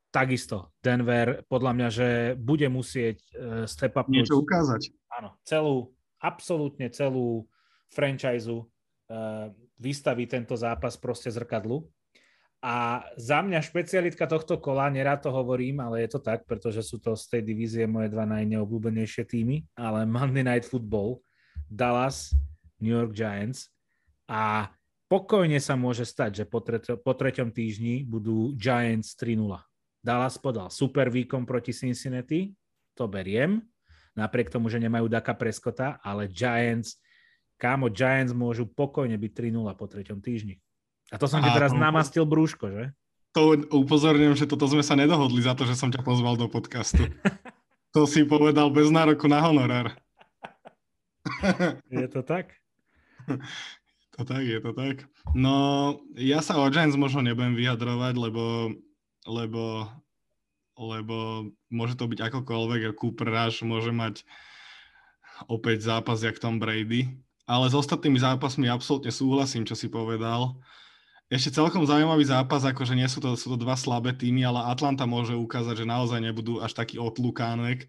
[0.07, 2.09] Takisto Denver podľa mňa, že
[2.39, 4.07] bude musieť uh, step up.
[4.07, 4.93] Niečo ukázať.
[5.11, 5.91] Áno, celú,
[6.23, 7.45] absolútne celú
[7.91, 8.65] franchise uh,
[9.77, 11.85] vystaví tento zápas proste zrkadlu.
[12.57, 16.97] A za mňa špecialitka tohto kola, nerád to hovorím, ale je to tak, pretože sú
[16.97, 21.21] to z tej divízie moje dva najneobľúbenejšie týmy, ale Monday Night Football,
[21.69, 22.34] Dallas,
[22.81, 23.69] New York Giants
[24.25, 24.73] a
[25.05, 29.66] pokojne sa môže stať, že po, treťo, po treťom týždni budú Giants 3-0.
[30.07, 32.55] Dallas podal super výkon proti Cincinnati,
[32.95, 33.59] to beriem,
[34.15, 36.95] napriek tomu, že nemajú Daka Preskota, ale Giants
[37.59, 40.63] kámo, Giants môžu pokojne byť 3-0 po treťom týždni.
[41.11, 42.85] A to som ti teraz namastil brúško, že?
[43.35, 43.53] To
[43.84, 47.11] upozorňujem, že toto sme sa nedohodli za to, že som ťa pozval do podcastu.
[47.95, 49.91] to si povedal bez nároku na honorár.
[51.91, 52.55] je to tak?
[54.17, 55.05] To tak, je to tak.
[55.38, 58.73] No, ja sa o Giants možno nebudem vyjadrovať, lebo,
[59.28, 59.91] lebo,
[60.80, 62.95] lebo môže to byť akokoľvek.
[62.95, 64.24] Cooper Rush môže mať
[65.52, 70.60] opäť zápas jak Tom Brady ale s ostatnými zápasmi absolútne súhlasím, čo si povedal.
[71.32, 75.08] Ešte celkom zaujímavý zápas, akože nie sú to, sú to dva slabé týmy, ale Atlanta
[75.08, 77.88] môže ukázať, že naozaj nebudú až taký otlukánek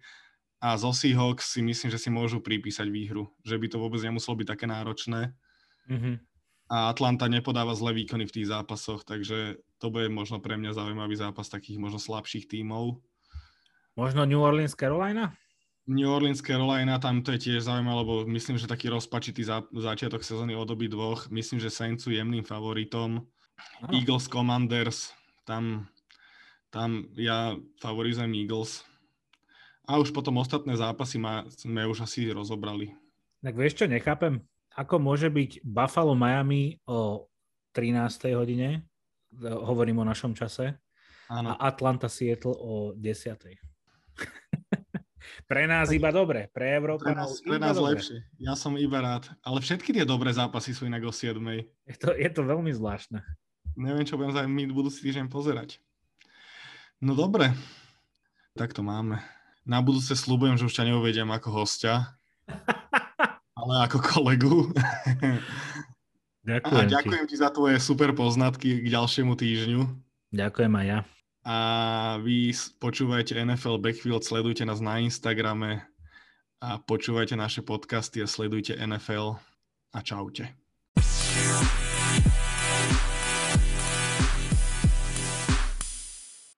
[0.63, 4.39] a zo Seahawks si myslím, že si môžu pripísať výhru, že by to vôbec nemuselo
[4.39, 5.35] byť také náročné.
[5.91, 6.15] Mm-hmm.
[6.71, 11.15] A Atlanta nepodáva zlé výkony v tých zápasoch, takže to bude možno pre mňa zaujímavý
[11.15, 12.99] zápas takých možno slabších tímov.
[13.95, 15.35] Možno New Orleans, Carolina?
[15.89, 20.21] New Orleans, Carolina, tam to je tiež zaujímavé, lebo myslím, že taký rozpačitý zá, začiatok
[20.21, 21.31] sezóny od obi dvoch.
[21.33, 23.25] Myslím, že Saints sú jemným favoritom.
[23.81, 23.91] Aha.
[23.91, 25.11] Eagles, Commanders,
[25.49, 25.89] tam,
[26.69, 28.85] tam ja favorizujem Eagles.
[29.89, 32.93] A už potom ostatné zápasy ma, sme už asi rozobrali.
[33.41, 34.45] Tak vieš čo, nechápem,
[34.77, 37.25] ako môže byť Buffalo Miami o
[37.73, 38.37] 13.
[38.37, 38.85] hodine,
[39.37, 40.79] hovorím o našom čase,
[41.29, 41.53] Áno.
[41.53, 43.37] a Atlanta Seattle o 10.
[45.49, 48.21] Pre nás iba dobre, pre Európa pre nás, pre nás lepšie.
[48.37, 49.29] Ja som iba rád.
[49.41, 51.37] Ale všetky tie dobré zápasy sú inak o 7.
[51.85, 53.21] Je to, je to veľmi zvláštne.
[53.77, 55.81] Neviem, čo budem za my budúci týždeň pozerať.
[56.99, 57.55] No dobre,
[58.53, 59.21] tak to máme.
[59.63, 62.19] Na budúce slúbujem, že už ťa neuvediem ako hostia,
[63.59, 64.69] ale ako kolegu.
[66.47, 67.35] Ďakujem, a ďakujem ti.
[67.35, 69.81] ti za tvoje super poznatky k ďalšiemu týždňu.
[70.31, 70.99] Ďakujem aj ja
[71.49, 71.57] a
[72.21, 75.81] vy počúvajte NFL Backfield, sledujte nás na Instagrame
[76.59, 79.39] a počúvajte naše podcasty a sledujte NFL
[79.95, 80.53] a čaute.